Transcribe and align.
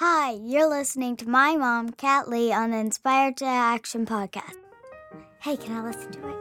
Hi, 0.00 0.30
you're 0.44 0.68
listening 0.68 1.16
to 1.16 1.28
my 1.28 1.56
mom, 1.56 1.90
Kat 1.90 2.28
Lee, 2.28 2.52
on 2.52 2.70
the 2.70 2.76
Inspired 2.76 3.36
to 3.38 3.46
Action 3.46 4.06
podcast. 4.06 4.54
Hey, 5.40 5.56
can 5.56 5.76
I 5.76 5.82
listen 5.82 6.12
to 6.12 6.28
it? 6.28 6.36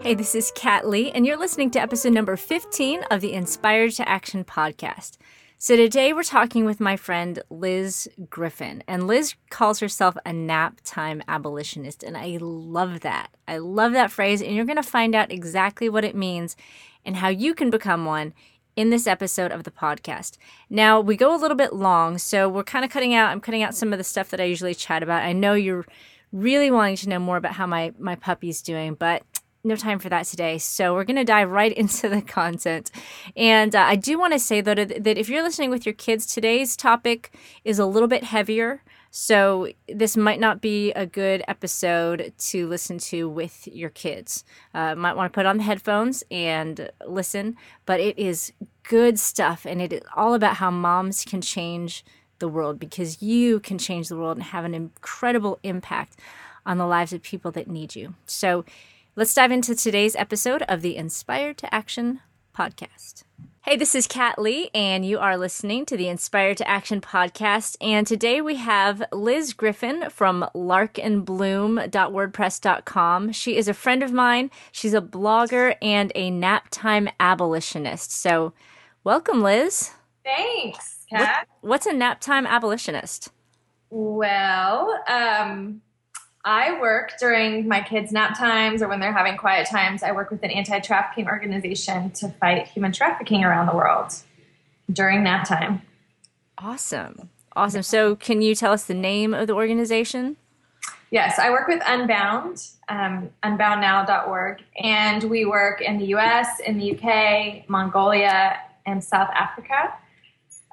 Hey, 0.00 0.14
this 0.14 0.36
is 0.36 0.52
Kat 0.54 0.86
Lee, 0.86 1.10
and 1.10 1.26
you're 1.26 1.36
listening 1.36 1.72
to 1.72 1.80
episode 1.80 2.12
number 2.12 2.36
15 2.36 3.02
of 3.10 3.20
the 3.20 3.32
Inspired 3.32 3.90
to 3.94 4.08
Action 4.08 4.44
podcast. 4.44 5.16
So 5.58 5.74
today 5.74 6.12
we're 6.12 6.22
talking 6.22 6.64
with 6.64 6.78
my 6.78 6.96
friend 6.96 7.42
Liz 7.50 8.08
Griffin, 8.30 8.84
and 8.86 9.08
Liz 9.08 9.34
calls 9.50 9.80
herself 9.80 10.16
a 10.24 10.32
nap 10.32 10.80
time 10.84 11.24
abolitionist, 11.26 12.04
and 12.04 12.16
I 12.16 12.38
love 12.40 13.00
that. 13.00 13.30
I 13.48 13.58
love 13.58 13.94
that 13.94 14.12
phrase, 14.12 14.40
and 14.40 14.54
you're 14.54 14.64
going 14.64 14.76
to 14.76 14.84
find 14.84 15.16
out 15.16 15.32
exactly 15.32 15.88
what 15.88 16.04
it 16.04 16.14
means 16.14 16.54
and 17.04 17.16
how 17.16 17.28
you 17.28 17.52
can 17.52 17.70
become 17.70 18.04
one 18.04 18.32
in 18.76 18.90
this 18.90 19.06
episode 19.06 19.52
of 19.52 19.64
the 19.64 19.70
podcast. 19.70 20.36
Now, 20.68 21.00
we 21.00 21.16
go 21.16 21.34
a 21.34 21.38
little 21.38 21.56
bit 21.56 21.72
long, 21.72 22.18
so 22.18 22.48
we're 22.48 22.64
kind 22.64 22.84
of 22.84 22.90
cutting 22.90 23.14
out, 23.14 23.30
I'm 23.30 23.40
cutting 23.40 23.62
out 23.62 23.74
some 23.74 23.92
of 23.92 23.98
the 23.98 24.04
stuff 24.04 24.30
that 24.30 24.40
I 24.40 24.44
usually 24.44 24.74
chat 24.74 25.02
about. 25.02 25.22
I 25.22 25.32
know 25.32 25.54
you're 25.54 25.86
really 26.32 26.70
wanting 26.70 26.96
to 26.96 27.08
know 27.08 27.18
more 27.18 27.36
about 27.36 27.52
how 27.52 27.66
my, 27.66 27.92
my 27.98 28.16
puppy's 28.16 28.60
doing, 28.60 28.94
but 28.94 29.22
no 29.64 29.76
time 29.76 29.98
for 29.98 30.10
that 30.10 30.26
today. 30.26 30.58
So 30.58 30.94
we're 30.94 31.04
going 31.04 31.16
to 31.16 31.24
dive 31.24 31.50
right 31.50 31.72
into 31.76 32.08
the 32.08 32.22
content. 32.22 32.90
And 33.36 33.74
uh, 33.74 33.80
I 33.80 33.96
do 33.96 34.18
want 34.18 34.32
to 34.34 34.38
say, 34.38 34.60
though, 34.60 34.74
that 34.74 35.18
if 35.18 35.28
you're 35.28 35.42
listening 35.42 35.70
with 35.70 35.86
your 35.86 35.94
kids, 35.94 36.26
today's 36.26 36.76
topic 36.76 37.34
is 37.64 37.78
a 37.78 37.86
little 37.86 38.08
bit 38.08 38.24
heavier. 38.24 38.82
So 39.16 39.68
this 39.88 40.16
might 40.16 40.40
not 40.40 40.60
be 40.60 40.90
a 40.90 41.06
good 41.06 41.44
episode 41.46 42.32
to 42.36 42.66
listen 42.66 42.98
to 42.98 43.28
with 43.28 43.68
your 43.68 43.90
kids. 43.90 44.44
Uh, 44.74 44.96
might 44.96 45.14
want 45.14 45.32
to 45.32 45.36
put 45.36 45.46
on 45.46 45.58
the 45.58 45.62
headphones 45.62 46.24
and 46.32 46.90
listen, 47.06 47.56
but 47.86 48.00
it 48.00 48.18
is 48.18 48.52
good 48.82 49.20
stuff, 49.20 49.64
and 49.66 49.80
it 49.80 49.92
is 49.92 50.00
all 50.16 50.34
about 50.34 50.56
how 50.56 50.68
moms 50.72 51.24
can 51.24 51.40
change 51.40 52.04
the 52.40 52.48
world 52.48 52.80
because 52.80 53.22
you 53.22 53.60
can 53.60 53.78
change 53.78 54.08
the 54.08 54.16
world 54.16 54.36
and 54.36 54.46
have 54.46 54.64
an 54.64 54.74
incredible 54.74 55.60
impact 55.62 56.18
on 56.66 56.78
the 56.78 56.86
lives 56.86 57.12
of 57.12 57.22
people 57.22 57.52
that 57.52 57.68
need 57.68 57.94
you. 57.94 58.14
So 58.26 58.64
let's 59.14 59.32
dive 59.32 59.52
into 59.52 59.76
today's 59.76 60.16
episode 60.16 60.62
of 60.62 60.82
the 60.82 60.96
Inspired 60.96 61.56
to 61.58 61.72
Action 61.72 62.18
podcast. 62.52 63.22
Hey, 63.66 63.78
this 63.78 63.94
is 63.94 64.06
Kat 64.06 64.38
Lee, 64.38 64.68
and 64.74 65.06
you 65.06 65.18
are 65.18 65.38
listening 65.38 65.86
to 65.86 65.96
the 65.96 66.06
Inspire 66.06 66.54
to 66.54 66.68
Action 66.68 67.00
podcast. 67.00 67.78
And 67.80 68.06
today 68.06 68.42
we 68.42 68.56
have 68.56 69.02
Liz 69.10 69.54
Griffin 69.54 70.10
from 70.10 70.46
larkandbloom.wordpress.com. 70.54 73.32
She 73.32 73.56
is 73.56 73.66
a 73.66 73.72
friend 73.72 74.02
of 74.02 74.12
mine. 74.12 74.50
She's 74.70 74.92
a 74.92 75.00
blogger 75.00 75.76
and 75.80 76.12
a 76.14 76.30
naptime 76.30 77.10
abolitionist. 77.18 78.12
So, 78.12 78.52
welcome, 79.02 79.40
Liz. 79.40 79.92
Thanks, 80.22 81.06
Kat. 81.08 81.48
What, 81.62 81.70
what's 81.70 81.86
a 81.86 81.92
naptime 81.92 82.46
abolitionist? 82.46 83.30
Well, 83.88 85.02
um, 85.08 85.80
I 86.44 86.78
work 86.78 87.12
during 87.18 87.66
my 87.66 87.80
kids' 87.80 88.12
nap 88.12 88.36
times 88.36 88.82
or 88.82 88.88
when 88.88 89.00
they're 89.00 89.12
having 89.12 89.38
quiet 89.38 89.66
times. 89.66 90.02
I 90.02 90.12
work 90.12 90.30
with 90.30 90.42
an 90.42 90.50
anti 90.50 90.78
trafficking 90.78 91.26
organization 91.26 92.10
to 92.12 92.28
fight 92.28 92.68
human 92.68 92.92
trafficking 92.92 93.44
around 93.44 93.66
the 93.66 93.74
world 93.74 94.12
during 94.92 95.24
nap 95.24 95.48
time. 95.48 95.80
Awesome. 96.58 97.30
Awesome. 97.56 97.82
So, 97.82 98.16
can 98.16 98.42
you 98.42 98.54
tell 98.54 98.72
us 98.72 98.84
the 98.84 98.94
name 98.94 99.32
of 99.32 99.46
the 99.46 99.54
organization? 99.54 100.36
Yes, 101.10 101.38
I 101.38 101.50
work 101.50 101.68
with 101.68 101.80
Unbound, 101.86 102.66
um, 102.88 103.30
unboundnow.org, 103.44 104.62
and 104.82 105.22
we 105.24 105.44
work 105.44 105.80
in 105.80 105.98
the 105.98 106.06
US, 106.06 106.58
in 106.60 106.76
the 106.76 106.98
UK, 106.98 107.68
Mongolia, 107.68 108.58
and 108.84 109.02
South 109.02 109.30
Africa. 109.32 109.94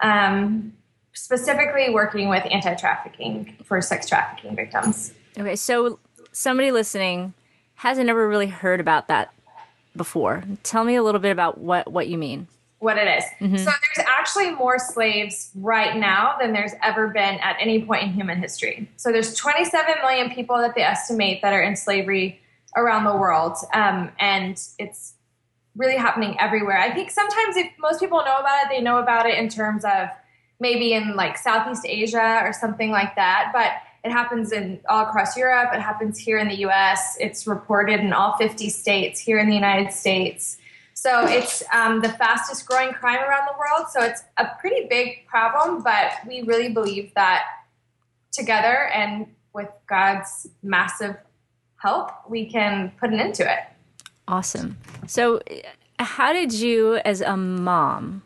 Um, 0.02 0.73
specifically 1.14 1.92
working 1.92 2.27
with 2.27 2.44
anti 2.49 2.73
trafficking 2.75 3.55
for 3.64 3.81
sex 3.81 4.09
trafficking 4.09 4.55
victims. 4.55 5.14
Okay, 5.42 5.56
so 5.56 5.97
somebody 6.31 6.72
listening 6.72 7.34
hasn't 7.75 8.09
ever 8.09 8.30
really 8.30 8.45
heard 8.45 8.80
about 8.80 9.08
that 9.08 9.34
before. 9.95 10.43
Tell 10.61 10.83
me 10.83 10.93
a 10.95 11.02
little 11.02 11.20
bit 11.20 11.32
about 11.32 11.58
what 11.58 11.92
what 11.92 12.08
you 12.08 12.20
mean. 12.20 12.48
What 12.77 12.98
it 12.98 13.08
is. 13.08 13.23
Mm-hmm. 13.39 13.58
So 13.58 13.65
there's 13.95 14.08
actually 14.08 14.52
more 14.52 14.77
slaves 14.77 15.49
right 15.55 15.98
now 15.98 16.36
than 16.39 16.54
there's 16.54 16.73
ever 16.83 17.08
been 17.08 17.39
at 17.39 17.55
any 17.60 17.83
point 17.83 18.04
in 18.04 18.10
human 18.14 18.39
history. 18.39 18.89
So 18.98 19.11
there's 19.11 19.36
27 19.36 19.95
million 20.02 20.32
people 20.32 20.58
that 20.58 20.73
they 20.76 20.82
estimate 20.82 21.42
that 21.42 21.54
are 21.54 21.61
in 21.61 21.76
slavery 21.76 22.39
around 22.76 23.05
the 23.05 23.15
world, 23.15 23.58
um, 23.73 24.11
and 24.20 24.61
it's 24.77 25.15
really 25.76 25.98
happening 25.98 26.39
everywhere. 26.39 26.77
I 26.77 26.94
think 26.94 27.10
sometimes 27.10 27.55
if 27.55 27.67
most 27.80 27.99
people 27.99 28.20
know 28.20 28.38
about 28.38 28.65
it, 28.65 28.70
they 28.70 28.82
know 28.82 28.99
about 28.99 29.26
it 29.26 29.39
in 29.39 29.49
terms 29.49 29.86
of 29.86 30.10
maybe 30.60 30.94
in 30.94 31.15
like 31.15 31.38
Southeast 31.38 31.83
Asia 31.88 32.42
or 32.44 32.54
something 32.54 32.92
like 32.92 33.15
that, 33.15 33.49
but 33.54 33.71
it 34.04 34.12
happens 34.12 34.52
in 34.52 34.80
all 34.89 35.06
across 35.06 35.38
Europe. 35.38 35.70
It 35.73 35.80
happens 35.80 36.17
here 36.17 36.38
in 36.38 36.48
the 36.48 36.58
U.S. 36.60 37.17
It's 37.20 37.45
reported 37.45 38.00
in 38.00 38.14
all 38.14 38.36
50 38.38 38.70
states 38.70 39.20
here 39.20 39.39
in 39.39 39.48
the 39.48 39.56
United 39.56 39.92
States. 39.92 40.58
So 40.94 41.26
it's 41.26 41.64
um, 41.73 42.02
the 42.02 42.10
fastest 42.10 42.66
growing 42.66 42.94
crime 42.94 43.23
around 43.23 43.48
the 43.48 43.58
world. 43.58 43.88
So 43.92 44.02
it's 44.02 44.23
a 44.38 44.48
pretty 44.60 44.88
big 44.88 45.28
problem, 45.28 45.84
but 45.84 46.14
we 46.28 46.42
really 46.42 46.70
believe 46.70 47.14
that 47.16 47.44
together 48.32 48.89
and 48.94 49.28
with 49.54 49.70
God's 49.88 50.48
massive 50.64 51.18
help, 51.78 52.12
we 52.30 52.50
can 52.50 52.92
put 53.00 53.12
an 53.12 53.20
end 53.20 53.36
to 53.36 53.52
it. 53.52 53.60
Awesome. 54.28 54.78
So, 55.08 55.42
how 56.00 56.33
did 56.33 56.54
you, 56.54 56.95
as 56.98 57.22
a 57.22 57.36
mom, 57.36 58.23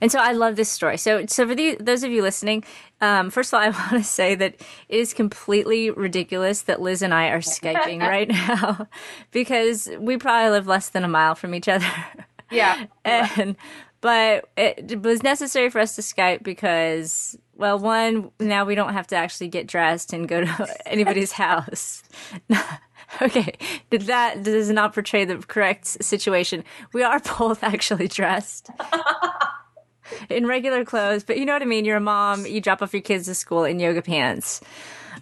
and 0.00 0.12
so 0.12 0.18
I 0.18 0.32
love 0.32 0.56
this 0.56 0.68
story. 0.68 0.98
So, 0.98 1.24
so 1.26 1.46
for 1.46 1.54
the, 1.54 1.76
those 1.80 2.02
of 2.02 2.10
you 2.10 2.22
listening, 2.22 2.64
um, 3.00 3.30
first 3.30 3.52
of 3.52 3.58
all, 3.58 3.60
I 3.66 3.70
want 3.70 3.90
to 3.90 4.04
say 4.04 4.34
that 4.34 4.54
it 4.88 4.98
is 4.98 5.14
completely 5.14 5.90
ridiculous 5.90 6.62
that 6.62 6.80
Liz 6.80 7.02
and 7.02 7.12
I 7.14 7.28
are 7.28 7.38
Skyping 7.40 8.00
right 8.00 8.28
now 8.28 8.88
because 9.30 9.88
we 9.98 10.16
probably 10.16 10.50
live 10.50 10.66
less 10.66 10.88
than 10.88 11.04
a 11.04 11.08
mile 11.08 11.34
from 11.34 11.54
each 11.54 11.68
other. 11.68 11.86
Yeah. 12.50 12.86
and, 13.04 13.56
but 14.00 14.48
it 14.56 15.02
was 15.02 15.22
necessary 15.22 15.68
for 15.68 15.80
us 15.80 15.96
to 15.96 16.02
Skype 16.02 16.44
because, 16.44 17.36
well, 17.56 17.78
one, 17.78 18.30
now 18.38 18.64
we 18.64 18.76
don't 18.76 18.92
have 18.92 19.08
to 19.08 19.16
actually 19.16 19.48
get 19.48 19.66
dressed 19.66 20.12
and 20.12 20.28
go 20.28 20.42
to 20.42 20.76
anybody's 20.86 21.32
house. 21.32 22.04
okay, 23.20 23.54
did 23.90 24.02
that 24.02 24.44
does 24.44 24.70
not 24.70 24.94
portray 24.94 25.24
the 25.24 25.38
correct 25.38 25.86
situation. 26.04 26.62
We 26.92 27.02
are 27.02 27.20
both 27.38 27.64
actually 27.64 28.06
dressed 28.06 28.70
in 30.28 30.46
regular 30.46 30.84
clothes, 30.84 31.24
but 31.24 31.38
you 31.38 31.44
know 31.44 31.52
what 31.52 31.62
I 31.62 31.66
mean. 31.66 31.84
You're 31.84 31.96
a 31.96 32.00
mom. 32.00 32.46
You 32.46 32.60
drop 32.60 32.82
off 32.82 32.92
your 32.92 33.02
kids 33.02 33.26
to 33.26 33.34
school 33.34 33.64
in 33.64 33.80
yoga 33.80 34.02
pants. 34.02 34.60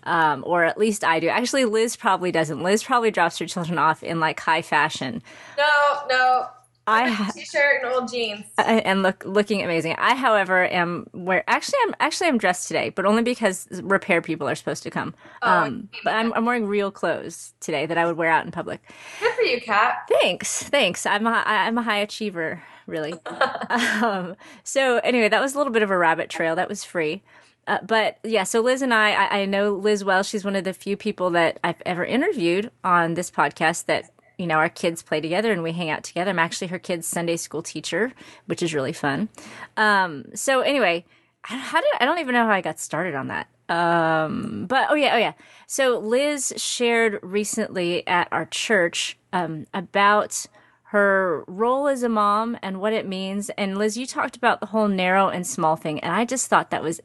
Um, 0.03 0.43
or 0.47 0.65
at 0.65 0.77
least 0.77 1.05
I 1.05 1.21
do. 1.21 1.29
Actually, 1.29 1.65
Liz 1.65 1.97
probably 1.97 2.31
doesn't. 2.31 2.63
Liz 2.63 2.83
probably 2.83 3.11
drops 3.11 3.39
her 3.39 3.47
children 3.47 3.79
off 3.79 4.03
in 4.03 4.21
like 4.21 4.39
high 4.41 4.61
fashion. 4.61 5.23
No, 5.57 6.03
no. 6.11 6.47
I 6.87 7.09
have 7.09 7.35
t-shirt 7.35 7.83
and 7.83 7.93
old 7.93 8.11
jeans 8.11 8.45
and 8.59 9.03
look 9.03 9.25
looking 9.25 9.63
amazing. 9.63 9.95
I, 9.99 10.15
however, 10.15 10.65
am 10.65 11.07
where 11.13 11.45
actually 11.49 11.79
I'm 11.87 11.95
actually 12.01 12.29
I'm 12.29 12.39
dressed 12.39 12.69
today, 12.69 12.91
but 12.91 13.07
only 13.07 13.23
because 13.23 13.67
repair 13.83 14.21
people 14.21 14.49
are 14.49 14.55
supposed 14.55 14.83
to 14.85 14.91
come. 14.91 15.15
Oh, 15.43 15.51
um, 15.51 15.89
but 16.05 16.15
I'm, 16.15 16.33
I'm 16.35 16.45
wearing 16.45 16.67
real 16.67 16.91
clothes 16.91 17.55
today 17.61 17.87
that 17.87 17.99
I 17.99 18.07
would 18.07 18.17
wear 18.17 18.31
out 18.31 18.45
in 18.45 18.53
public. 18.53 18.83
Good 19.21 19.35
for 19.35 19.43
you, 19.43 19.61
Kat. 19.61 20.09
Thanks, 20.21 20.63
thanks. 20.65 21.07
I'm 21.07 21.27
a 21.27 21.43
I'm 21.47 21.79
a 21.79 21.83
high 21.83 21.99
achiever 21.99 22.63
really. 22.87 23.15
um, 24.03 24.37
so 24.63 24.99
anyway, 24.99 25.29
that 25.29 25.41
was 25.41 25.55
a 25.55 25.59
little 25.59 25.73
bit 25.73 25.83
of 25.83 25.91
a 25.91 25.99
rabbit 25.99 26.31
trail. 26.31 26.57
That 26.57 26.69
was 26.69 26.85
free. 26.85 27.23
Uh, 27.67 27.79
but 27.87 28.19
yeah, 28.23 28.43
so 28.45 28.61
Liz 28.61 28.83
and 28.83 28.93
I, 28.93 29.13
I, 29.13 29.39
I 29.41 29.45
know 29.47 29.73
Liz 29.73 30.05
well. 30.05 30.23
She's 30.23 30.45
one 30.45 30.57
of 30.57 30.65
the 30.65 30.75
few 30.75 30.97
people 30.97 31.31
that 31.31 31.59
I've 31.65 31.81
ever 31.87 32.05
interviewed 32.05 32.71
on 32.83 33.15
this 33.15 33.31
podcast 33.31 33.87
that 33.87 34.11
you 34.39 34.47
know 34.47 34.57
our 34.57 34.69
kids 34.69 35.03
play 35.03 35.21
together 35.21 35.53
and 35.53 35.63
we 35.63 35.73
hang 35.73 35.91
out 35.91 36.05
together. 36.05 36.31
I'm 36.31 36.39
actually 36.39 36.69
her 36.69 36.79
kid's 36.79 37.07
Sunday 37.07 37.37
school 37.37 37.63
teacher, 37.63 38.13
which 38.47 38.63
is 38.63 38.75
really 38.75 38.93
fun. 38.93 39.29
Um, 39.77 40.25
so 40.35 40.61
anyway, 40.61 41.05
how 41.43 41.81
did 41.81 41.91
I 42.01 42.05
don't 42.05 42.19
even 42.19 42.35
know 42.35 42.45
how 42.45 42.53
I 42.53 42.61
got 42.61 42.81
started 42.81 43.15
on 43.15 43.29
that. 43.29 43.49
Um, 43.69 44.67
but 44.67 44.89
oh 44.91 44.95
yeah, 44.95 45.15
oh 45.15 45.19
yeah. 45.19 45.33
So 45.67 45.99
Liz 45.99 46.53
shared 46.57 47.19
recently 47.23 48.07
at 48.07 48.29
our 48.31 48.47
church 48.47 49.19
um, 49.33 49.67
about 49.73 50.47
her 50.85 51.45
role 51.49 51.89
as 51.89 52.03
a 52.03 52.09
mom 52.09 52.57
and 52.63 52.81
what 52.81 52.93
it 52.93 53.07
means. 53.07 53.51
And 53.51 53.77
Liz, 53.77 53.97
you 53.97 54.07
talked 54.07 54.37
about 54.37 54.61
the 54.61 54.67
whole 54.67 54.89
narrow 54.89 55.29
and 55.29 55.47
small 55.47 55.77
thing, 55.77 56.01
and 56.01 56.13
I 56.13 56.25
just 56.25 56.49
thought 56.49 56.71
that 56.71 56.83
was, 56.83 57.01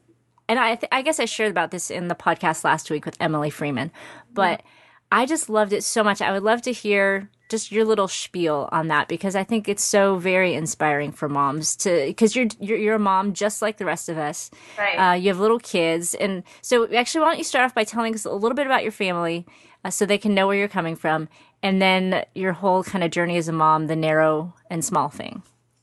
and 0.48 0.58
I, 0.58 0.76
th- 0.76 0.88
I 0.92 1.02
guess 1.02 1.18
I 1.18 1.24
shared 1.24 1.50
about 1.50 1.70
this 1.70 1.90
in 1.90 2.08
the 2.08 2.14
podcast 2.14 2.62
last 2.62 2.90
week 2.90 3.04
with 3.04 3.16
Emily 3.20 3.50
Freeman, 3.50 3.90
but 4.32 4.62
I 5.12 5.26
just 5.26 5.50
loved 5.50 5.72
it 5.72 5.82
so 5.82 6.04
much. 6.04 6.22
I 6.22 6.32
would 6.32 6.42
love 6.42 6.62
to 6.62 6.72
hear 6.72 7.28
just 7.48 7.72
your 7.72 7.84
little 7.84 8.06
spiel 8.06 8.68
on 8.70 8.88
that 8.88 9.08
because 9.08 9.34
I 9.34 9.42
think 9.42 9.68
it's 9.68 9.82
so 9.82 10.16
very 10.16 10.54
inspiring 10.54 11.10
for 11.10 11.28
moms 11.28 11.74
to 11.76 12.06
because 12.06 12.36
you're, 12.36 12.46
you're, 12.60 12.78
you're 12.78 12.94
a 12.94 13.00
mom 13.00 13.32
just 13.32 13.60
like 13.60 13.76
the 13.76 13.84
rest 13.84 14.08
of 14.08 14.16
us. 14.16 14.50
Right. 14.78 14.94
Uh, 14.94 15.14
you 15.14 15.28
have 15.28 15.40
little 15.40 15.58
kids, 15.58 16.14
and 16.14 16.44
so 16.62 16.92
actually, 16.94 17.22
why 17.22 17.30
don't 17.30 17.38
you 17.38 17.44
start 17.44 17.64
off 17.64 17.74
by 17.74 17.84
telling 17.84 18.14
us 18.14 18.24
a 18.24 18.32
little 18.32 18.54
bit 18.54 18.66
about 18.66 18.82
your 18.84 18.92
family 18.92 19.46
uh, 19.84 19.90
so 19.90 20.06
they 20.06 20.18
can 20.18 20.32
know 20.32 20.46
where 20.46 20.56
you're 20.56 20.68
coming 20.68 20.94
from, 20.94 21.28
and 21.62 21.82
then 21.82 22.24
your 22.34 22.52
whole 22.52 22.84
kind 22.84 23.02
of 23.02 23.10
journey 23.10 23.36
as 23.36 23.48
a 23.48 23.52
mom, 23.52 23.88
the 23.88 23.96
narrow 23.96 24.54
and 24.70 24.84
small 24.84 25.08
thing. 25.08 25.42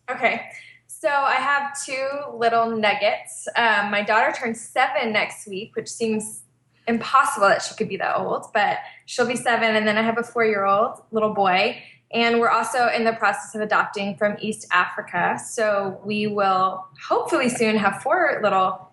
Okay. 0.10 0.42
So 0.88 1.10
I 1.10 1.36
have 1.36 1.78
two 1.86 2.08
little 2.34 2.76
nuggets. 2.76 3.48
Um, 3.56 3.92
my 3.92 4.02
daughter 4.02 4.34
turns 4.34 4.62
seven 4.62 5.12
next 5.12 5.48
week, 5.48 5.76
which 5.76 5.90
seems 5.90 6.44
impossible 6.88 7.48
that 7.48 7.62
she 7.62 7.76
could 7.76 7.90
be 7.90 7.98
that 7.98 8.18
old, 8.18 8.46
but 8.54 8.80
she'll 9.06 9.28
be 9.28 9.36
seven. 9.36 9.76
And 9.76 9.88
then 9.88 9.98
I 9.98 10.02
have 10.02 10.18
a 10.18 10.24
four 10.24 10.46
year 10.46 10.66
old 10.66 11.02
little 11.12 11.34
boy. 11.34 11.82
And 12.12 12.40
we're 12.40 12.50
also 12.50 12.88
in 12.88 13.04
the 13.04 13.14
process 13.14 13.54
of 13.54 13.62
adopting 13.62 14.16
from 14.16 14.38
East 14.40 14.66
Africa. 14.72 15.38
So 15.46 16.00
we 16.06 16.28
will 16.28 16.86
hopefully 17.08 17.50
soon 17.50 17.76
have 17.76 18.02
four 18.02 18.40
little 18.42 18.92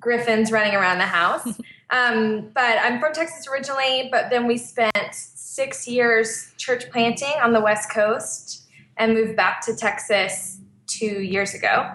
griffins 0.00 0.50
running 0.50 0.74
around 0.74 0.98
the 0.98 1.04
house. 1.04 1.46
um, 1.90 2.50
but 2.54 2.78
I'm 2.80 2.98
from 2.98 3.12
Texas 3.12 3.46
originally, 3.48 4.08
but 4.10 4.30
then 4.30 4.46
we 4.46 4.58
spent 4.58 5.14
six 5.14 5.86
years 5.86 6.52
church 6.56 6.90
planting 6.90 7.32
on 7.40 7.52
the 7.52 7.60
West 7.60 7.90
Coast 7.90 8.66
and 8.96 9.14
moved 9.14 9.36
back 9.36 9.64
to 9.66 9.76
Texas 9.76 10.58
two 10.86 11.22
years 11.22 11.54
ago. 11.54 11.90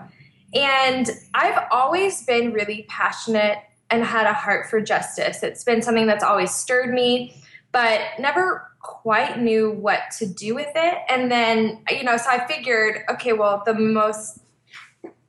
And 0.53 1.09
I've 1.33 1.67
always 1.71 2.25
been 2.25 2.53
really 2.53 2.85
passionate 2.89 3.57
and 3.91 4.03
had 4.03 4.25
a 4.25 4.33
heart 4.33 4.69
for 4.69 4.81
justice. 4.81 5.43
It's 5.43 5.63
been 5.63 5.81
something 5.81 6.07
that's 6.07 6.23
always 6.23 6.51
stirred 6.51 6.93
me, 6.93 7.35
but 7.71 8.01
never 8.17 8.71
quite 8.81 9.39
knew 9.39 9.71
what 9.71 9.99
to 10.17 10.25
do 10.25 10.55
with 10.55 10.71
it. 10.75 10.97
And 11.09 11.29
then, 11.29 11.83
you 11.91 12.03
know, 12.03 12.17
so 12.17 12.29
I 12.29 12.47
figured, 12.47 13.03
okay, 13.09 13.33
well, 13.33 13.61
the 13.65 13.73
most 13.73 14.39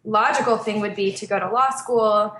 logical 0.04 0.56
thing 0.56 0.80
would 0.80 0.94
be 0.94 1.12
to 1.12 1.26
go 1.26 1.38
to 1.38 1.50
law 1.50 1.70
school 1.70 2.36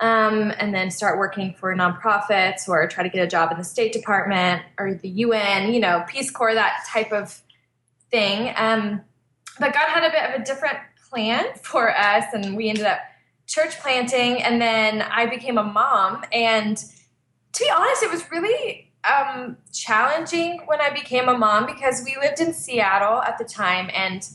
um, 0.00 0.52
and 0.58 0.74
then 0.74 0.90
start 0.90 1.18
working 1.18 1.54
for 1.54 1.74
nonprofits 1.74 2.68
or 2.68 2.86
try 2.88 3.02
to 3.02 3.08
get 3.08 3.22
a 3.22 3.26
job 3.26 3.52
in 3.52 3.58
the 3.58 3.64
State 3.64 3.92
Department 3.92 4.62
or 4.78 4.94
the 4.94 5.08
UN, 5.08 5.72
you 5.72 5.80
know, 5.80 6.04
Peace 6.08 6.30
Corps, 6.30 6.54
that 6.54 6.84
type 6.88 7.12
of 7.12 7.40
thing. 8.10 8.52
Um, 8.56 9.02
but 9.58 9.72
God 9.72 9.88
had 9.88 10.04
a 10.04 10.10
bit 10.10 10.22
of 10.30 10.40
a 10.40 10.44
different 10.44 10.78
plan 11.10 11.46
for 11.62 11.96
us, 11.96 12.24
and 12.32 12.56
we 12.56 12.68
ended 12.68 12.86
up 12.86 13.00
church 13.50 13.78
planting. 13.80 14.42
And 14.42 14.62
then 14.62 15.02
I 15.02 15.26
became 15.26 15.58
a 15.58 15.64
mom. 15.64 16.24
And 16.32 16.76
to 16.76 17.64
be 17.64 17.70
honest, 17.70 18.02
it 18.04 18.10
was 18.10 18.30
really 18.30 18.92
um, 19.04 19.56
challenging 19.72 20.60
when 20.66 20.80
I 20.80 20.90
became 20.90 21.28
a 21.28 21.36
mom 21.36 21.66
because 21.66 22.02
we 22.04 22.16
lived 22.22 22.40
in 22.40 22.54
Seattle 22.54 23.20
at 23.22 23.38
the 23.38 23.44
time 23.44 23.90
and 23.92 24.26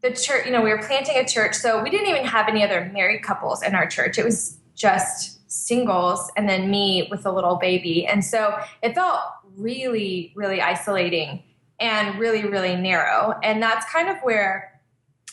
the 0.00 0.10
church, 0.10 0.46
you 0.46 0.52
know, 0.52 0.60
we 0.60 0.70
were 0.70 0.82
planting 0.82 1.16
a 1.16 1.26
church, 1.26 1.54
so 1.54 1.82
we 1.82 1.90
didn't 1.90 2.08
even 2.08 2.24
have 2.24 2.48
any 2.48 2.62
other 2.62 2.90
married 2.92 3.22
couples 3.22 3.62
in 3.62 3.74
our 3.74 3.86
church. 3.86 4.16
It 4.16 4.24
was 4.24 4.58
just 4.74 5.50
singles 5.50 6.30
and 6.36 6.48
then 6.48 6.70
me 6.70 7.08
with 7.10 7.26
a 7.26 7.32
little 7.32 7.56
baby. 7.56 8.06
And 8.06 8.24
so 8.24 8.56
it 8.82 8.94
felt 8.94 9.20
really, 9.56 10.32
really 10.36 10.60
isolating 10.60 11.42
and 11.80 12.18
really, 12.18 12.44
really 12.44 12.76
narrow. 12.76 13.34
And 13.42 13.62
that's 13.62 13.90
kind 13.90 14.08
of 14.08 14.18
where 14.22 14.80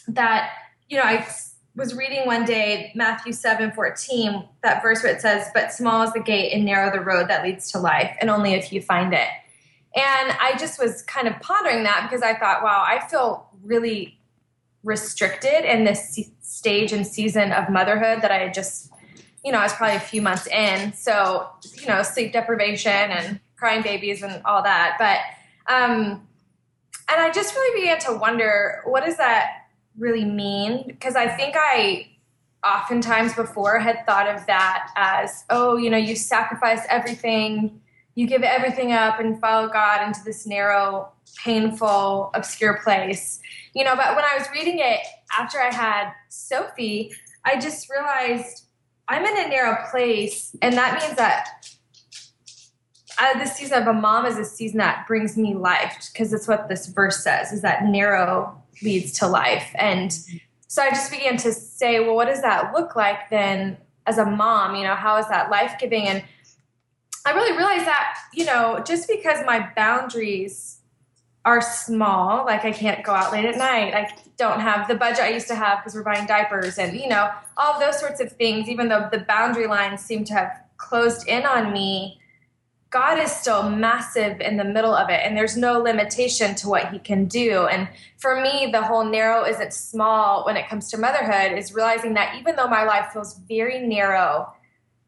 that, 0.07 0.51
you 0.89 0.97
know, 0.97 1.03
I 1.03 1.27
was 1.75 1.93
reading 1.93 2.25
one 2.25 2.45
day 2.45 2.91
Matthew 2.95 3.33
7 3.33 3.71
14, 3.71 4.47
that 4.63 4.81
verse 4.81 5.03
where 5.03 5.13
it 5.13 5.21
says, 5.21 5.47
But 5.53 5.73
small 5.73 6.03
is 6.03 6.13
the 6.13 6.21
gate 6.21 6.53
and 6.53 6.65
narrow 6.65 6.91
the 6.91 7.03
road 7.03 7.27
that 7.27 7.43
leads 7.43 7.71
to 7.71 7.79
life, 7.79 8.15
and 8.21 8.29
only 8.29 8.53
if 8.53 8.71
you 8.71 8.81
find 8.81 9.13
it. 9.13 9.27
And 9.95 10.31
I 10.41 10.55
just 10.57 10.79
was 10.79 11.01
kind 11.03 11.27
of 11.27 11.39
pondering 11.39 11.83
that 11.83 12.07
because 12.09 12.21
I 12.21 12.37
thought, 12.37 12.63
wow, 12.63 12.83
I 12.85 13.05
feel 13.07 13.49
really 13.63 14.19
restricted 14.83 15.65
in 15.65 15.83
this 15.83 16.19
stage 16.41 16.91
and 16.91 17.07
season 17.07 17.51
of 17.51 17.69
motherhood 17.69 18.21
that 18.21 18.31
I 18.31 18.39
had 18.39 18.53
just, 18.53 18.91
you 19.43 19.51
know, 19.51 19.59
I 19.59 19.63
was 19.63 19.73
probably 19.73 19.95
a 19.95 20.01
few 20.01 20.21
months 20.21 20.47
in. 20.47 20.93
So, 20.93 21.49
you 21.75 21.87
know, 21.87 22.03
sleep 22.03 22.33
deprivation 22.33 22.91
and 22.91 23.39
crying 23.55 23.83
babies 23.83 24.21
and 24.21 24.41
all 24.43 24.63
that. 24.63 24.97
But, 24.99 25.73
um, 25.73 26.27
and 27.09 27.21
I 27.21 27.31
just 27.31 27.55
really 27.55 27.81
began 27.81 27.99
to 27.99 28.13
wonder 28.13 28.81
what 28.85 29.07
is 29.07 29.17
that 29.17 29.64
really 29.97 30.25
mean 30.25 30.83
because 30.87 31.15
I 31.15 31.27
think 31.27 31.55
I 31.57 32.07
oftentimes 32.65 33.33
before 33.33 33.79
had 33.79 34.05
thought 34.05 34.27
of 34.27 34.45
that 34.47 34.91
as, 34.95 35.45
oh, 35.49 35.77
you 35.77 35.89
know, 35.89 35.97
you 35.97 36.15
sacrifice 36.15 36.81
everything, 36.89 37.79
you 38.15 38.27
give 38.27 38.43
everything 38.43 38.91
up 38.91 39.19
and 39.19 39.39
follow 39.39 39.67
God 39.67 40.05
into 40.05 40.21
this 40.25 40.47
narrow, 40.47 41.11
painful, 41.43 42.31
obscure 42.33 42.79
place. 42.83 43.39
You 43.73 43.83
know, 43.83 43.95
but 43.95 44.15
when 44.15 44.25
I 44.25 44.37
was 44.37 44.47
reading 44.53 44.79
it 44.79 45.01
after 45.37 45.59
I 45.59 45.73
had 45.73 46.11
Sophie, 46.29 47.13
I 47.43 47.59
just 47.59 47.89
realized 47.89 48.63
I'm 49.07 49.23
in 49.23 49.45
a 49.45 49.49
narrow 49.49 49.77
place, 49.91 50.55
and 50.63 50.73
that 50.75 50.99
means 50.99 51.15
that 51.17 51.64
uh, 53.17 53.37
this 53.39 53.55
season 53.55 53.81
of 53.81 53.87
a 53.87 53.93
mom 53.93 54.25
is 54.25 54.37
a 54.37 54.45
season 54.45 54.77
that 54.79 55.07
brings 55.07 55.37
me 55.37 55.53
life 55.53 56.09
because 56.11 56.33
it's 56.33 56.47
what 56.47 56.67
this 56.67 56.87
verse 56.87 57.23
says 57.23 57.51
is 57.51 57.61
that 57.61 57.85
narrow 57.85 58.61
leads 58.81 59.13
to 59.19 59.27
life. 59.27 59.71
And 59.75 60.11
so 60.67 60.81
I 60.81 60.89
just 60.89 61.11
began 61.11 61.37
to 61.37 61.53
say, 61.53 61.99
well, 61.99 62.15
what 62.15 62.27
does 62.27 62.41
that 62.41 62.73
look 62.73 62.95
like 62.95 63.29
then 63.29 63.77
as 64.05 64.17
a 64.17 64.25
mom? 64.25 64.75
You 64.75 64.83
know, 64.83 64.95
how 64.95 65.17
is 65.17 65.27
that 65.29 65.49
life 65.49 65.75
giving? 65.79 66.07
And 66.07 66.23
I 67.25 67.31
really 67.31 67.55
realized 67.55 67.85
that, 67.85 68.17
you 68.33 68.45
know, 68.45 68.83
just 68.85 69.07
because 69.07 69.45
my 69.45 69.69
boundaries 69.75 70.79
are 71.45 71.61
small, 71.61 72.43
like 72.45 72.65
I 72.65 72.71
can't 72.71 73.03
go 73.03 73.13
out 73.13 73.31
late 73.31 73.45
at 73.45 73.57
night, 73.57 73.93
I 73.93 74.13
don't 74.37 74.59
have 74.59 74.87
the 74.87 74.95
budget 74.95 75.21
I 75.21 75.29
used 75.29 75.47
to 75.47 75.55
have 75.55 75.79
because 75.79 75.95
we're 75.95 76.03
buying 76.03 76.27
diapers 76.27 76.77
and, 76.77 76.99
you 76.99 77.07
know, 77.07 77.31
all 77.55 77.79
those 77.79 77.99
sorts 77.99 78.19
of 78.19 78.31
things, 78.33 78.67
even 78.67 78.89
though 78.89 79.07
the 79.11 79.19
boundary 79.19 79.67
lines 79.67 80.01
seem 80.01 80.25
to 80.25 80.33
have 80.33 80.61
closed 80.77 81.27
in 81.27 81.45
on 81.45 81.71
me 81.71 82.19
God 82.95 83.19
is 83.19 83.29
still 83.29 83.69
massive 83.69 84.39
in 84.39 84.55
the 84.55 84.63
middle 84.63 84.95
of 84.95 85.09
it, 85.09 85.19
and 85.21 85.35
there's 85.35 85.57
no 85.57 85.79
limitation 85.79 86.55
to 86.55 86.69
what 86.69 86.93
He 86.93 86.99
can 86.99 87.25
do. 87.25 87.67
And 87.67 87.89
for 88.15 88.39
me, 88.39 88.69
the 88.71 88.81
whole 88.81 89.03
narrow 89.03 89.43
isn't 89.43 89.73
small 89.73 90.45
when 90.45 90.55
it 90.55 90.69
comes 90.69 90.89
to 90.91 90.97
motherhood 90.97 91.57
is 91.57 91.73
realizing 91.73 92.13
that 92.13 92.37
even 92.39 92.55
though 92.55 92.69
my 92.69 92.85
life 92.85 93.11
feels 93.11 93.37
very 93.49 93.85
narrow, 93.85 94.49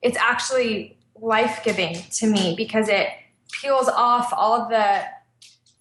it's 0.02 0.18
actually 0.18 0.98
life 1.16 1.62
giving 1.64 1.96
to 2.12 2.28
me 2.28 2.56
because 2.58 2.90
it 2.90 3.08
peels 3.54 3.88
off 3.88 4.34
all 4.34 4.68
the, 4.68 5.06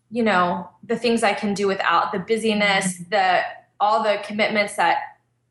you 0.08 0.22
know, 0.22 0.70
the 0.84 0.96
things 0.96 1.24
I 1.24 1.34
can 1.34 1.54
do 1.54 1.66
without 1.66 2.12
the 2.12 2.20
busyness, 2.20 3.00
mm-hmm. 3.00 3.10
the 3.10 3.40
all 3.80 4.04
the 4.04 4.20
commitments 4.22 4.76
that 4.76 4.98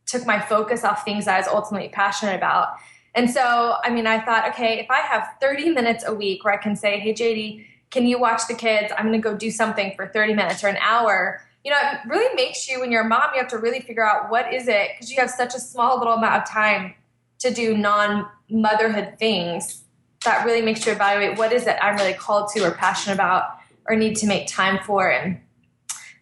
took 0.05 0.25
my 0.25 0.39
focus 0.39 0.85
off 0.85 1.03
things 1.03 1.27
I 1.27 1.37
was 1.37 1.49
ultimately 1.49 1.89
passionate 1.89 2.35
about. 2.35 2.77
And 3.15 3.31
so, 3.31 3.77
I 3.81 3.89
mean, 3.89 4.05
I 4.05 4.19
thought, 4.19 4.49
okay, 4.49 4.77
if 4.79 4.91
I 4.91 4.99
have 4.99 5.35
30 5.39 5.69
minutes 5.69 6.03
a 6.05 6.13
week 6.13 6.43
where 6.43 6.53
I 6.53 6.57
can 6.57 6.75
say, 6.75 6.99
hey, 6.99 7.13
JD, 7.13 7.65
can 7.89 8.05
you 8.05 8.19
watch 8.19 8.41
the 8.49 8.53
kids? 8.53 8.91
I'm 8.97 9.07
going 9.07 9.19
to 9.19 9.23
go 9.23 9.37
do 9.37 9.49
something 9.49 9.93
for 9.95 10.07
30 10.07 10.33
minutes 10.33 10.63
or 10.65 10.67
an 10.67 10.77
hour. 10.81 11.41
You 11.63 11.71
know, 11.71 11.77
it 11.81 11.99
really 12.07 12.35
makes 12.35 12.69
you, 12.69 12.81
when 12.81 12.91
you're 12.91 13.05
a 13.05 13.07
mom, 13.07 13.29
you 13.33 13.39
have 13.39 13.49
to 13.51 13.57
really 13.57 13.79
figure 13.79 14.05
out 14.05 14.29
what 14.29 14.53
is 14.53 14.67
it, 14.67 14.89
because 14.93 15.09
you 15.09 15.17
have 15.21 15.29
such 15.29 15.55
a 15.55 15.59
small 15.59 15.97
little 15.97 16.15
amount 16.15 16.43
of 16.43 16.49
time 16.49 16.93
to 17.39 17.51
do 17.53 17.77
non 17.77 18.27
motherhood 18.49 19.13
things. 19.17 19.83
That 20.25 20.45
really 20.45 20.61
makes 20.61 20.85
you 20.85 20.91
evaluate 20.91 21.37
what 21.37 21.53
is 21.53 21.67
it 21.67 21.77
I'm 21.81 21.95
really 21.95 22.13
called 22.13 22.49
to 22.53 22.65
or 22.65 22.71
passionate 22.71 23.15
about 23.15 23.45
or 23.87 23.95
need 23.95 24.15
to 24.17 24.27
make 24.27 24.47
time 24.47 24.79
for. 24.83 25.09
And 25.09 25.39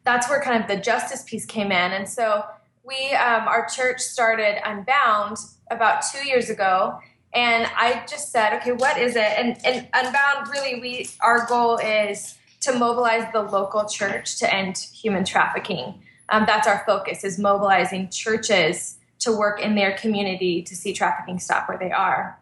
that's 0.03 0.29
where 0.29 0.41
kind 0.41 0.62
of 0.62 0.69
the 0.69 0.77
justice 0.77 1.23
piece 1.23 1.45
came 1.45 1.71
in. 1.71 1.91
And 1.91 2.07
so, 2.07 2.45
we, 2.85 3.11
um, 3.13 3.47
our 3.47 3.67
church 3.67 3.99
started 3.99 4.59
Unbound 4.67 5.37
about 5.71 6.03
two 6.11 6.27
years 6.27 6.49
ago 6.49 6.99
and 7.33 7.67
i 7.75 8.05
just 8.07 8.31
said 8.31 8.53
okay 8.53 8.71
what 8.71 8.97
is 8.97 9.15
it? 9.15 9.31
And, 9.37 9.57
and 9.65 9.87
unbound 9.93 10.49
really 10.49 10.79
we 10.79 11.09
our 11.21 11.45
goal 11.47 11.77
is 11.77 12.37
to 12.61 12.73
mobilize 12.77 13.31
the 13.33 13.41
local 13.41 13.87
church 13.89 14.37
to 14.37 14.53
end 14.53 14.77
human 14.77 15.25
trafficking. 15.25 16.01
Um, 16.29 16.45
that's 16.45 16.67
our 16.67 16.83
focus 16.85 17.25
is 17.25 17.37
mobilizing 17.37 18.09
churches 18.09 18.97
to 19.19 19.31
work 19.31 19.61
in 19.61 19.75
their 19.75 19.97
community 19.97 20.61
to 20.63 20.75
see 20.75 20.93
trafficking 20.93 21.39
stop 21.39 21.67
where 21.67 21.77
they 21.77 21.91
are. 21.91 22.39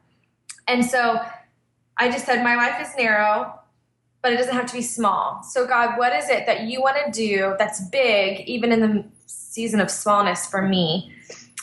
And 0.68 0.86
so 0.86 1.22
i 1.98 2.10
just 2.10 2.26
said 2.26 2.44
my 2.44 2.56
life 2.56 2.82
is 2.82 2.96
narrow 2.98 3.58
but 4.22 4.32
it 4.32 4.38
doesn't 4.38 4.54
have 4.54 4.68
to 4.68 4.74
be 4.74 4.82
small. 4.82 5.42
So 5.44 5.66
god 5.66 5.98
what 5.98 6.14
is 6.14 6.30
it 6.30 6.46
that 6.46 6.64
you 6.64 6.82
want 6.82 6.98
to 7.06 7.12
do 7.12 7.56
that's 7.58 7.82
big 7.90 8.48
even 8.48 8.72
in 8.72 8.80
the 8.82 9.06
season 9.52 9.80
of 9.80 9.92
smallness 9.92 10.46
for 10.46 10.62
me 10.62 11.14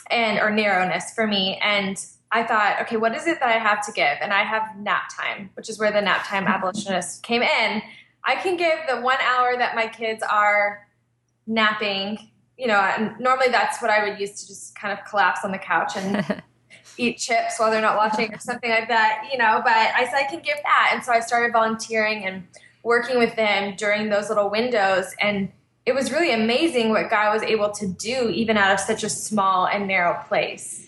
and 0.09 0.39
or 0.39 0.49
narrowness 0.51 1.13
for 1.13 1.27
me 1.27 1.59
and 1.63 2.05
I 2.31 2.43
thought, 2.43 2.77
okay, 2.81 2.97
what 2.97 3.15
is 3.15 3.25
it 3.25 3.39
that 3.39 3.49
I 3.49 3.57
have 3.57 3.83
to 3.87 3.91
give? 3.91 4.17
And 4.21 4.31
I 4.31 4.43
have 4.43 4.77
nap 4.77 5.09
time, 5.19 5.49
which 5.55 5.67
is 5.67 5.79
where 5.79 5.91
the 5.91 6.01
nap 6.01 6.27
time 6.27 6.45
abolitionist 6.45 7.23
came 7.23 7.41
in. 7.41 7.81
I 8.23 8.35
can 8.35 8.55
give 8.55 8.77
the 8.87 9.01
one 9.01 9.17
hour 9.21 9.57
that 9.57 9.75
my 9.75 9.87
kids 9.87 10.21
are 10.21 10.87
napping. 11.47 12.29
You 12.55 12.67
know, 12.67 12.79
and 12.79 13.17
normally 13.19 13.47
that's 13.49 13.81
what 13.81 13.89
I 13.89 14.07
would 14.07 14.19
use 14.19 14.41
to 14.41 14.47
just 14.47 14.75
kind 14.75 14.97
of 14.97 15.03
collapse 15.05 15.45
on 15.45 15.51
the 15.51 15.57
couch 15.57 15.93
and 15.95 16.43
eat 16.97 17.17
chips 17.17 17.57
while 17.57 17.71
they're 17.71 17.81
not 17.81 17.95
watching 17.95 18.33
or 18.33 18.39
something 18.39 18.69
like 18.69 18.89
that, 18.89 19.29
you 19.31 19.37
know. 19.37 19.61
But 19.63 19.73
I 19.73 20.03
said 20.05 20.15
I 20.15 20.29
can 20.29 20.41
give 20.41 20.57
that. 20.63 20.91
And 20.93 21.03
so 21.03 21.13
I 21.13 21.21
started 21.21 21.53
volunteering 21.53 22.25
and 22.25 22.45
working 22.83 23.17
with 23.17 23.35
them 23.37 23.75
during 23.77 24.09
those 24.09 24.29
little 24.29 24.51
windows. 24.51 25.15
And 25.21 25.51
it 25.85 25.93
was 25.93 26.11
really 26.11 26.31
amazing 26.31 26.89
what 26.89 27.09
God 27.09 27.33
was 27.33 27.43
able 27.43 27.71
to 27.71 27.87
do 27.87 28.29
even 28.29 28.57
out 28.57 28.73
of 28.73 28.79
such 28.79 29.03
a 29.03 29.09
small 29.09 29.67
and 29.67 29.87
narrow 29.87 30.21
place. 30.27 30.87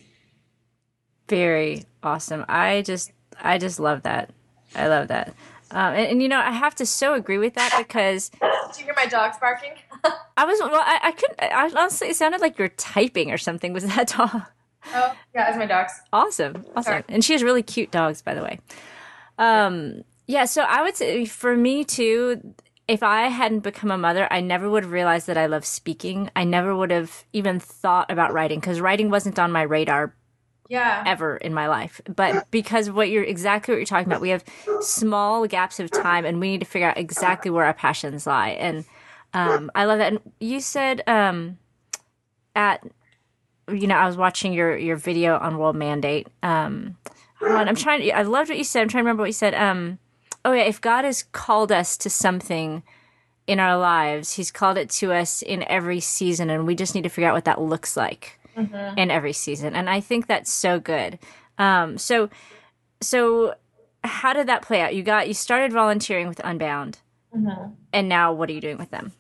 Very 1.28 1.86
awesome. 2.04 2.46
I 2.48 2.82
just 2.82 3.12
I 3.42 3.58
just 3.58 3.80
love 3.80 4.04
that. 4.04 4.32
I 4.76 4.88
love 4.88 5.08
that. 5.10 5.34
Um, 5.72 5.94
and, 5.94 6.08
and, 6.08 6.22
you 6.22 6.28
know, 6.28 6.40
I 6.40 6.52
have 6.52 6.76
to 6.76 6.86
so 6.86 7.14
agree 7.14 7.38
with 7.38 7.54
that 7.54 7.74
because. 7.78 8.30
Did 8.42 8.80
you 8.80 8.84
hear 8.86 8.94
my 8.96 9.06
dogs 9.06 9.38
barking? 9.40 9.72
I 10.38 10.46
was 10.46 10.60
well. 10.60 10.74
I, 10.74 11.00
I 11.04 11.12
couldn't. 11.12 11.40
I, 11.42 11.72
honestly, 11.76 12.10
it 12.10 12.16
sounded 12.16 12.42
like 12.42 12.58
you're 12.58 12.70
typing 12.70 13.32
or 13.32 13.38
something. 13.38 13.72
Was 13.72 13.86
that 13.86 14.08
dog? 14.18 14.42
Oh 14.94 15.16
yeah, 15.34 15.48
it's 15.48 15.58
my 15.58 15.66
dogs. 15.66 15.94
Awesome, 16.12 16.66
awesome. 16.76 16.84
Sorry. 16.84 17.04
And 17.08 17.24
she 17.24 17.34
has 17.34 17.44
really 17.44 17.64
cute 17.64 17.92
dogs, 17.92 18.22
by 18.22 18.34
the 18.34 18.42
way. 18.42 18.60
Um, 19.38 20.04
yeah. 20.28 20.46
So 20.46 20.64
I 20.64 20.82
would 20.82 20.96
say 20.96 21.26
for 21.26 21.56
me 21.56 21.84
too. 21.84 22.54
If 22.88 23.04
I 23.04 23.28
hadn't 23.28 23.60
become 23.62 23.92
a 23.92 23.98
mother, 23.98 24.28
I 24.32 24.42
never 24.42 24.70
would 24.70 24.84
have 24.84 24.92
realized 24.92 25.28
that 25.28 25.38
I 25.38 25.46
love 25.46 25.66
speaking. 25.66 26.30
I 26.36 26.44
never 26.44 26.76
would 26.76 26.92
have 26.92 27.24
even 27.32 27.60
thought 27.60 28.12
about 28.12 28.34
writing 28.34 28.60
because 28.60 28.82
writing 28.82 29.10
wasn't 29.10 29.40
on 29.40 29.52
my 29.52 29.62
radar 29.62 30.14
Yeah. 30.68 31.04
ever 31.06 31.38
in 31.38 31.54
my 31.54 31.68
life. 31.68 32.02
But 32.14 32.50
because 32.52 32.90
what 32.92 33.10
you're 33.10 33.24
exactly 33.24 33.74
what 33.74 33.78
you're 33.78 33.86
talking 33.86 34.08
about, 34.08 34.22
we 34.22 34.30
have 34.30 34.44
small 34.82 35.48
gaps 35.48 35.80
of 35.80 35.90
time 35.92 36.26
and 36.26 36.40
we 36.40 36.50
need 36.52 36.60
to 36.62 36.66
figure 36.66 36.90
out 36.90 36.98
exactly 36.98 37.50
where 37.52 37.66
our 37.66 37.74
passions 37.74 38.28
lie. 38.28 38.50
And 38.50 38.84
um, 39.34 39.72
I 39.76 39.86
love 39.86 40.00
that. 40.00 40.12
And 40.14 40.20
you 40.40 40.60
said 40.60 41.02
um, 41.08 41.58
at 42.56 42.84
you 43.72 43.88
know, 43.88 43.96
I 43.96 44.06
was 44.08 44.18
watching 44.18 44.54
your 44.54 44.76
your 44.78 44.98
video 44.98 45.38
on 45.38 45.58
World 45.58 45.76
Mandate. 45.78 46.28
Um, 46.44 46.98
on, 47.42 47.70
I'm 47.70 47.76
trying. 47.76 48.12
I 48.14 48.24
loved 48.24 48.50
what 48.50 48.58
you 48.58 48.64
said. 48.64 48.82
I'm 48.82 48.90
trying 48.90 49.04
to 49.04 49.06
remember 49.06 49.22
what 49.22 49.30
you 49.30 49.34
said. 49.34 49.54
Um, 49.54 49.98
oh 50.46 50.54
yeah, 50.54 50.64
if 50.64 50.82
God 50.82 51.06
has 51.06 51.24
called 51.32 51.72
us 51.72 51.98
to 51.98 52.10
something 52.10 52.84
in 53.48 53.60
our 53.60 53.78
lives, 53.78 54.34
He's 54.34 54.52
called 54.52 54.78
it 54.78 54.90
to 54.92 55.14
us 55.14 55.42
in 55.42 55.64
every 55.64 56.00
season, 56.00 56.50
and 56.50 56.66
we 56.66 56.76
just 56.76 56.96
need 56.96 57.04
to 57.04 57.10
figure 57.10 57.30
out 57.30 57.34
what 57.34 57.46
that 57.46 57.62
looks 57.62 57.98
like 57.98 58.40
in 58.98 59.12
every 59.12 59.34
season. 59.34 59.76
And 59.76 59.90
I 59.90 60.00
think 60.00 60.28
that's 60.28 60.52
so 60.52 60.80
good. 60.80 61.20
Um, 61.58 61.98
so, 61.98 62.30
so 63.02 63.56
how 64.04 64.34
did 64.34 64.48
that 64.48 64.62
play 64.62 64.82
out? 64.82 64.96
You 64.96 65.04
got 65.04 65.28
you 65.28 65.34
started 65.34 65.72
volunteering 65.72 66.28
with 66.28 66.42
Unbound, 66.44 67.00
and 67.94 68.10
now 68.10 68.34
what 68.34 68.50
are 68.50 68.54
you 68.54 68.62
doing 68.62 68.78
with 68.78 68.92
them? 68.92 69.12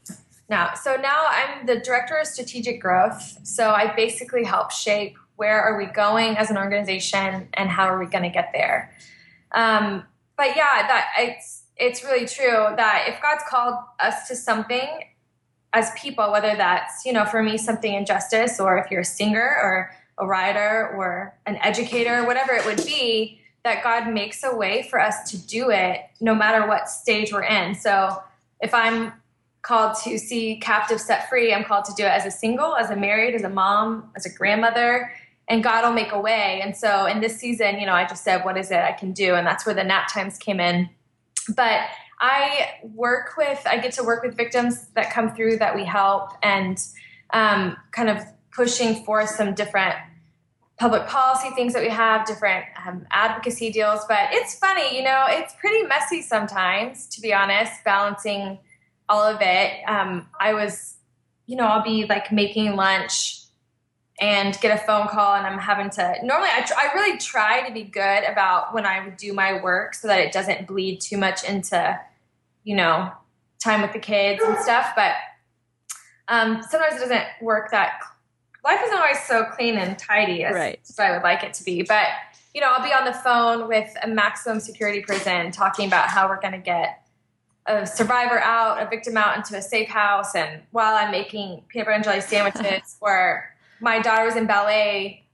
Now, 0.49 0.73
so 0.73 0.97
now 0.97 1.23
I'm 1.29 1.65
the 1.65 1.79
director 1.79 2.17
of 2.17 2.27
strategic 2.27 2.81
growth. 2.81 3.39
So 3.43 3.71
I 3.71 3.95
basically 3.95 4.43
help 4.43 4.71
shape 4.71 5.17
where 5.37 5.61
are 5.61 5.77
we 5.77 5.85
going 5.85 6.35
as 6.37 6.51
an 6.51 6.57
organization 6.57 7.47
and 7.53 7.69
how 7.69 7.85
are 7.85 7.97
we 7.97 8.05
going 8.05 8.23
to 8.23 8.29
get 8.29 8.49
there. 8.53 8.93
Um, 9.53 10.03
but 10.37 10.55
yeah, 10.55 10.87
that 10.87 11.07
it's 11.17 11.63
it's 11.77 12.03
really 12.03 12.27
true 12.27 12.67
that 12.75 13.05
if 13.07 13.21
God's 13.21 13.43
called 13.49 13.75
us 13.99 14.27
to 14.27 14.35
something 14.35 15.03
as 15.73 15.91
people, 15.97 16.31
whether 16.31 16.55
that's 16.55 17.05
you 17.05 17.13
know 17.13 17.25
for 17.25 17.41
me 17.41 17.57
something 17.57 17.93
in 17.93 18.05
justice, 18.05 18.59
or 18.59 18.77
if 18.77 18.91
you're 18.91 19.01
a 19.01 19.05
singer 19.05 19.57
or 19.61 19.91
a 20.17 20.25
writer 20.25 20.93
or 20.95 21.35
an 21.45 21.57
educator, 21.57 22.25
whatever 22.25 22.53
it 22.53 22.65
would 22.65 22.85
be, 22.85 23.39
that 23.63 23.83
God 23.83 24.11
makes 24.11 24.43
a 24.43 24.55
way 24.55 24.87
for 24.89 24.99
us 24.99 25.29
to 25.31 25.37
do 25.37 25.71
it 25.71 26.01
no 26.19 26.35
matter 26.35 26.67
what 26.67 26.89
stage 26.89 27.31
we're 27.31 27.43
in. 27.43 27.73
So 27.75 28.21
if 28.59 28.73
I'm 28.73 29.13
called 29.61 29.95
to 30.03 30.17
see 30.17 30.57
captives 30.57 31.05
set 31.05 31.29
free. 31.29 31.53
I'm 31.53 31.63
called 31.63 31.85
to 31.85 31.93
do 31.95 32.03
it 32.03 32.09
as 32.09 32.25
a 32.25 32.31
single, 32.31 32.75
as 32.75 32.89
a 32.89 32.95
married, 32.95 33.35
as 33.35 33.43
a 33.43 33.49
mom, 33.49 34.11
as 34.15 34.25
a 34.25 34.29
grandmother, 34.29 35.11
and 35.51 35.61
God 35.61 35.83
will 35.83 35.93
make 35.93 36.13
a 36.13 36.19
way. 36.19 36.61
And 36.63 36.75
so 36.75 37.05
in 37.07 37.19
this 37.19 37.35
season, 37.35 37.77
you 37.77 37.85
know, 37.85 37.93
I 37.93 38.07
just 38.07 38.23
said, 38.23 38.45
what 38.45 38.57
is 38.57 38.71
it 38.71 38.77
I 38.77 38.93
can 38.93 39.11
do? 39.11 39.35
And 39.35 39.45
that's 39.45 39.65
where 39.65 39.75
the 39.75 39.83
nap 39.83 40.07
times 40.07 40.37
came 40.37 40.61
in. 40.61 40.89
But 41.53 41.81
I 42.21 42.75
work 42.81 43.35
with, 43.37 43.61
I 43.65 43.77
get 43.77 43.91
to 43.95 44.03
work 44.03 44.23
with 44.23 44.37
victims 44.37 44.87
that 44.95 45.11
come 45.11 45.35
through 45.35 45.57
that 45.57 45.75
we 45.75 45.83
help 45.83 46.29
and 46.41 46.81
um, 47.33 47.75
kind 47.91 48.09
of 48.09 48.23
pushing 48.53 49.03
for 49.03 49.27
some 49.27 49.53
different 49.53 49.93
public 50.77 51.05
policy 51.07 51.49
things 51.49 51.73
that 51.73 51.83
we 51.83 51.89
have, 51.89 52.25
different 52.25 52.63
um, 52.87 53.05
advocacy 53.11 53.71
deals. 53.71 54.05
But 54.07 54.29
it's 54.31 54.55
funny, 54.57 54.95
you 54.95 55.03
know, 55.03 55.25
it's 55.27 55.53
pretty 55.59 55.85
messy 55.85 56.21
sometimes, 56.21 57.07
to 57.07 57.19
be 57.19 57.33
honest, 57.33 57.83
balancing 57.83 58.57
all 59.09 59.23
of 59.23 59.39
it. 59.41 59.83
Um, 59.85 60.29
I 60.39 60.53
was, 60.53 60.95
you 61.45 61.57
know, 61.57 61.65
I'll 61.65 61.83
be 61.83 62.05
like 62.05 62.31
making 62.31 62.77
lunch 62.77 63.40
and 64.21 64.57
get 64.61 64.79
a 64.79 64.85
phone 64.85 65.07
call, 65.07 65.35
and 65.35 65.45
I'm 65.47 65.57
having 65.57 65.89
to. 65.91 66.15
Normally, 66.23 66.49
I, 66.53 66.61
tr- 66.61 66.73
I 66.77 66.93
really 66.93 67.17
try 67.17 67.67
to 67.67 67.73
be 67.73 67.83
good 67.83 68.23
about 68.23 68.73
when 68.73 68.85
I 68.85 69.03
would 69.03 69.17
do 69.17 69.33
my 69.33 69.61
work 69.61 69.95
so 69.95 70.07
that 70.07 70.19
it 70.19 70.31
doesn't 70.31 70.67
bleed 70.67 71.01
too 71.01 71.17
much 71.17 71.43
into, 71.43 71.99
you 72.63 72.75
know, 72.75 73.11
time 73.63 73.81
with 73.81 73.93
the 73.93 73.99
kids 73.99 74.41
and 74.43 74.57
stuff. 74.59 74.91
But 74.95 75.13
um, 76.27 76.61
sometimes 76.69 76.95
it 76.95 76.99
doesn't 76.99 77.25
work 77.41 77.71
that. 77.71 77.99
Life 78.63 78.79
isn't 78.85 78.97
always 78.97 79.19
so 79.23 79.45
clean 79.45 79.75
and 79.75 79.97
tidy 79.97 80.43
as, 80.43 80.53
Right. 80.53 80.79
as 80.87 80.99
I 80.99 81.11
would 81.11 81.23
like 81.23 81.43
it 81.43 81.55
to 81.55 81.63
be. 81.63 81.81
But 81.81 82.05
you 82.53 82.61
know, 82.61 82.67
I'll 82.71 82.83
be 82.83 82.93
on 82.93 83.05
the 83.05 83.13
phone 83.13 83.67
with 83.67 83.91
a 84.03 84.07
maximum 84.07 84.59
security 84.59 85.01
prison 85.01 85.51
talking 85.51 85.87
about 85.87 86.09
how 86.09 86.27
we're 86.27 86.39
going 86.39 86.51
to 86.53 86.59
get 86.59 87.07
a 87.65 87.87
survivor 87.87 88.39
out, 88.39 88.81
a 88.85 88.89
victim 88.89 89.17
out 89.17 89.37
into 89.37 89.55
a 89.55 89.61
safe 89.61 89.87
house, 89.87 90.35
and 90.35 90.61
while 90.71 90.95
I'm 90.95 91.11
making 91.11 91.63
peanut 91.69 91.85
butter 91.87 91.95
and 91.95 92.03
jelly 92.03 92.21
sandwiches, 92.21 92.97
or 93.01 93.50
my 93.81 93.99
daughter 93.99 94.25
was 94.25 94.35
in 94.35 94.45
ballet 94.45 95.25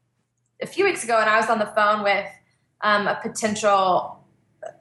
a 0.62 0.66
few 0.66 0.86
weeks 0.86 1.04
ago, 1.04 1.20
and 1.20 1.30
I 1.30 1.40
was 1.40 1.50
on 1.50 1.60
the 1.60 1.68
phone 1.68 2.04
with 2.04 2.26
um, 2.82 3.08
a 3.08 3.20
potential 3.22 4.14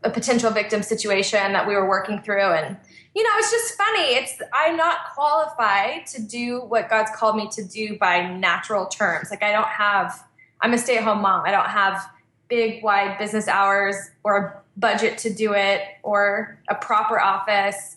a 0.03 0.11
potential 0.11 0.51
victim 0.51 0.83
situation 0.83 1.53
that 1.53 1.67
we 1.67 1.75
were 1.75 1.89
working 1.89 2.21
through, 2.23 2.41
and 2.41 2.77
you 3.15 3.23
know, 3.23 3.31
it's 3.39 3.51
just 3.51 3.77
funny. 3.77 4.15
It's 4.15 4.41
I'm 4.53 4.77
not 4.77 4.99
qualified 5.15 6.07
to 6.09 6.23
do 6.23 6.61
what 6.61 6.91
God's 6.91 7.11
called 7.15 7.37
me 7.37 7.49
to 7.53 7.65
do 7.65 7.97
by 7.99 8.29
natural 8.29 8.87
terms. 8.87 9.29
Like 9.31 9.43
I 9.43 9.53
don't 9.53 9.69
have. 9.69 10.25
I'm 10.63 10.73
a 10.73 10.79
stay-at-home 10.79 11.21
mom. 11.21 11.45
I 11.45 11.51
don't 11.51 11.69
have 11.69 12.11
big, 12.49 12.83
wide 12.83 13.19
business 13.19 13.47
hours 13.47 13.97
or 14.25 14.37
a 14.37 14.81
budget 14.81 15.19
to 15.19 15.33
do 15.33 15.55
it 15.55 15.83
or 16.03 16.59
a 16.69 16.75
proper 16.75 17.21
office 17.21 17.97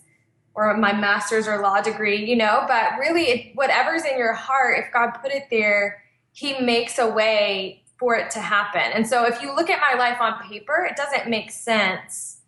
or 0.54 0.76
my 0.76 0.92
master's 0.92 1.46
or 1.46 1.60
law 1.60 1.80
degree, 1.80 2.24
you 2.24 2.36
know, 2.36 2.64
but 2.66 2.98
really, 2.98 3.52
whatever's 3.54 4.04
in 4.04 4.18
your 4.18 4.32
heart, 4.32 4.78
if 4.78 4.92
God 4.92 5.10
put 5.22 5.32
it 5.32 5.44
there, 5.50 6.02
He 6.32 6.60
makes 6.60 6.98
a 6.98 7.08
way 7.08 7.84
for 7.98 8.16
it 8.16 8.30
to 8.32 8.40
happen. 8.40 8.82
And 8.94 9.06
so, 9.06 9.24
if 9.24 9.42
you 9.42 9.54
look 9.54 9.70
at 9.70 9.80
my 9.80 9.98
life 9.98 10.20
on 10.20 10.42
paper, 10.48 10.86
it 10.90 10.96
doesn't 10.96 11.28
make 11.28 11.50
sense 11.50 12.40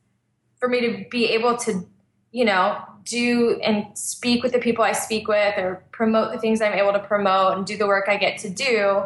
for 0.58 0.68
me 0.68 0.80
to 0.80 1.08
be 1.10 1.26
able 1.26 1.56
to, 1.58 1.86
you 2.32 2.44
know, 2.44 2.82
do 3.04 3.60
and 3.62 3.86
speak 3.96 4.42
with 4.42 4.52
the 4.52 4.58
people 4.58 4.84
I 4.84 4.92
speak 4.92 5.28
with 5.28 5.58
or 5.58 5.84
promote 5.92 6.32
the 6.32 6.38
things 6.38 6.60
I'm 6.60 6.72
able 6.72 6.92
to 6.92 7.00
promote 7.00 7.56
and 7.56 7.66
do 7.66 7.76
the 7.76 7.86
work 7.86 8.08
I 8.08 8.16
get 8.16 8.38
to 8.38 8.50
do. 8.50 9.02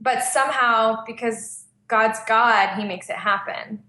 But 0.00 0.22
somehow, 0.22 1.04
because 1.06 1.64
God's 1.88 2.18
God, 2.26 2.76
He 2.76 2.84
makes 2.84 3.08
it 3.10 3.16
happen. 3.16 3.82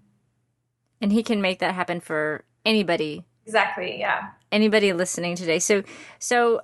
And 1.00 1.12
he 1.12 1.22
can 1.22 1.42
make 1.42 1.58
that 1.58 1.74
happen 1.74 2.00
for 2.00 2.44
anybody 2.64 3.24
Exactly. 3.46 3.98
Yeah. 3.98 4.28
anybody 4.52 4.92
listening 4.92 5.36
today. 5.36 5.58
So, 5.58 5.82
so 6.18 6.62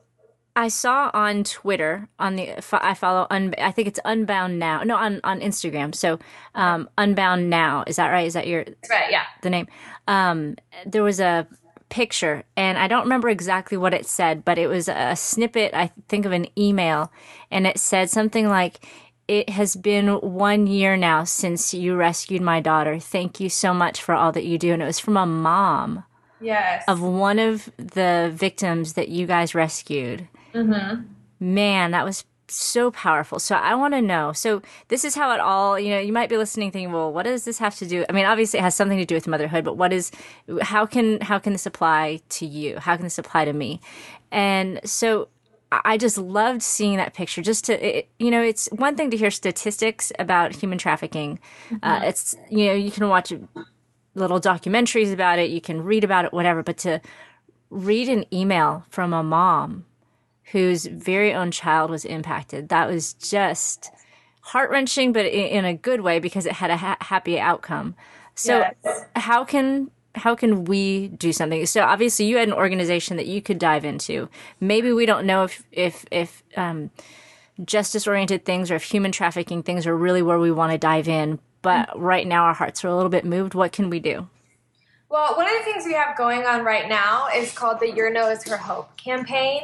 I 0.56 0.68
saw 0.68 1.10
on 1.14 1.44
Twitter 1.44 2.08
on 2.18 2.36
the 2.36 2.52
I 2.72 2.94
follow 2.94 3.26
un, 3.30 3.54
I 3.58 3.70
think 3.70 3.88
it's 3.88 4.00
Unbound 4.04 4.58
Now. 4.58 4.82
No, 4.82 4.96
on 4.96 5.20
on 5.24 5.40
Instagram. 5.40 5.94
So, 5.94 6.18
um, 6.54 6.88
Unbound 6.98 7.48
Now 7.48 7.84
is 7.86 7.96
that 7.96 8.08
right? 8.10 8.26
Is 8.26 8.34
that 8.34 8.46
your 8.46 8.64
That's 8.64 8.90
right. 8.90 9.10
Yeah. 9.10 9.24
the 9.42 9.50
name? 9.50 9.68
Um, 10.08 10.56
there 10.84 11.02
was 11.02 11.20
a 11.20 11.46
picture, 11.88 12.44
and 12.56 12.78
I 12.78 12.88
don't 12.88 13.02
remember 13.02 13.28
exactly 13.28 13.76
what 13.76 13.94
it 13.94 14.06
said, 14.06 14.44
but 14.44 14.58
it 14.58 14.66
was 14.66 14.88
a 14.88 15.14
snippet. 15.16 15.72
I 15.74 15.92
think 16.08 16.26
of 16.26 16.32
an 16.32 16.46
email, 16.58 17.12
and 17.50 17.66
it 17.66 17.78
said 17.78 18.10
something 18.10 18.48
like. 18.48 18.84
It 19.28 19.50
has 19.50 19.76
been 19.76 20.08
one 20.08 20.66
year 20.66 20.96
now 20.96 21.22
since 21.22 21.72
you 21.72 21.94
rescued 21.94 22.42
my 22.42 22.58
daughter. 22.60 22.98
Thank 22.98 23.38
you 23.38 23.48
so 23.48 23.72
much 23.72 24.02
for 24.02 24.12
all 24.12 24.32
that 24.32 24.44
you 24.44 24.58
do. 24.58 24.72
And 24.72 24.82
it 24.82 24.86
was 24.86 24.98
from 24.98 25.16
a 25.16 25.24
mom 25.24 26.02
Yes. 26.40 26.84
of 26.88 27.00
one 27.00 27.38
of 27.38 27.70
the 27.76 28.30
victims 28.34 28.94
that 28.94 29.08
you 29.08 29.26
guys 29.26 29.54
rescued. 29.54 30.26
mm-hmm. 30.54 31.02
Man, 31.42 31.92
that 31.92 32.04
was 32.04 32.24
so 32.48 32.90
powerful. 32.90 33.38
So 33.38 33.54
I 33.54 33.74
want 33.74 33.94
to 33.94 34.02
know. 34.02 34.32
So 34.32 34.62
this 34.88 35.04
is 35.04 35.14
how 35.14 35.32
it 35.32 35.40
all, 35.40 35.78
you 35.78 35.90
know, 35.90 35.98
you 35.98 36.12
might 36.12 36.28
be 36.28 36.36
listening 36.36 36.70
thinking, 36.70 36.92
well, 36.92 37.12
what 37.12 37.24
does 37.24 37.44
this 37.44 37.58
have 37.58 37.76
to 37.76 37.86
do? 37.86 38.04
I 38.08 38.12
mean, 38.12 38.26
obviously 38.26 38.58
it 38.58 38.62
has 38.62 38.74
something 38.74 38.98
to 38.98 39.04
do 39.04 39.14
with 39.14 39.26
motherhood, 39.26 39.64
but 39.64 39.76
what 39.76 39.92
is 39.92 40.10
how 40.60 40.86
can 40.86 41.20
how 41.20 41.38
can 41.38 41.52
this 41.52 41.66
apply 41.66 42.20
to 42.30 42.46
you? 42.46 42.78
How 42.78 42.96
can 42.96 43.04
this 43.04 43.18
apply 43.18 43.44
to 43.44 43.52
me? 43.52 43.80
And 44.30 44.80
so 44.84 45.28
I 45.72 45.96
just 45.98 46.18
loved 46.18 46.62
seeing 46.62 46.96
that 46.96 47.14
picture. 47.14 47.42
Just 47.42 47.64
to, 47.66 47.98
it, 47.98 48.08
you 48.18 48.30
know, 48.30 48.42
it's 48.42 48.68
one 48.72 48.96
thing 48.96 49.10
to 49.10 49.16
hear 49.16 49.30
statistics 49.30 50.12
about 50.18 50.54
human 50.54 50.78
trafficking. 50.78 51.38
Uh, 51.82 52.00
it's, 52.02 52.34
you 52.50 52.66
know, 52.66 52.74
you 52.74 52.90
can 52.90 53.08
watch 53.08 53.32
little 54.14 54.40
documentaries 54.40 55.12
about 55.12 55.38
it, 55.38 55.50
you 55.50 55.60
can 55.60 55.82
read 55.82 56.04
about 56.04 56.24
it, 56.24 56.32
whatever, 56.32 56.62
but 56.62 56.76
to 56.78 57.00
read 57.70 58.08
an 58.08 58.24
email 58.32 58.84
from 58.90 59.12
a 59.12 59.22
mom 59.22 59.84
whose 60.52 60.86
very 60.86 61.32
own 61.32 61.50
child 61.50 61.90
was 61.90 62.04
impacted, 62.04 62.68
that 62.68 62.88
was 62.88 63.14
just 63.14 63.90
heart 64.40 64.70
wrenching, 64.70 65.12
but 65.12 65.26
in, 65.26 65.64
a 65.64 65.74
good 65.74 66.00
way 66.00 66.18
because 66.18 66.46
it 66.46 66.52
had 66.52 66.70
a 66.70 66.76
ha- 66.76 66.96
happy 67.00 67.38
outcome. 67.38 67.94
So, 68.34 68.64
Yes. 68.84 69.04
how 69.14 69.44
can 69.44 69.90
how 70.16 70.34
can 70.34 70.64
we 70.64 71.08
do 71.08 71.32
something? 71.32 71.64
So 71.66 71.82
obviously, 71.82 72.26
you 72.26 72.36
had 72.38 72.48
an 72.48 72.54
organization 72.54 73.16
that 73.16 73.26
you 73.26 73.40
could 73.40 73.58
dive 73.60 73.84
into. 73.84 74.28
Maybe 74.58 74.92
we 74.92 75.06
don't 75.06 75.24
know 75.24 75.44
if 75.44 75.62
if 75.70 76.04
if 76.10 76.42
um, 76.56 76.90
justice 77.64 78.06
oriented 78.08 78.44
things 78.44 78.70
or 78.70 78.76
if 78.76 78.82
human 78.84 79.12
trafficking 79.12 79.62
things 79.62 79.86
are 79.86 79.96
really 79.96 80.22
where 80.22 80.38
we 80.38 80.50
want 80.50 80.72
to 80.72 80.78
dive 80.78 81.08
in. 81.08 81.38
But 81.62 81.98
right 81.98 82.26
now, 82.26 82.44
our 82.44 82.54
hearts 82.54 82.84
are 82.84 82.88
a 82.88 82.96
little 82.96 83.10
bit 83.10 83.24
moved. 83.24 83.54
What 83.54 83.72
can 83.72 83.90
we 83.90 84.00
do? 84.00 84.28
Well, 85.08 85.36
one 85.36 85.46
of 85.46 85.52
the 85.52 85.64
things 85.64 85.84
we 85.84 85.94
have 85.94 86.16
going 86.16 86.46
on 86.46 86.64
right 86.64 86.88
now 86.88 87.26
is 87.34 87.52
called 87.52 87.80
the 87.80 87.90
Your 87.90 88.10
No 88.10 88.30
is 88.30 88.44
Her 88.44 88.56
Hope 88.56 88.96
campaign. 88.96 89.62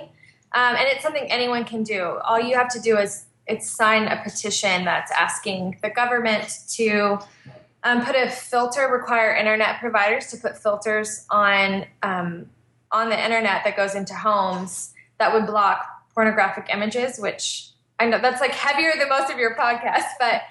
Um, 0.52 0.74
and 0.76 0.86
it's 0.88 1.02
something 1.02 1.30
anyone 1.30 1.64
can 1.64 1.82
do. 1.82 2.18
All 2.24 2.40
you 2.40 2.56
have 2.56 2.68
to 2.70 2.80
do 2.80 2.98
is 2.98 3.26
it's 3.46 3.70
sign 3.70 4.08
a 4.08 4.20
petition 4.22 4.84
that's 4.84 5.12
asking 5.12 5.78
the 5.82 5.90
government 5.90 6.60
to 6.70 7.18
um, 7.84 8.04
put 8.04 8.16
a 8.16 8.28
filter, 8.28 8.88
require 8.88 9.34
internet 9.36 9.78
providers 9.78 10.26
to 10.28 10.36
put 10.36 10.60
filters 10.60 11.24
on 11.30 11.86
um, 12.02 12.46
on 12.90 13.08
the 13.08 13.24
internet 13.24 13.62
that 13.64 13.76
goes 13.76 13.94
into 13.94 14.14
homes 14.14 14.94
that 15.18 15.32
would 15.32 15.46
block 15.46 15.86
pornographic 16.14 16.68
images. 16.72 17.18
Which 17.18 17.68
I 18.00 18.06
know 18.06 18.18
that's 18.18 18.40
like 18.40 18.52
heavier 18.52 18.92
than 18.98 19.08
most 19.08 19.30
of 19.30 19.38
your 19.38 19.54
podcasts, 19.54 20.12
but 20.18 20.42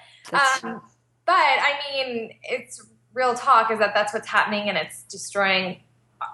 um, 0.64 0.80
but 1.26 1.34
I 1.34 1.74
mean, 1.92 2.32
it's 2.42 2.86
real 3.12 3.34
talk 3.34 3.70
is 3.70 3.78
that 3.80 3.94
that's 3.94 4.14
what's 4.14 4.28
happening, 4.28 4.68
and 4.68 4.78
it's 4.78 5.02
destroying. 5.04 5.80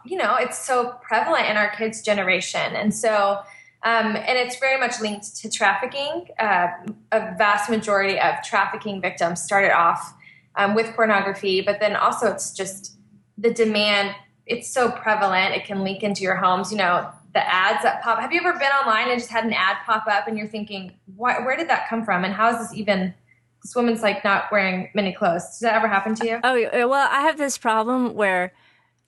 You 0.04 0.18
know, 0.18 0.36
it's 0.36 0.64
so 0.64 0.94
prevalent 1.02 1.48
in 1.48 1.56
our 1.56 1.70
kids' 1.70 2.02
generation, 2.02 2.74
and 2.74 2.94
so. 2.94 3.40
Um, 3.84 4.14
and 4.14 4.38
it's 4.38 4.60
very 4.60 4.78
much 4.78 5.00
linked 5.00 5.34
to 5.38 5.50
trafficking. 5.50 6.28
Uh, 6.38 6.68
a 7.10 7.34
vast 7.36 7.68
majority 7.68 8.16
of 8.16 8.36
trafficking 8.44 9.00
victims 9.00 9.42
started 9.42 9.72
off 9.72 10.14
um, 10.54 10.76
with 10.76 10.94
pornography, 10.94 11.62
but 11.62 11.80
then 11.80 11.96
also 11.96 12.28
it's 12.28 12.52
just 12.52 12.96
the 13.38 13.52
demand. 13.52 14.14
It's 14.46 14.72
so 14.72 14.92
prevalent; 14.92 15.56
it 15.56 15.64
can 15.64 15.82
leak 15.82 16.04
into 16.04 16.22
your 16.22 16.36
homes. 16.36 16.70
You 16.70 16.78
know, 16.78 17.08
the 17.34 17.44
ads 17.44 17.82
that 17.82 18.02
pop. 18.02 18.20
Have 18.20 18.32
you 18.32 18.38
ever 18.38 18.52
been 18.52 18.70
online 18.70 19.10
and 19.10 19.18
just 19.18 19.32
had 19.32 19.44
an 19.44 19.52
ad 19.52 19.78
pop 19.84 20.06
up, 20.06 20.28
and 20.28 20.38
you're 20.38 20.46
thinking, 20.46 20.92
"Where 21.16 21.56
did 21.56 21.68
that 21.68 21.88
come 21.88 22.04
from? 22.04 22.24
And 22.24 22.32
how 22.32 22.50
is 22.50 22.58
this 22.58 22.78
even?" 22.78 23.14
This 23.62 23.74
woman's 23.76 24.02
like 24.02 24.24
not 24.24 24.50
wearing 24.50 24.90
many 24.94 25.12
clothes. 25.12 25.44
Does 25.44 25.60
that 25.60 25.74
ever 25.74 25.88
happen 25.88 26.14
to 26.16 26.26
you? 26.26 26.40
Oh 26.42 26.88
well, 26.88 27.08
I 27.10 27.22
have 27.22 27.38
this 27.38 27.58
problem 27.58 28.14
where 28.14 28.52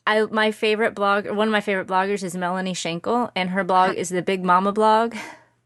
I 0.07 0.23
my 0.31 0.51
favorite 0.51 0.95
blog, 0.95 1.29
one 1.29 1.49
of 1.49 1.53
my 1.53 1.61
favorite 1.61 1.89
bloggers 1.89 2.23
is 2.23 2.37
Melanie 2.37 2.75
Shankle, 2.75 3.31
and 3.35 3.51
her 3.51 3.65
blog 3.65 3.91
uh-huh. 3.91 4.01
is 4.01 4.11
the 4.11 4.23
Big 4.23 4.45
Mama 4.45 4.73
blog. 4.73 5.15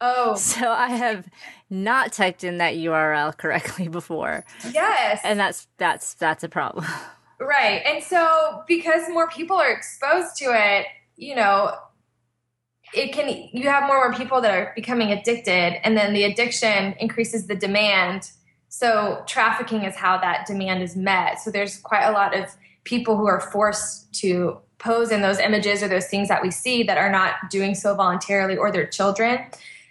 Oh, 0.00 0.35
so 0.37 0.71
I 0.71 0.90
have 0.90 1.28
not 1.71 2.12
typed 2.12 2.45
in 2.45 2.59
that 2.59 2.75
URL 2.75 3.37
correctly 3.37 3.88
before. 3.88 4.45
Yes, 4.73 5.21
and 5.25 5.38
that's 5.38 5.66
that's 5.76 6.14
that's 6.14 6.45
a 6.45 6.49
problem. 6.49 6.87
Right, 7.40 7.83
and 7.87 8.02
so 8.02 8.64
because 8.66 9.09
more 9.09 9.28
people 9.28 9.57
are 9.57 9.71
exposed 9.71 10.37
to 10.38 10.47
it, 10.47 10.87
you 11.16 11.35
know, 11.35 11.73
it 12.95 13.12
can 13.12 13.28
you 13.52 13.68
have 13.68 13.85
more 13.85 14.04
and 14.04 14.12
more 14.12 14.18
people 14.18 14.40
that 14.40 14.50
are 14.50 14.73
becoming 14.75 15.11
addicted, 15.11 15.85
and 15.85 15.97
then 15.97 16.14
the 16.14 16.25
addiction 16.25 16.95
increases 17.00 17.47
the 17.47 17.57
demand. 17.57 18.30
So 18.78 19.25
trafficking 19.26 19.82
is 19.82 19.97
how 19.97 20.18
that 20.18 20.47
demand 20.47 20.85
is 20.85 20.94
met. 20.94 21.40
So 21.40 21.50
there's 21.50 21.78
quite 21.78 22.04
a 22.04 22.12
lot 22.12 22.38
of 22.38 22.47
people 22.85 23.16
who 23.16 23.26
are 23.26 23.40
forced 23.40 24.12
to 24.20 24.56
pose 24.78 25.11
in 25.11 25.20
those 25.20 25.40
images 25.40 25.82
or 25.82 25.88
those 25.88 26.06
things 26.06 26.28
that 26.28 26.44
we 26.44 26.52
see 26.52 26.85
that 26.85 26.97
are 26.97 27.11
not 27.11 27.50
doing 27.50 27.75
so 27.75 27.97
voluntarily 27.97 28.56
or 28.56 28.70
their 28.70 28.87
children. 28.87 29.40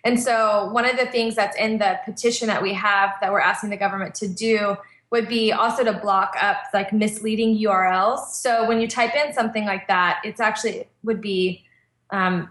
And 0.06 0.18
so, 0.18 0.70
one 0.72 0.86
of 0.86 0.96
the 0.96 1.06
things 1.06 1.36
that's 1.36 1.58
in 1.58 1.80
the 1.80 2.00
petition 2.06 2.48
that 2.48 2.64
we 2.64 2.74
have 2.76 3.10
that 3.20 3.30
we're 3.30 3.42
asking 3.42 3.72
the 3.72 3.78
government 3.78 4.16
to 4.16 4.28
do 4.30 4.78
would 5.12 5.28
be 5.28 5.52
also 5.52 5.84
to 5.84 5.92
block 5.92 6.38
up 6.42 6.56
like 6.74 6.94
misleading 6.94 7.58
URLs. 7.58 8.30
So, 8.30 8.66
when 8.70 8.80
you 8.80 8.88
type 8.88 9.16
in 9.16 9.34
something 9.34 9.66
like 9.66 9.90
that, 9.90 10.22
it's 10.24 10.40
actually 10.40 10.86
would 11.04 11.20
be 11.20 11.66
um, 12.12 12.50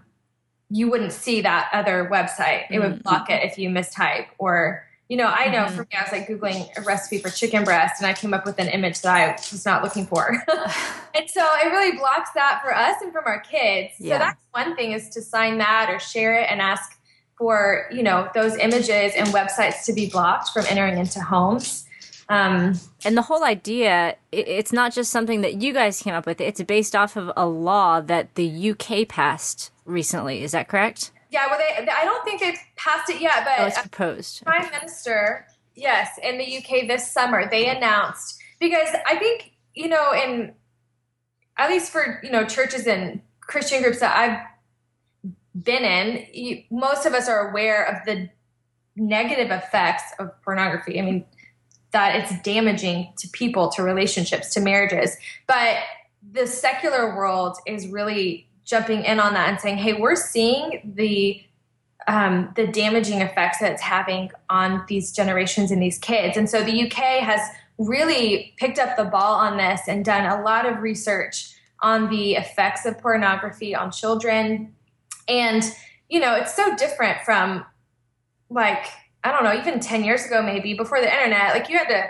you 0.69 0.91
wouldn't 0.91 1.13
see 1.13 1.41
that 1.41 1.71
other 1.73 2.07
website. 2.11 2.65
It 2.69 2.79
would 2.79 3.01
block 3.01 3.31
it 3.31 3.43
if 3.43 3.57
you 3.57 3.69
mistype 3.69 4.27
or 4.37 4.86
you 5.09 5.15
know, 5.15 5.27
I 5.27 5.49
know 5.49 5.65
mm-hmm. 5.65 5.75
for 5.75 5.81
me, 5.83 5.89
I 5.97 6.03
was 6.03 6.11
like 6.11 6.27
Googling 6.27 6.69
a 6.77 6.81
recipe 6.81 7.19
for 7.19 7.29
chicken 7.29 7.63
breast 7.63 8.01
and 8.01 8.07
I 8.07 8.13
came 8.13 8.33
up 8.33 8.45
with 8.45 8.59
an 8.59 8.67
image 8.67 9.01
that 9.01 9.13
I 9.13 9.31
was 9.33 9.65
not 9.65 9.83
looking 9.83 10.05
for. 10.05 10.43
and 11.15 11.29
so 11.29 11.41
it 11.63 11.71
really 11.71 11.97
blocks 11.97 12.31
that 12.35 12.61
for 12.63 12.75
us 12.75 13.01
and 13.01 13.13
from 13.13 13.23
our 13.25 13.39
kids. 13.39 13.93
Yeah. 13.99 14.15
So 14.15 14.19
that's 14.19 14.39
one 14.51 14.75
thing 14.75 14.91
is 14.91 15.09
to 15.09 15.21
sign 15.21 15.59
that 15.59 15.89
or 15.89 15.99
share 15.99 16.41
it 16.41 16.47
and 16.51 16.61
ask 16.61 16.99
for, 17.37 17.87
you 17.91 18.03
know, 18.03 18.29
those 18.33 18.55
images 18.57 19.13
and 19.15 19.27
websites 19.29 19.85
to 19.85 19.93
be 19.93 20.09
blocked 20.09 20.49
from 20.49 20.65
entering 20.69 20.97
into 20.97 21.21
homes. 21.21 21.85
Um, 22.29 22.73
and 23.05 23.15
the 23.15 23.21
whole 23.21 23.45
idea, 23.45 24.17
it's 24.33 24.73
not 24.73 24.93
just 24.93 25.11
something 25.11 25.41
that 25.41 25.61
you 25.61 25.71
guys 25.71 26.01
came 26.01 26.13
up 26.13 26.25
with. 26.25 26.41
It's 26.41 26.61
based 26.63 26.95
off 26.95 27.15
of 27.15 27.31
a 27.37 27.45
law 27.45 28.01
that 28.01 28.35
the 28.35 28.71
UK 28.71 29.07
passed 29.07 29.71
recently. 29.85 30.43
Is 30.43 30.51
that 30.51 30.67
correct? 30.67 31.11
Yeah, 31.29 31.47
well, 31.47 31.57
they, 31.57 31.87
I 31.89 32.05
don't 32.05 32.23
think 32.23 32.39
they've 32.41 32.59
passed 32.75 33.09
it 33.09 33.21
yet, 33.21 33.43
but 33.43 33.59
oh, 33.59 33.65
it's 33.65 33.79
proposed. 33.79 34.43
Prime 34.45 34.65
okay. 34.65 34.77
Minister, 34.77 35.45
yes, 35.75 36.17
in 36.23 36.37
the 36.37 36.57
UK 36.57 36.87
this 36.87 37.11
summer, 37.11 37.49
they 37.49 37.69
announced 37.69 38.39
because 38.59 38.89
I 39.05 39.17
think 39.17 39.51
you 39.77 39.87
know, 39.87 40.11
in 40.11 40.53
at 41.57 41.69
least 41.69 41.91
for 41.91 42.19
you 42.23 42.31
know 42.31 42.45
churches 42.45 42.87
and 42.87 43.21
Christian 43.41 43.81
groups 43.81 43.99
that 43.99 44.17
I've 44.17 45.33
been 45.63 45.83
in, 45.83 46.25
you, 46.33 46.63
most 46.69 47.05
of 47.05 47.13
us 47.13 47.29
are 47.29 47.49
aware 47.49 47.85
of 47.85 48.05
the 48.05 48.29
negative 48.95 49.51
effects 49.51 50.03
of 50.19 50.29
pornography. 50.41 50.99
I 50.99 51.03
mean, 51.03 51.25
that 51.91 52.15
it's 52.15 52.41
damaging 52.41 53.13
to 53.19 53.29
people, 53.29 53.69
to 53.69 53.83
relationships, 53.83 54.53
to 54.55 54.59
marriages, 54.59 55.15
but 55.45 55.77
the 56.29 56.47
secular 56.47 57.15
world 57.15 57.57
is 57.65 57.87
really 57.87 58.46
jumping 58.67 59.03
in 59.03 59.19
on 59.19 59.33
that 59.33 59.49
and 59.49 59.59
saying, 59.59 59.77
"Hey, 59.77 59.93
we're 59.93 60.15
seeing 60.15 60.93
the 60.95 61.41
um, 62.07 62.53
the 62.55 62.67
damaging 62.67 63.21
effects 63.21 63.59
that 63.59 63.71
it's 63.71 63.81
having 63.81 64.31
on 64.49 64.83
these 64.87 65.11
generations 65.11 65.71
and 65.71 65.81
these 65.81 65.97
kids." 65.97 66.37
And 66.37 66.49
so 66.49 66.63
the 66.63 66.85
UK 66.85 67.23
has 67.23 67.41
really 67.77 68.53
picked 68.57 68.77
up 68.77 68.97
the 68.97 69.05
ball 69.05 69.35
on 69.35 69.57
this 69.57 69.81
and 69.87 70.03
done 70.03 70.25
a 70.25 70.43
lot 70.43 70.65
of 70.65 70.81
research 70.81 71.53
on 71.81 72.09
the 72.09 72.35
effects 72.35 72.85
of 72.85 72.97
pornography 72.99 73.73
on 73.73 73.91
children. 73.91 74.73
And 75.27 75.63
you 76.09 76.19
know, 76.19 76.35
it's 76.35 76.55
so 76.55 76.75
different 76.75 77.21
from 77.21 77.65
like 78.49 78.85
I 79.23 79.31
don't 79.31 79.43
know, 79.43 79.59
even 79.59 79.79
10 79.79 80.03
years 80.03 80.25
ago 80.25 80.41
maybe 80.41 80.73
before 80.73 81.01
the 81.01 81.11
internet, 81.11 81.53
like 81.53 81.69
you 81.69 81.77
had 81.77 81.87
to 81.89 82.09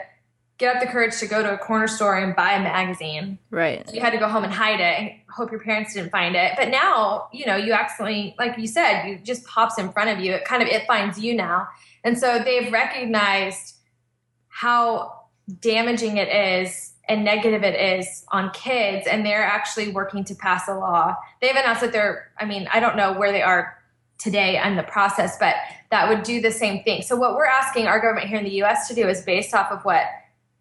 get 0.57 0.75
up 0.75 0.81
the 0.81 0.87
courage 0.87 1.17
to 1.19 1.27
go 1.27 1.43
to 1.43 1.53
a 1.53 1.57
corner 1.57 1.87
store 1.87 2.17
and 2.17 2.35
buy 2.35 2.53
a 2.53 2.61
magazine. 2.61 3.37
Right. 3.51 3.87
You 3.93 4.01
had 4.01 4.11
to 4.11 4.17
go 4.17 4.27
home 4.27 4.43
and 4.43 4.53
hide 4.53 4.79
it 4.79 5.13
hope 5.37 5.51
your 5.51 5.59
parents 5.59 5.93
didn't 5.93 6.09
find 6.09 6.35
it. 6.35 6.53
But 6.57 6.69
now, 6.69 7.27
you 7.31 7.45
know, 7.45 7.55
you 7.55 7.71
accidentally, 7.71 8.35
like 8.39 8.57
you 8.57 8.67
said, 8.67 9.05
you 9.05 9.19
just 9.19 9.45
pops 9.45 9.77
in 9.77 9.91
front 9.91 10.09
of 10.09 10.23
you. 10.23 10.33
It 10.33 10.45
kind 10.45 10.63
of, 10.63 10.67
it 10.67 10.87
finds 10.87 11.19
you 11.19 11.35
now. 11.35 11.67
And 12.03 12.17
so 12.17 12.39
they've 12.43 12.71
recognized 12.73 13.75
how 14.47 15.25
damaging 15.61 16.17
it 16.17 16.27
is 16.27 16.93
and 17.07 17.23
negative 17.23 17.63
it 17.63 17.79
is 17.79 18.25
on 18.31 18.49
kids. 18.51 19.05
And 19.07 19.23
they're 19.25 19.43
actually 19.43 19.89
working 19.89 20.23
to 20.25 20.35
pass 20.35 20.67
a 20.67 20.73
law. 20.73 21.15
They've 21.39 21.55
announced 21.55 21.81
that 21.81 21.91
they're, 21.91 22.31
I 22.39 22.45
mean, 22.45 22.67
I 22.73 22.79
don't 22.79 22.97
know 22.97 23.13
where 23.13 23.31
they 23.31 23.43
are 23.43 23.77
today 24.17 24.59
in 24.61 24.75
the 24.75 24.83
process, 24.83 25.37
but 25.37 25.53
that 25.91 26.09
would 26.09 26.23
do 26.23 26.41
the 26.41 26.51
same 26.51 26.83
thing. 26.83 27.03
So 27.03 27.15
what 27.15 27.35
we're 27.35 27.45
asking 27.45 27.85
our 27.85 27.99
government 27.99 28.27
here 28.27 28.39
in 28.39 28.43
the 28.43 28.63
US 28.63 28.87
to 28.87 28.95
do 28.95 29.07
is 29.07 29.21
based 29.21 29.53
off 29.53 29.71
of 29.71 29.85
what 29.85 30.05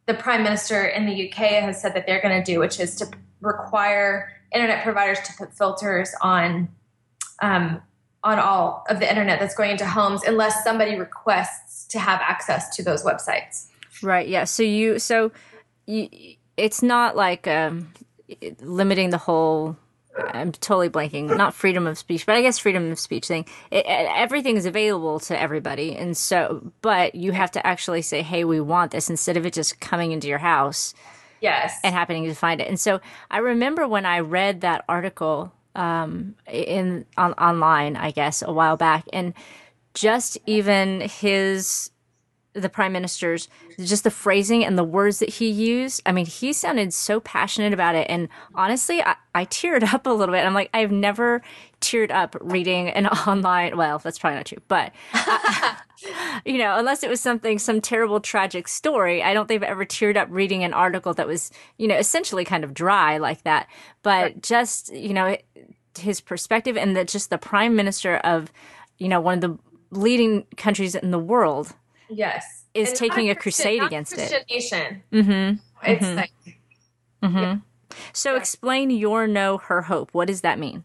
the 0.07 0.15
prime 0.15 0.43
minister 0.43 0.85
in 0.85 1.07
the 1.07 1.29
UK 1.29 1.63
has 1.63 1.81
said 1.81 1.95
that 1.95 2.07
they're 2.07 2.23
going 2.23 2.43
to 2.43 2.53
do, 2.53 2.61
which 2.61 2.81
is 2.81 2.95
to 2.97 3.09
require 3.41 4.33
internet 4.53 4.83
providers 4.85 5.19
to 5.25 5.33
put 5.37 5.57
filters 5.57 6.15
on 6.23 6.69
um, 7.43 7.83
on 8.25 8.39
all 8.39 8.85
of 8.89 8.99
the 8.99 9.09
internet 9.09 9.39
that's 9.39 9.55
going 9.55 9.71
into 9.71 9.87
homes, 9.87 10.23
unless 10.25 10.65
somebody 10.65 10.97
requests 10.97 11.87
to 11.87 11.99
have 11.99 12.21
access 12.21 12.75
to 12.75 12.83
those 12.83 13.05
websites. 13.05 13.69
Right. 14.03 14.27
Yeah. 14.27 14.45
So 14.45 14.63
you 14.63 14.99
so 14.99 15.33
you 15.87 16.09
it's 16.57 16.83
not 16.83 17.17
like 17.17 17.47
um, 17.47 17.93
limiting 18.61 19.11
the 19.11 19.19
whole 19.19 19.77
I'm 20.19 20.53
totally 20.53 20.89
blanking. 20.89 21.37
Not 21.37 21.55
freedom 21.55 21.87
of 21.87 21.99
speech, 21.99 22.27
but 22.27 22.37
I 22.37 22.43
guess 22.43 22.59
freedom 22.59 22.91
of 22.91 22.99
speech 22.99 23.27
thing. 23.27 23.47
It, 23.71 23.85
everything 23.87 24.57
is 24.57 24.67
available 24.67 25.21
to 25.21 25.39
everybody, 25.39 25.97
and 25.97 26.17
so, 26.17 26.73
but 26.83 27.15
you 27.15 27.33
have 27.33 27.51
to 27.53 27.67
actually 27.67 28.03
say, 28.03 28.23
"Hey, 28.23 28.45
we 28.45 28.61
want 28.61 28.93
this," 28.93 29.11
instead 29.11 29.37
of 29.37 29.47
it 29.47 29.53
just 29.53 29.81
coming 29.81 30.13
into 30.13 30.29
your 30.29 30.39
house. 30.39 30.95
Yes. 31.41 31.79
And 31.85 31.95
happening 31.95 32.25
to 32.25 32.35
find 32.35 32.61
it. 32.61 32.69
And 32.69 32.81
so, 32.81 33.01
I 33.31 33.39
remember 33.39 33.87
when 33.87 34.07
I 34.07 34.21
read 34.21 34.63
that 34.63 34.85
article 34.89 35.53
um, 35.75 36.35
in 36.51 37.05
on, 37.17 37.33
online, 37.35 37.97
I 37.97 38.11
guess, 38.11 38.43
a 38.43 38.53
while 38.53 38.77
back, 38.77 39.05
and 39.13 39.35
just 39.95 40.39
even 40.47 41.03
his 41.03 41.91
the 42.57 42.69
prime 42.69 42.93
minister's 42.93 43.49
just 43.79 44.05
the 44.05 44.11
phrasing 44.11 44.65
and 44.65 44.79
the 44.79 44.85
words 44.85 45.19
that 45.19 45.29
he 45.29 45.49
used. 45.49 46.03
I 46.07 46.13
mean 46.13 46.27
he 46.27 46.53
sounded 46.53 46.93
so 46.93 47.21
passionate 47.21 47.73
about 47.73 47.95
it. 47.95 48.07
And 48.09 48.29
honestly 48.55 49.03
i, 49.03 49.17
I 49.35 49.45
teared 49.45 49.83
up 49.95 50.07
a 50.07 50.11
little 50.11 50.35
bit. 50.35 50.45
I'm 50.45 50.55
like 50.55 50.71
i've 50.75 50.93
never 50.93 51.43
teared 51.81 52.11
up 52.11 52.37
reading 52.41 52.89
an 52.89 53.07
online 53.29 53.77
well 53.77 53.99
that's 53.99 54.19
probably 54.19 54.37
not 54.37 54.47
true 54.47 54.59
but 54.67 54.93
I, 55.13 55.77
you 56.47 56.57
know 56.57 56.79
unless 56.79 57.03
it 57.03 57.11
was 57.11 57.21
something 57.21 57.59
some 57.59 57.83
terrible 57.83 58.19
tragic 58.19 58.67
story 58.67 59.23
i 59.23 59.35
don't 59.35 59.47
think 59.47 59.63
i've 59.63 59.69
ever 59.69 59.85
teared 59.85 60.17
up 60.17 60.29
reading 60.31 60.65
an 60.65 60.73
article 60.73 61.13
that 61.15 61.27
was 61.27 61.51
you 61.77 61.87
know 61.87 61.97
essentially 61.97 62.45
kind 62.47 62.65
of 62.65 62.73
dry 62.75 63.19
like 63.19 63.43
that. 63.45 63.69
But 64.03 64.23
right. 64.23 64.43
just 64.43 64.95
you 64.95 65.13
know 65.13 65.37
his 65.99 66.21
perspective 66.21 66.77
and 66.77 66.97
that 66.97 67.09
just 67.09 67.31
the 67.31 67.39
prime 67.39 67.75
minister 67.75 68.17
of 68.19 68.53
you 68.99 69.09
know 69.09 69.21
one 69.21 69.35
of 69.35 69.41
the 69.41 69.59
leading 69.91 70.45
countries 70.57 70.95
in 70.95 71.11
the 71.11 71.19
world 71.19 71.75
Yes. 72.09 72.65
Is 72.75 72.91
and 72.91 72.99
taking 72.99 73.31
a 73.31 73.35
crusade 73.35 73.83
against 73.83 74.15
Christian 74.15 74.43
it. 74.49 74.53
Nation. 74.53 75.03
Mm-hmm. 75.13 75.91
It's 75.91 76.05
mm-hmm. 76.05 76.17
like. 76.17 76.33
Mm-hmm. 77.23 77.37
Yeah. 77.37 77.57
So 78.13 78.33
yeah. 78.33 78.39
explain 78.39 78.91
your 78.91 79.27
no, 79.27 79.59
her 79.59 79.83
hope. 79.83 80.11
What 80.13 80.29
does 80.29 80.43
that 80.43 80.59
mean? 80.59 80.85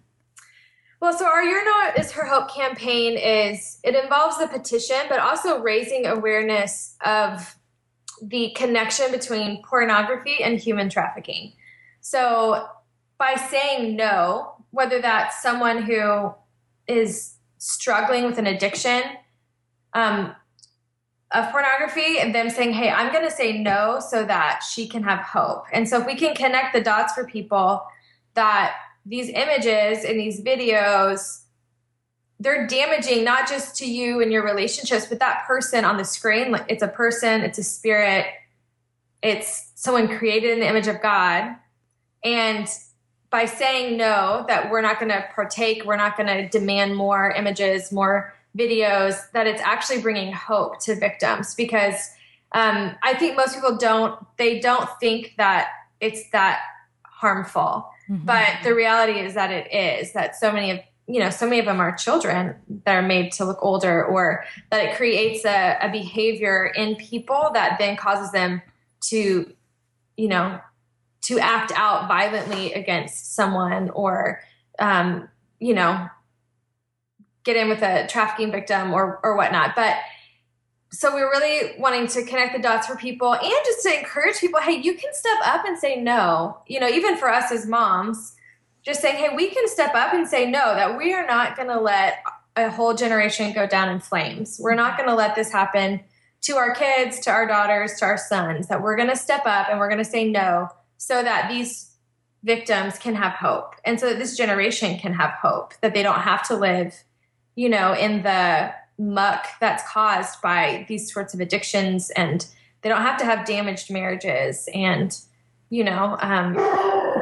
Well, 1.02 1.18
so 1.18 1.26
our 1.26 1.44
Your 1.44 1.66
No 1.66 1.92
is 1.98 2.12
Her 2.12 2.28
Hope 2.28 2.54
campaign 2.54 3.18
is 3.18 3.80
it 3.84 3.96
involves 3.96 4.38
the 4.38 4.48
petition, 4.48 4.98
but 5.10 5.20
also 5.20 5.60
raising 5.60 6.06
awareness 6.06 6.96
of 7.04 7.56
the 8.22 8.52
connection 8.56 9.10
between 9.10 9.64
pornography 9.64 10.44
and 10.44 10.60
human 10.60 10.90
trafficking. 10.90 11.54
So 12.02 12.68
by 13.18 13.34
saying 13.34 13.96
no, 13.96 14.54
whether 14.70 15.02
that's 15.02 15.42
someone 15.42 15.82
who 15.82 16.36
is 16.88 17.34
struggling 17.58 18.26
with 18.26 18.38
an 18.38 18.46
addiction 18.46 19.02
um, 19.94 20.36
of 21.34 21.50
pornography 21.52 22.20
and 22.20 22.36
them 22.36 22.50
saying, 22.50 22.74
hey, 22.74 22.90
I'm 22.90 23.12
going 23.12 23.24
to 23.24 23.32
say 23.32 23.58
no 23.58 24.00
so 24.00 24.26
that 24.26 24.62
she 24.70 24.88
can 24.88 25.04
have 25.04 25.20
hope. 25.20 25.66
And 25.72 25.88
so 25.88 26.02
if 26.02 26.06
we 26.06 26.16
can 26.16 26.36
connect 26.36 26.74
the 26.74 26.82
dots 26.82 27.14
for 27.14 27.26
people 27.26 27.84
that 28.34 28.76
these 29.06 29.30
images 29.30 30.04
and 30.04 30.20
these 30.20 30.42
videos 30.42 31.42
they're 32.40 32.66
damaging 32.66 33.24
not 33.24 33.48
just 33.48 33.76
to 33.76 33.86
you 33.90 34.22
and 34.22 34.32
your 34.32 34.44
relationships 34.44 35.06
but 35.06 35.20
that 35.20 35.46
person 35.46 35.86
on 35.86 35.98
the 35.98 36.04
screen 36.04 36.52
like 36.52 36.66
it's 36.68 36.84
a 36.84 36.88
person 36.88 37.42
it's 37.42 37.58
a 37.58 37.64
spirit 37.64 38.26
it's 39.22 39.72
someone 39.76 40.08
created 40.08 40.52
in 40.52 40.60
the 40.60 40.68
image 40.68 40.88
of 40.88 41.02
god 41.02 41.56
and 42.24 42.68
by 43.30 43.46
saying 43.46 43.98
no 43.98 44.44
that 44.48 44.70
we're 44.70 44.82
not 44.82 45.00
going 45.00 45.12
to 45.12 45.26
partake 45.34 45.84
we're 45.86 45.96
not 45.96 46.16
going 46.18 46.28
to 46.28 46.48
demand 46.50 46.96
more 46.96 47.32
images 47.32 47.92
more 47.92 48.34
videos 48.58 49.16
that 49.32 49.48
it's 49.48 49.62
actually 49.62 50.02
bringing 50.02 50.32
hope 50.34 50.80
to 50.80 50.96
victims 50.96 51.56
because 51.56 52.10
um, 52.54 52.96
i 53.04 53.14
think 53.14 53.38
most 53.38 53.56
people 53.56 53.78
don't 53.78 54.20
they 54.38 54.60
don't 54.60 54.90
think 55.00 55.34
that 55.38 55.70
it's 56.00 56.30
that 56.32 56.60
harmful 57.04 57.92
Mm-hmm. 58.12 58.26
But 58.26 58.50
the 58.64 58.76
reality 58.76 59.20
is 59.20 59.36
that 59.36 59.52
it 59.52 59.74
is 59.74 60.14
that 60.14 60.36
so 60.36 60.52
many 60.52 60.72
of 60.72 60.80
you 61.08 61.20
know 61.20 61.30
so 61.30 61.46
many 61.46 61.60
of 61.60 61.66
them 61.66 61.80
are 61.80 61.96
children 61.96 62.56
that 62.86 62.96
are 62.96 63.02
made 63.02 63.32
to 63.34 63.46
look 63.46 63.58
older 63.62 64.06
or 64.06 64.44
that 64.70 64.84
it 64.86 64.96
creates 64.98 65.46
a, 65.46 65.78
a 65.82 65.90
behavior 65.90 66.68
in 66.76 66.96
people 66.96 67.52
that 67.54 67.78
then 67.80 67.96
causes 67.96 68.32
them 68.32 68.62
to 69.02 69.52
you 70.18 70.28
know 70.28 70.60
to 71.22 71.40
act 71.40 71.72
out 71.76 72.08
violently 72.08 72.74
against 72.74 73.36
someone 73.36 73.90
or 73.92 74.42
um, 74.80 75.28
you 75.60 75.74
know 75.74 76.08
get 77.44 77.56
in 77.56 77.70
with 77.70 77.82
a 77.82 78.08
trafficking 78.08 78.52
victim 78.52 78.94
or 78.94 79.20
or 79.24 79.36
whatnot. 79.36 79.76
But 79.76 79.98
so 80.92 81.14
we're 81.14 81.30
really 81.30 81.80
wanting 81.80 82.08
to 82.08 82.24
connect 82.26 82.54
the 82.56 82.62
dots 82.62 82.88
for 82.88 82.96
people 82.96 83.34
and 83.34 83.54
just 83.66 83.82
to 83.84 83.98
encourage 83.98 84.40
people 84.40 84.60
hey 84.60 84.74
you 84.74 84.94
can 84.96 85.14
step 85.14 85.38
up 85.46 85.66
and 85.66 85.78
say 85.78 86.02
no. 86.02 86.58
You 86.68 86.80
know 86.80 86.90
even 86.90 87.18
for 87.18 87.30
us 87.30 87.52
as 87.52 87.66
moms 87.66 88.36
just 88.84 89.02
saying 89.02 89.18
hey 89.18 89.36
we 89.36 89.50
can 89.50 89.68
step 89.68 89.94
up 89.96 90.14
and 90.14 90.28
say 90.28 90.50
no 90.50 90.76
that 90.76 90.98
we 90.98 91.14
are 91.14 91.26
not 91.26 91.56
going 91.56 91.70
to 91.70 91.80
let 91.80 92.24
a 92.56 92.70
whole 92.70 92.94
generation 92.94 93.54
go 93.54 93.66
down 93.66 93.90
in 93.90 94.00
flames. 94.00 94.60
We're 94.62 94.76
not 94.76 94.98
going 94.98 95.08
to 95.08 95.16
let 95.16 95.36
this 95.36 95.52
happen 95.52 96.02
to 96.42 96.58
our 96.58 96.74
kids 96.74 97.20
to 97.22 97.32
our 97.32 97.48
daughters 97.48 97.94
to 98.00 98.06
our 98.06 98.18
sons 98.18 98.68
that 98.68 98.82
we're 98.82 98.96
going 98.96 99.10
to 99.10 99.16
step 99.16 99.44
up 99.46 99.68
and 99.70 99.80
we're 99.80 99.90
going 99.90 100.04
to 100.04 100.10
say 100.10 100.30
no 100.30 100.70
so 100.98 101.22
that 101.22 101.50
these 101.50 101.92
victims 102.44 102.98
can 102.98 103.14
have 103.16 103.34
hope 103.34 103.76
and 103.86 104.00
so 104.00 104.10
that 104.10 104.18
this 104.18 104.36
generation 104.36 104.98
can 104.98 105.14
have 105.14 105.32
hope 105.32 105.74
that 105.82 105.94
they 105.94 106.02
don't 106.02 106.22
have 106.22 106.46
to 106.48 106.56
live 106.56 107.04
you 107.56 107.70
know 107.70 107.94
in 107.94 108.24
the 108.24 108.74
muck 108.98 109.48
that's 109.60 109.84
caused 109.90 110.42
by 110.42 110.86
these 110.88 111.12
sorts 111.12 111.34
of 111.34 111.40
addictions 111.40 112.10
and 112.12 112.48
they 112.82 112.90
don't 112.90 113.02
have 113.02 113.18
to 113.18 113.26
have 113.26 113.46
damaged 113.46 113.92
marriages 113.92 114.70
and 114.74 115.20
you 115.70 115.84
know 115.84 116.18
um, 116.22 116.58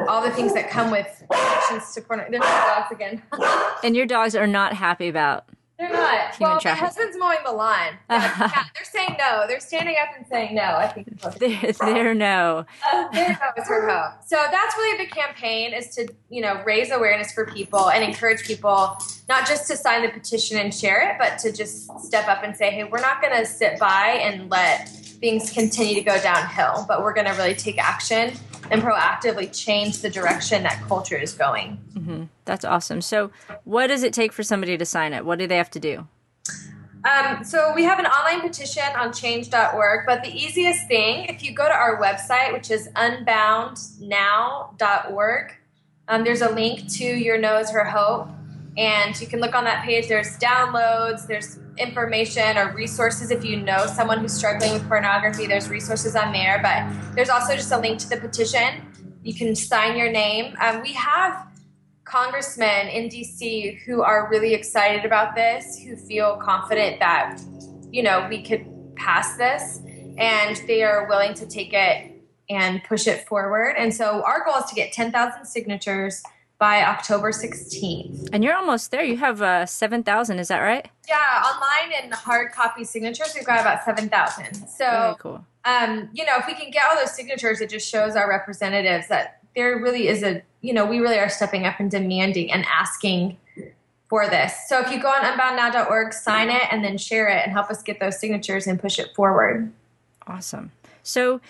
all 0.08 0.22
the 0.22 0.30
things 0.30 0.52
that 0.54 0.70
come 0.70 0.90
with 0.90 1.24
addictions 1.30 1.94
to 1.94 2.00
porn 2.02 2.20
there's 2.30 2.42
dogs 2.42 2.90
again. 2.90 3.22
And 3.82 3.96
your 3.96 4.06
dogs 4.06 4.34
are 4.34 4.46
not 4.46 4.74
happy 4.74 5.08
about 5.08 5.48
they're 5.80 5.90
not. 5.90 6.34
Human 6.34 6.52
well, 6.52 6.60
trafficking. 6.60 6.70
my 6.70 6.74
husband's 6.74 7.16
mowing 7.16 7.38
the 7.44 7.52
lawn. 7.52 7.98
Yeah, 8.10 8.36
yeah, 8.38 8.64
they're 8.74 8.84
saying 8.84 9.16
no. 9.18 9.44
They're 9.48 9.60
standing 9.60 9.94
up 10.00 10.08
and 10.16 10.26
saying 10.26 10.54
no. 10.54 10.62
I 10.62 10.88
think 10.88 11.20
they're, 11.38 11.72
they're 11.72 12.14
no. 12.14 12.66
Uh, 12.92 13.08
their 13.08 13.30
no 13.30 13.62
is 13.62 13.68
her 13.68 13.88
hope. 13.88 14.22
So 14.26 14.36
that's 14.50 14.76
really 14.76 15.04
the 15.04 15.10
campaign: 15.10 15.72
is 15.72 15.94
to 15.94 16.06
you 16.28 16.42
know 16.42 16.62
raise 16.64 16.90
awareness 16.90 17.32
for 17.32 17.46
people 17.46 17.90
and 17.90 18.04
encourage 18.04 18.42
people 18.42 18.98
not 19.28 19.46
just 19.46 19.68
to 19.68 19.76
sign 19.76 20.02
the 20.02 20.10
petition 20.10 20.58
and 20.58 20.74
share 20.74 21.08
it, 21.08 21.16
but 21.18 21.38
to 21.38 21.52
just 21.52 21.98
step 22.00 22.28
up 22.28 22.42
and 22.44 22.54
say, 22.54 22.70
"Hey, 22.70 22.84
we're 22.84 23.00
not 23.00 23.22
going 23.22 23.34
to 23.34 23.46
sit 23.46 23.78
by 23.78 24.18
and 24.22 24.50
let 24.50 24.90
things 25.20 25.52
continue 25.52 25.94
to 25.94 26.02
go 26.02 26.20
downhill, 26.20 26.84
but 26.88 27.02
we're 27.02 27.12
going 27.12 27.26
to 27.26 27.32
really 27.32 27.54
take 27.54 27.78
action 27.78 28.32
and 28.70 28.82
proactively 28.82 29.54
change 29.56 29.98
the 29.98 30.10
direction 30.10 30.62
that 30.62 30.80
culture 30.86 31.16
is 31.16 31.32
going. 31.32 31.78
Mm-hmm. 31.94 32.24
That's 32.44 32.64
awesome. 32.64 33.00
So, 33.00 33.30
what 33.64 33.88
does 33.88 34.02
it 34.02 34.12
take 34.12 34.32
for 34.32 34.42
somebody 34.42 34.76
to 34.78 34.84
sign 34.84 35.12
it? 35.12 35.24
What 35.24 35.38
do 35.38 35.46
they 35.46 35.56
have 35.56 35.70
to 35.70 35.80
do? 35.80 36.08
Um, 37.04 37.44
so 37.44 37.72
we 37.74 37.84
have 37.84 37.98
an 37.98 38.06
online 38.06 38.42
petition 38.42 38.84
on 38.96 39.12
change.org, 39.12 40.06
but 40.06 40.22
the 40.22 40.30
easiest 40.30 40.86
thing, 40.86 41.24
if 41.26 41.42
you 41.42 41.52
go 41.54 41.66
to 41.66 41.72
our 41.72 42.00
website, 42.00 42.52
which 42.52 42.70
is 42.70 42.88
unboundnow.org, 42.88 45.56
um, 46.08 46.24
there's 46.24 46.42
a 46.42 46.50
link 46.50 46.92
to 46.94 47.04
Your 47.04 47.38
No 47.38 47.58
is 47.58 47.70
Her 47.70 47.84
Hope, 47.84 48.28
and 48.80 49.20
you 49.20 49.26
can 49.26 49.40
look 49.40 49.54
on 49.54 49.64
that 49.64 49.84
page. 49.84 50.08
There's 50.08 50.38
downloads, 50.38 51.26
there's 51.26 51.58
information 51.76 52.56
or 52.56 52.72
resources 52.72 53.30
if 53.30 53.44
you 53.44 53.58
know 53.58 53.84
someone 53.84 54.20
who's 54.20 54.32
struggling 54.32 54.72
with 54.72 54.88
pornography. 54.88 55.46
There's 55.46 55.68
resources 55.68 56.16
on 56.16 56.32
there, 56.32 56.60
but 56.62 57.14
there's 57.14 57.28
also 57.28 57.54
just 57.54 57.70
a 57.72 57.78
link 57.78 57.98
to 58.00 58.08
the 58.08 58.16
petition. 58.16 58.86
You 59.22 59.34
can 59.34 59.54
sign 59.54 59.98
your 59.98 60.10
name. 60.10 60.56
Um, 60.62 60.80
we 60.80 60.94
have 60.94 61.46
congressmen 62.04 62.88
in 62.88 63.10
DC 63.10 63.80
who 63.82 64.00
are 64.00 64.30
really 64.30 64.54
excited 64.54 65.04
about 65.04 65.34
this, 65.34 65.78
who 65.78 65.94
feel 65.94 66.38
confident 66.38 67.00
that, 67.00 67.38
you 67.92 68.02
know, 68.02 68.26
we 68.30 68.42
could 68.42 68.66
pass 68.96 69.36
this, 69.36 69.82
and 70.16 70.56
they 70.66 70.82
are 70.82 71.06
willing 71.06 71.34
to 71.34 71.46
take 71.46 71.74
it 71.74 72.12
and 72.48 72.82
push 72.84 73.06
it 73.06 73.28
forward. 73.28 73.74
And 73.76 73.94
so 73.94 74.24
our 74.24 74.42
goal 74.42 74.56
is 74.56 74.70
to 74.70 74.74
get 74.74 74.90
10,000 74.92 75.44
signatures 75.44 76.22
by 76.60 76.84
October 76.84 77.32
16th. 77.32 78.28
And 78.34 78.44
you're 78.44 78.54
almost 78.54 78.90
there. 78.90 79.02
You 79.02 79.16
have 79.16 79.40
uh, 79.40 79.64
7,000, 79.64 80.38
is 80.38 80.48
that 80.48 80.60
right? 80.60 80.86
Yeah, 81.08 81.16
online 81.16 81.94
and 82.02 82.12
hard 82.12 82.52
copy 82.52 82.84
signatures, 82.84 83.32
we've 83.34 83.46
got 83.46 83.60
about 83.60 83.82
7,000. 83.82 84.68
So, 84.68 84.84
Very 84.84 85.14
cool. 85.18 85.44
Um, 85.64 86.10
you 86.12 86.24
know, 86.26 86.34
if 86.36 86.46
we 86.46 86.52
can 86.54 86.70
get 86.70 86.82
all 86.88 86.96
those 86.96 87.12
signatures, 87.12 87.62
it 87.62 87.70
just 87.70 87.90
shows 87.90 88.14
our 88.14 88.28
representatives 88.28 89.08
that 89.08 89.40
there 89.56 89.78
really 89.78 90.06
is 90.06 90.22
a, 90.22 90.42
you 90.60 90.74
know, 90.74 90.84
we 90.84 91.00
really 91.00 91.18
are 91.18 91.30
stepping 91.30 91.64
up 91.64 91.80
and 91.80 91.90
demanding 91.90 92.52
and 92.52 92.66
asking 92.66 93.38
for 94.10 94.28
this. 94.28 94.54
So 94.68 94.80
if 94.80 94.92
you 94.92 95.00
go 95.00 95.08
on 95.08 95.22
unboundnow.org, 95.22 96.12
sign 96.12 96.50
it, 96.50 96.62
and 96.70 96.84
then 96.84 96.98
share 96.98 97.28
it 97.28 97.42
and 97.42 97.52
help 97.52 97.70
us 97.70 97.82
get 97.82 98.00
those 98.00 98.20
signatures 98.20 98.66
and 98.66 98.78
push 98.78 98.98
it 98.98 99.14
forward. 99.14 99.72
Awesome. 100.26 100.72
So, 101.02 101.40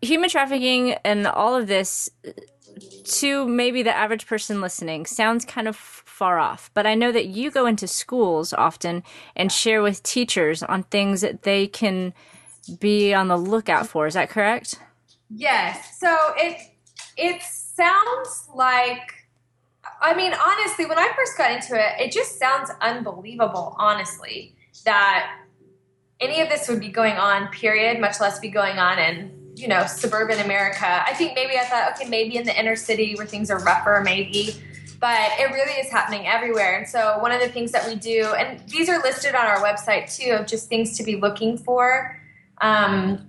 human 0.00 0.30
trafficking 0.30 0.92
and 1.04 1.26
all 1.26 1.56
of 1.56 1.66
this 1.66 2.08
to 3.04 3.48
maybe 3.48 3.82
the 3.82 3.96
average 3.96 4.26
person 4.26 4.60
listening 4.60 5.06
sounds 5.06 5.44
kind 5.44 5.68
of 5.68 5.76
far 5.76 6.38
off, 6.38 6.70
but 6.74 6.86
I 6.86 6.94
know 6.94 7.12
that 7.12 7.26
you 7.26 7.50
go 7.50 7.66
into 7.66 7.86
schools 7.86 8.52
often 8.52 9.02
and 9.36 9.52
share 9.52 9.82
with 9.82 10.02
teachers 10.02 10.62
on 10.62 10.82
things 10.84 11.20
that 11.20 11.42
they 11.42 11.66
can 11.66 12.12
be 12.80 13.14
on 13.14 13.28
the 13.28 13.36
lookout 13.36 13.86
for. 13.86 14.06
Is 14.06 14.14
that 14.14 14.30
correct? 14.30 14.80
Yes. 15.30 15.98
So 15.98 16.14
it 16.36 16.60
it 17.16 17.42
sounds 17.42 18.48
like 18.54 19.14
I 20.00 20.14
mean, 20.14 20.32
honestly, 20.32 20.86
when 20.86 20.98
I 20.98 21.10
first 21.16 21.36
got 21.36 21.50
into 21.50 21.74
it, 21.74 22.00
it 22.00 22.12
just 22.12 22.38
sounds 22.38 22.70
unbelievable, 22.80 23.74
honestly, 23.78 24.54
that 24.84 25.38
any 26.20 26.40
of 26.40 26.48
this 26.48 26.68
would 26.68 26.80
be 26.80 26.88
going 26.88 27.14
on, 27.14 27.48
period, 27.48 28.00
much 28.00 28.20
less 28.20 28.38
be 28.38 28.48
going 28.48 28.78
on 28.78 28.98
in 28.98 29.37
you 29.58 29.66
know, 29.66 29.86
suburban 29.86 30.38
America. 30.38 30.86
I 30.86 31.12
think 31.14 31.34
maybe 31.34 31.58
I 31.58 31.64
thought, 31.64 31.92
okay, 31.94 32.08
maybe 32.08 32.36
in 32.36 32.44
the 32.44 32.58
inner 32.58 32.76
city 32.76 33.16
where 33.16 33.26
things 33.26 33.50
are 33.50 33.58
rougher, 33.58 34.00
maybe. 34.04 34.54
But 35.00 35.30
it 35.38 35.52
really 35.52 35.72
is 35.80 35.90
happening 35.90 36.26
everywhere. 36.26 36.76
And 36.76 36.88
so, 36.88 37.18
one 37.18 37.32
of 37.32 37.40
the 37.40 37.48
things 37.48 37.72
that 37.72 37.86
we 37.86 37.96
do, 37.96 38.34
and 38.36 38.60
these 38.68 38.88
are 38.88 39.00
listed 39.02 39.34
on 39.34 39.46
our 39.46 39.58
website 39.58 40.14
too, 40.14 40.32
of 40.32 40.46
just 40.46 40.68
things 40.68 40.96
to 40.98 41.02
be 41.02 41.16
looking 41.16 41.58
for 41.58 42.20
um, 42.60 43.28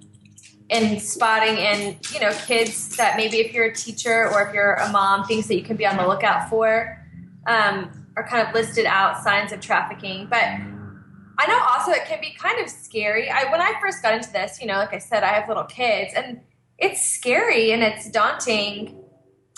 and 0.69 1.01
spotting 1.01 1.57
in, 1.57 1.97
you 2.13 2.19
know, 2.19 2.31
kids 2.45 2.95
that 2.97 3.17
maybe 3.17 3.37
if 3.37 3.53
you're 3.53 3.65
a 3.65 3.75
teacher 3.75 4.29
or 4.29 4.47
if 4.47 4.53
you're 4.53 4.75
a 4.75 4.91
mom, 4.91 5.25
things 5.25 5.47
that 5.47 5.55
you 5.55 5.63
can 5.63 5.77
be 5.77 5.85
on 5.85 5.97
the 5.97 6.07
lookout 6.07 6.49
for 6.49 7.05
um, 7.45 8.07
are 8.15 8.27
kind 8.27 8.47
of 8.47 8.53
listed 8.53 8.85
out 8.85 9.23
signs 9.23 9.51
of 9.51 9.59
trafficking. 9.59 10.27
But 10.29 10.45
I 11.39 11.47
know 11.47 11.57
also 11.69 11.91
it 11.91 12.05
can 12.05 12.19
be 12.19 12.35
kind 12.37 12.59
of 12.59 12.69
scary. 12.69 13.29
I 13.29 13.49
when 13.49 13.61
I 13.61 13.73
first 13.79 14.01
got 14.01 14.13
into 14.13 14.29
this, 14.33 14.59
you 14.59 14.67
know, 14.67 14.75
like 14.75 14.93
I 14.93 14.97
said, 14.97 15.23
I 15.23 15.27
have 15.27 15.47
little 15.47 15.63
kids 15.63 16.13
and 16.13 16.41
it's 16.77 17.01
scary 17.01 17.71
and 17.71 17.81
it's 17.81 18.09
daunting. 18.11 19.01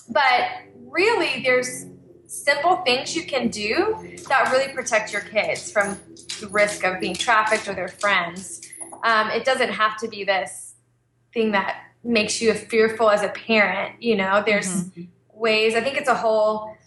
But 0.08 0.50
really 0.76 1.42
there's 1.42 1.88
simple 2.28 2.78
things 2.78 3.16
you 3.16 3.26
can 3.26 3.48
do 3.48 4.16
that 4.30 4.52
really 4.52 4.72
protect 4.72 5.12
your 5.12 5.24
kids 5.24 5.72
from 5.72 5.98
the 6.40 6.48
risk 6.50 6.84
of 6.84 7.00
being 7.00 7.16
trafficked 7.16 7.68
or 7.68 7.74
their 7.74 7.88
friends. 7.88 8.62
Um, 9.04 9.32
it 9.32 9.44
doesn't 9.44 9.72
have 9.72 9.98
to 10.02 10.08
be 10.08 10.24
this 10.24 10.76
thing 11.34 11.52
that 11.54 11.82
makes 12.04 12.40
you 12.44 12.54
fearful 12.54 13.10
as 13.10 13.24
a 13.24 13.30
parent. 13.30 14.04
You 14.04 14.18
know, 14.18 14.44
there's 14.46 14.84
mm-hmm. 14.84 15.04
ways. 15.34 15.74
I 15.74 15.82
think 15.82 15.98
it's 15.98 16.10
a 16.10 16.16
whole 16.16 16.78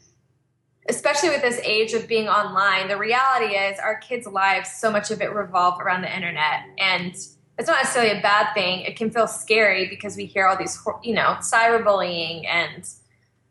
especially 0.89 1.31
with 1.31 1.43
this 1.43 1.59
age 1.61 1.95
of 1.95 2.07
being 2.07 2.29
online, 2.29 2.89
the 2.89 2.97
reality 2.97 3.55
is 3.55 3.79
our 3.79 3.97
kids' 3.97 4.27
lives, 4.27 4.71
so 4.73 4.91
much 4.91 5.11
of 5.11 5.23
it 5.23 5.33
revolve 5.33 5.81
around 5.81 6.03
the 6.03 6.15
internet. 6.15 6.61
And 6.79 7.13
it's 7.59 7.69
not 7.69 7.83
necessarily 7.83 8.19
a 8.19 8.23
bad 8.23 8.53
thing. 8.53 8.81
It 8.81 8.97
can 8.97 9.11
feel 9.11 9.27
scary 9.27 9.89
because 9.89 10.17
we 10.17 10.27
hear 10.27 10.47
all 10.47 10.57
these, 10.57 10.79
you 11.03 11.15
know, 11.15 11.37
cyberbullying 11.41 12.47
and, 12.47 12.87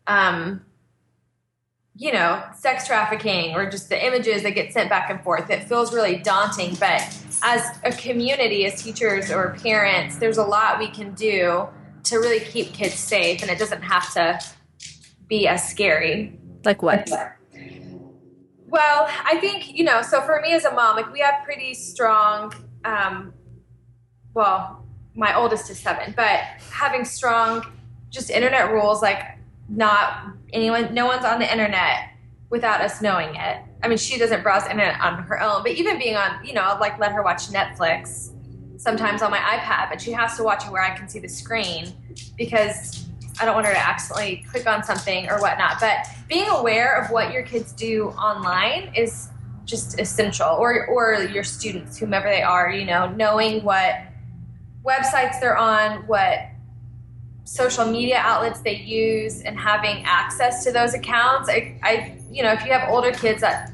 um, 0.06 0.64
you 1.96 2.12
know, 2.12 2.42
sex 2.54 2.86
trafficking 2.86 3.54
or 3.54 3.68
just 3.70 3.88
the 3.88 4.04
images 4.04 4.42
that 4.42 4.50
get 4.50 4.72
sent 4.72 4.90
back 4.90 5.10
and 5.10 5.22
forth. 5.22 5.48
It 5.50 5.64
feels 5.64 5.94
really 5.94 6.16
daunting. 6.18 6.74
But 6.74 7.02
as 7.42 7.66
a 7.82 7.92
community, 7.92 8.66
as 8.66 8.82
teachers 8.82 9.30
or 9.30 9.56
parents, 9.62 10.18
there's 10.18 10.38
a 10.38 10.44
lot 10.44 10.78
we 10.78 10.88
can 10.88 11.14
do 11.14 11.66
to 12.04 12.16
really 12.18 12.40
keep 12.40 12.72
kids 12.74 12.94
safe, 12.94 13.42
and 13.42 13.50
it 13.50 13.58
doesn't 13.58 13.82
have 13.82 14.12
to 14.12 14.38
be 15.26 15.48
as 15.48 15.66
scary. 15.68 16.38
Like 16.64 16.82
what? 16.82 17.08
Well, 18.66 19.08
I 19.24 19.38
think, 19.38 19.76
you 19.76 19.84
know, 19.84 20.02
so 20.02 20.20
for 20.22 20.40
me 20.40 20.52
as 20.52 20.64
a 20.64 20.72
mom, 20.72 20.96
like 20.96 21.12
we 21.12 21.20
have 21.20 21.44
pretty 21.44 21.74
strong, 21.74 22.52
um, 22.84 23.32
well, 24.34 24.84
my 25.14 25.36
oldest 25.36 25.70
is 25.70 25.78
seven, 25.78 26.12
but 26.16 26.40
having 26.72 27.04
strong 27.04 27.64
just 28.10 28.30
internet 28.30 28.72
rules, 28.72 29.00
like 29.00 29.38
not 29.68 30.32
anyone, 30.52 30.92
no 30.92 31.06
one's 31.06 31.24
on 31.24 31.38
the 31.38 31.50
internet 31.50 32.10
without 32.50 32.80
us 32.80 33.00
knowing 33.00 33.34
it. 33.36 33.58
I 33.82 33.88
mean, 33.88 33.98
she 33.98 34.18
doesn't 34.18 34.42
browse 34.42 34.64
internet 34.64 35.00
on 35.00 35.22
her 35.22 35.40
own, 35.40 35.62
but 35.62 35.72
even 35.72 35.98
being 35.98 36.16
on, 36.16 36.44
you 36.44 36.52
know, 36.52 36.62
I'll 36.62 36.80
like 36.80 36.98
let 36.98 37.12
her 37.12 37.22
watch 37.22 37.48
Netflix 37.50 38.30
sometimes 38.76 39.22
on 39.22 39.30
my 39.30 39.38
iPad, 39.38 39.88
but 39.88 40.00
she 40.00 40.10
has 40.12 40.36
to 40.36 40.42
watch 40.42 40.64
it 40.66 40.72
where 40.72 40.82
I 40.82 40.96
can 40.96 41.08
see 41.08 41.20
the 41.20 41.28
screen 41.28 41.92
because 42.36 43.03
I 43.40 43.44
don't 43.44 43.54
want 43.54 43.66
her 43.66 43.72
to 43.72 43.78
accidentally 43.78 44.44
click 44.50 44.66
on 44.66 44.84
something 44.84 45.28
or 45.28 45.40
whatnot. 45.40 45.80
But 45.80 46.06
being 46.28 46.48
aware 46.48 47.00
of 47.00 47.10
what 47.10 47.32
your 47.32 47.42
kids 47.42 47.72
do 47.72 48.08
online 48.10 48.92
is 48.94 49.28
just 49.64 49.98
essential, 49.98 50.48
or 50.48 50.86
or 50.86 51.22
your 51.24 51.44
students, 51.44 51.98
whomever 51.98 52.28
they 52.28 52.42
are, 52.42 52.70
you 52.70 52.84
know, 52.84 53.10
knowing 53.10 53.64
what 53.64 53.96
websites 54.84 55.40
they're 55.40 55.56
on, 55.56 56.06
what 56.06 56.38
social 57.44 57.86
media 57.86 58.18
outlets 58.18 58.60
they 58.60 58.76
use, 58.76 59.42
and 59.42 59.58
having 59.58 60.04
access 60.04 60.64
to 60.64 60.72
those 60.72 60.94
accounts. 60.94 61.48
I, 61.48 61.78
I 61.82 62.18
you 62.30 62.42
know, 62.42 62.52
if 62.52 62.64
you 62.64 62.72
have 62.72 62.88
older 62.90 63.12
kids 63.12 63.40
that 63.40 63.72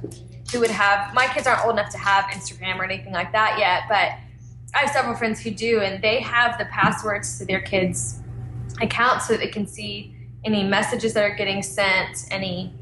who 0.52 0.60
would 0.60 0.70
have, 0.70 1.14
my 1.14 1.26
kids 1.26 1.46
aren't 1.46 1.64
old 1.64 1.74
enough 1.74 1.90
to 1.90 1.98
have 1.98 2.24
Instagram 2.26 2.78
or 2.78 2.84
anything 2.84 3.12
like 3.12 3.32
that 3.32 3.58
yet, 3.58 3.82
but 3.88 4.18
I 4.74 4.84
have 4.84 4.90
several 4.90 5.16
friends 5.16 5.40
who 5.40 5.50
do, 5.50 5.80
and 5.80 6.02
they 6.02 6.20
have 6.20 6.58
the 6.58 6.66
passwords 6.66 7.38
to 7.38 7.44
their 7.44 7.60
kids' 7.60 8.20
accounts 8.80 9.26
so 9.26 9.34
that 9.34 9.40
they 9.40 9.48
can 9.48 9.66
see 9.66 10.14
any 10.44 10.64
messages 10.64 11.14
that 11.14 11.24
are 11.24 11.34
getting 11.34 11.62
sent, 11.62 12.26
any 12.30 12.72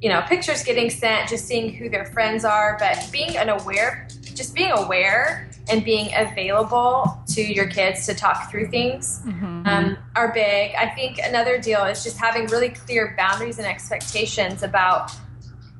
you 0.00 0.08
know 0.08 0.22
pictures 0.22 0.62
getting 0.62 0.90
sent, 0.90 1.28
just 1.28 1.46
seeing 1.46 1.74
who 1.74 1.88
their 1.88 2.06
friends 2.06 2.44
are. 2.44 2.76
But 2.78 3.08
being 3.12 3.36
unaware, 3.36 4.08
just 4.34 4.54
being 4.54 4.72
aware 4.72 5.48
and 5.70 5.84
being 5.84 6.10
available 6.16 7.20
to 7.26 7.42
your 7.42 7.68
kids 7.68 8.06
to 8.06 8.14
talk 8.14 8.50
through 8.50 8.68
things 8.68 9.20
mm-hmm. 9.24 9.66
um, 9.66 9.98
are 10.16 10.32
big. 10.32 10.74
I 10.74 10.88
think 10.88 11.18
another 11.22 11.58
deal 11.58 11.84
is 11.84 12.02
just 12.02 12.16
having 12.16 12.46
really 12.46 12.70
clear 12.70 13.14
boundaries 13.16 13.58
and 13.58 13.66
expectations 13.66 14.62
about 14.62 15.10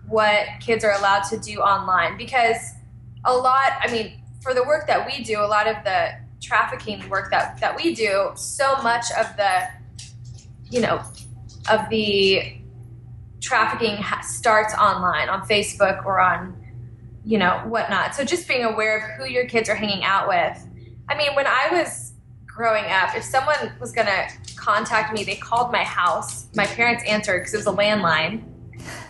what 0.07 0.47
kids 0.61 0.85
are 0.85 0.93
allowed 0.93 1.23
to 1.23 1.39
do 1.39 1.59
online 1.61 2.17
because 2.17 2.57
a 3.25 3.35
lot. 3.35 3.73
I 3.81 3.91
mean 3.91 4.21
for 4.41 4.55
the 4.55 4.65
work 4.65 4.87
that 4.87 5.07
we 5.07 5.23
do, 5.25 5.41
a 5.41 5.47
lot 5.47 5.67
of 5.67 5.77
the 5.85 6.13
trafficking 6.41 7.09
work 7.09 7.31
that, 7.31 7.59
that 7.61 7.77
we 7.77 7.95
do, 7.95 8.31
so 8.35 8.77
much 8.83 9.07
of 9.19 9.27
the, 9.37 9.69
you 10.71 10.81
know, 10.81 11.03
of 11.71 11.89
the 11.91 12.59
trafficking 13.41 13.97
ha- 13.97 14.21
starts 14.23 14.75
online 14.75 15.29
on 15.29 15.43
Facebook 15.43 16.05
or 16.05 16.21
on, 16.21 16.57
you 17.25 17.39
know, 17.39 17.63
whatnot. 17.67 18.15
So 18.15 18.25
just 18.25 18.49
being 18.49 18.65
aware 18.65 18.99
of 18.99 19.19
who 19.19 19.31
your 19.31 19.47
kids 19.47 19.69
are 19.69 19.75
hanging 19.75 20.05
out 20.05 20.29
with. 20.29 20.67
I 21.09 21.17
mean, 21.17 21.35
when 21.35 21.47
I 21.47 21.69
was 21.73 22.13
growing 22.47 22.85
up, 22.91 23.15
if 23.15 23.23
someone 23.23 23.73
was 23.81 23.93
going 23.93 24.07
to 24.07 24.29
contact 24.57 25.15
me, 25.15 25.25
they 25.25 25.37
called 25.37 25.73
my 25.73 25.85
house. 25.85 26.49
My 26.55 26.67
parents 26.67 27.05
answered 27.07 27.41
because 27.41 27.55
it 27.55 27.59
was 27.59 27.67
a 27.67 27.73
landline. 27.73 28.45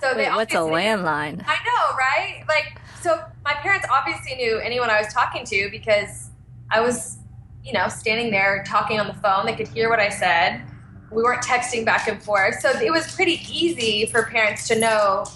So 0.01 0.17
Wait, 0.17 0.31
what's 0.31 0.55
a 0.55 0.59
landline? 0.59 1.45
I 1.47 1.57
know, 1.65 1.97
right? 1.97 2.45
Like 2.49 2.79
so 3.01 3.25
my 3.45 3.55
parents 3.55 3.87
obviously 3.93 4.35
knew 4.35 4.59
anyone 4.59 4.91
I 4.91 5.01
was 5.01 5.13
talking 5.13 5.45
to 5.47 5.69
because 5.71 6.31
I 6.71 6.81
was, 6.81 7.18
you 7.69 7.75
know, 7.75 7.87
standing 7.89 8.31
there 8.31 8.65
talking 8.67 8.99
on 8.99 9.07
the 9.07 9.15
phone. 9.15 9.45
They 9.45 9.55
could 9.55 9.69
hear 9.69 9.91
what 9.91 10.01
I 10.01 10.09
said. 10.09 10.63
We 11.13 11.23
weren't 11.23 11.43
texting 11.43 11.85
back 11.85 12.09
and 12.09 12.21
forth. 12.23 12.61
So 12.61 12.71
it 12.71 12.91
was 12.91 13.15
pretty 13.15 13.41
easy 13.47 14.07
for 14.07 14.25
parents 14.25 14.67
to 14.69 14.79
know 14.79 15.27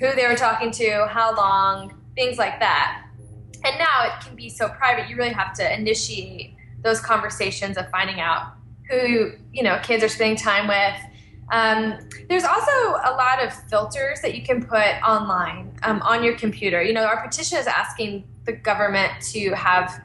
who 0.00 0.14
they 0.14 0.26
were 0.26 0.36
talking 0.36 0.70
to, 0.72 1.06
how 1.10 1.36
long, 1.36 2.00
things 2.14 2.38
like 2.38 2.58
that. 2.60 3.04
And 3.62 3.78
now 3.78 4.06
it 4.06 4.24
can 4.24 4.34
be 4.34 4.48
so 4.48 4.68
private. 4.70 5.10
You 5.10 5.16
really 5.16 5.32
have 5.34 5.52
to 5.54 5.78
initiate 5.78 6.54
those 6.82 6.98
conversations 6.98 7.76
of 7.76 7.90
finding 7.90 8.20
out 8.20 8.54
who, 8.90 9.32
you 9.52 9.62
know, 9.62 9.78
kids 9.82 10.02
are 10.02 10.08
spending 10.08 10.36
time 10.36 10.66
with 10.66 11.14
um, 11.52 11.98
there's 12.28 12.44
also 12.44 12.70
a 13.04 13.12
lot 13.16 13.44
of 13.44 13.52
filters 13.68 14.20
that 14.22 14.34
you 14.34 14.42
can 14.42 14.64
put 14.64 14.88
online 15.06 15.76
um, 15.82 16.00
on 16.02 16.24
your 16.24 16.36
computer. 16.36 16.82
You 16.82 16.94
know, 16.94 17.04
our 17.04 17.22
petition 17.22 17.58
is 17.58 17.66
asking 17.66 18.24
the 18.44 18.52
government 18.52 19.12
to 19.32 19.50
have 19.54 20.02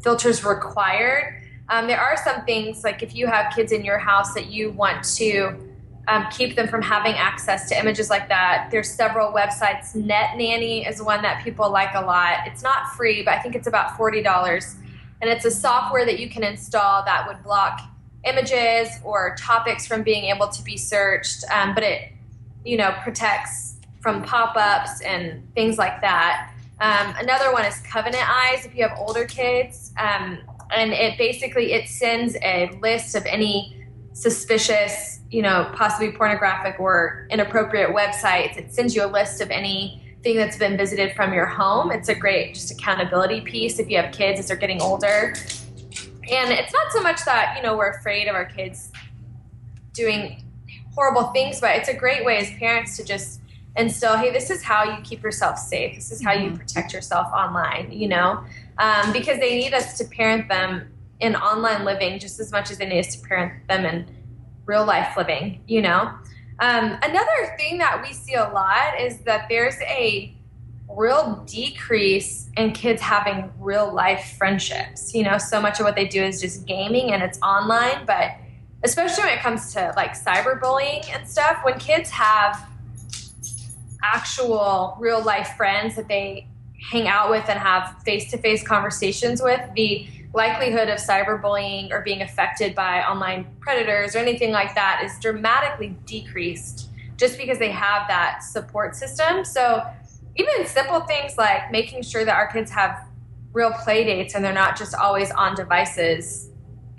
filters 0.00 0.44
required. 0.44 1.42
Um, 1.68 1.86
there 1.86 2.00
are 2.00 2.16
some 2.16 2.44
things 2.44 2.84
like 2.84 3.02
if 3.02 3.14
you 3.14 3.26
have 3.26 3.54
kids 3.54 3.72
in 3.72 3.84
your 3.84 3.98
house 3.98 4.32
that 4.34 4.46
you 4.46 4.70
want 4.70 5.04
to 5.16 5.56
um, 6.08 6.26
keep 6.30 6.56
them 6.56 6.66
from 6.66 6.80
having 6.80 7.12
access 7.12 7.68
to 7.68 7.78
images 7.78 8.08
like 8.08 8.28
that. 8.30 8.68
There's 8.70 8.90
several 8.90 9.30
websites. 9.32 9.94
Net 9.94 10.36
Nanny 10.38 10.86
is 10.86 11.02
one 11.02 11.20
that 11.22 11.44
people 11.44 11.70
like 11.70 11.94
a 11.94 12.00
lot. 12.00 12.46
It's 12.46 12.62
not 12.62 12.94
free, 12.94 13.22
but 13.22 13.34
I 13.34 13.40
think 13.40 13.54
it's 13.54 13.66
about 13.66 13.96
forty 13.96 14.22
dollars, 14.22 14.76
and 15.20 15.28
it's 15.28 15.44
a 15.44 15.50
software 15.50 16.06
that 16.06 16.18
you 16.18 16.30
can 16.30 16.42
install 16.42 17.04
that 17.04 17.26
would 17.26 17.42
block 17.42 17.80
images 18.24 18.88
or 19.04 19.36
topics 19.38 19.86
from 19.86 20.02
being 20.02 20.24
able 20.24 20.48
to 20.48 20.62
be 20.62 20.76
searched, 20.76 21.44
um, 21.52 21.74
but 21.74 21.84
it, 21.84 22.12
you 22.64 22.76
know, 22.76 22.94
protects 23.02 23.76
from 24.00 24.22
pop-ups 24.22 25.00
and 25.02 25.46
things 25.54 25.76
like 25.76 26.00
that. 26.00 26.52
Um, 26.80 27.14
another 27.18 27.52
one 27.52 27.64
is 27.64 27.76
Covenant 27.80 28.22
Eyes. 28.28 28.64
If 28.64 28.74
you 28.74 28.82
have 28.86 28.96
older 28.98 29.24
kids, 29.24 29.92
um, 29.98 30.38
and 30.70 30.92
it 30.92 31.18
basically 31.18 31.72
it 31.72 31.88
sends 31.88 32.36
a 32.36 32.70
list 32.80 33.14
of 33.14 33.24
any 33.26 33.74
suspicious, 34.12 35.20
you 35.30 35.42
know, 35.42 35.70
possibly 35.74 36.12
pornographic 36.12 36.78
or 36.78 37.26
inappropriate 37.30 37.90
websites. 37.90 38.56
It 38.56 38.72
sends 38.72 38.94
you 38.94 39.04
a 39.04 39.06
list 39.06 39.40
of 39.40 39.50
anything 39.50 40.36
that's 40.36 40.56
been 40.56 40.76
visited 40.76 41.14
from 41.16 41.32
your 41.32 41.46
home. 41.46 41.90
It's 41.90 42.08
a 42.08 42.14
great 42.14 42.54
just 42.54 42.70
accountability 42.70 43.40
piece 43.40 43.78
if 43.78 43.88
you 43.88 43.96
have 43.96 44.12
kids 44.12 44.38
as 44.38 44.48
they're 44.48 44.56
getting 44.56 44.80
older. 44.80 45.34
And 46.30 46.50
it's 46.50 46.72
not 46.72 46.92
so 46.92 47.00
much 47.00 47.24
that, 47.24 47.56
you 47.56 47.62
know, 47.62 47.76
we're 47.76 47.90
afraid 47.90 48.28
of 48.28 48.34
our 48.34 48.44
kids 48.44 48.92
doing 49.92 50.44
horrible 50.94 51.28
things, 51.28 51.60
but 51.60 51.76
it's 51.76 51.88
a 51.88 51.94
great 51.94 52.24
way 52.24 52.38
as 52.38 52.50
parents 52.58 52.96
to 52.98 53.04
just 53.04 53.40
instill, 53.76 54.16
hey, 54.16 54.32
this 54.32 54.50
is 54.50 54.62
how 54.62 54.84
you 54.84 55.02
keep 55.02 55.22
yourself 55.22 55.58
safe. 55.58 55.94
This 55.94 56.10
is 56.10 56.22
how 56.22 56.32
you 56.32 56.48
mm-hmm. 56.48 56.56
protect 56.56 56.92
yourself 56.92 57.32
online, 57.32 57.92
you 57.92 58.08
know, 58.08 58.42
um, 58.78 59.12
because 59.12 59.38
they 59.38 59.56
need 59.56 59.74
us 59.74 59.98
to 59.98 60.04
parent 60.04 60.48
them 60.48 60.92
in 61.20 61.34
online 61.36 61.84
living 61.84 62.18
just 62.18 62.40
as 62.40 62.52
much 62.52 62.70
as 62.70 62.78
they 62.78 62.86
need 62.86 63.00
us 63.00 63.16
to 63.16 63.26
parent 63.26 63.66
them 63.68 63.84
in 63.84 64.06
real 64.66 64.84
life 64.84 65.16
living, 65.16 65.62
you 65.66 65.82
know. 65.82 66.12
Um, 66.60 66.98
another 67.02 67.54
thing 67.56 67.78
that 67.78 68.02
we 68.04 68.12
see 68.12 68.34
a 68.34 68.48
lot 68.48 69.00
is 69.00 69.18
that 69.20 69.46
there's 69.48 69.76
a 69.82 70.34
real 70.88 71.44
decrease 71.46 72.50
in 72.56 72.72
kids 72.72 73.00
having 73.00 73.52
real 73.58 73.92
life 73.92 74.34
friendships. 74.38 75.14
You 75.14 75.24
know, 75.24 75.38
so 75.38 75.60
much 75.60 75.78
of 75.78 75.84
what 75.84 75.94
they 75.94 76.06
do 76.06 76.22
is 76.22 76.40
just 76.40 76.66
gaming 76.66 77.12
and 77.12 77.22
it's 77.22 77.38
online, 77.40 78.06
but 78.06 78.32
especially 78.84 79.24
when 79.24 79.32
it 79.34 79.40
comes 79.40 79.72
to 79.74 79.92
like 79.96 80.12
cyberbullying 80.12 81.08
and 81.14 81.28
stuff, 81.28 81.60
when 81.64 81.78
kids 81.78 82.10
have 82.10 82.68
actual 84.02 84.96
real 85.00 85.22
life 85.22 85.54
friends 85.56 85.96
that 85.96 86.08
they 86.08 86.46
hang 86.90 87.08
out 87.08 87.30
with 87.30 87.48
and 87.48 87.58
have 87.58 88.00
face 88.04 88.30
to 88.30 88.38
face 88.38 88.66
conversations 88.66 89.42
with, 89.42 89.60
the 89.74 90.06
likelihood 90.34 90.88
of 90.88 90.98
cyberbullying 90.98 91.90
or 91.90 92.02
being 92.02 92.22
affected 92.22 92.74
by 92.74 93.02
online 93.02 93.46
predators 93.60 94.14
or 94.14 94.18
anything 94.18 94.52
like 94.52 94.74
that 94.74 95.02
is 95.04 95.18
dramatically 95.20 95.96
decreased 96.04 96.90
just 97.16 97.36
because 97.36 97.58
they 97.58 97.70
have 97.70 98.06
that 98.08 98.42
support 98.42 98.94
system. 98.94 99.44
So 99.44 99.84
even 100.36 100.66
simple 100.66 101.00
things 101.00 101.36
like 101.36 101.72
making 101.72 102.02
sure 102.02 102.24
that 102.24 102.34
our 102.34 102.46
kids 102.46 102.70
have 102.70 103.06
real 103.52 103.72
play 103.72 104.04
dates 104.04 104.34
and 104.34 104.44
they're 104.44 104.52
not 104.52 104.76
just 104.76 104.94
always 104.94 105.30
on 105.32 105.56
devices 105.56 106.50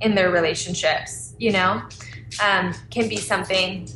in 0.01 0.15
their 0.15 0.31
relationships, 0.31 1.35
you 1.39 1.51
know, 1.51 1.81
um, 2.43 2.73
can 2.89 3.07
be 3.07 3.17
something. 3.17 3.87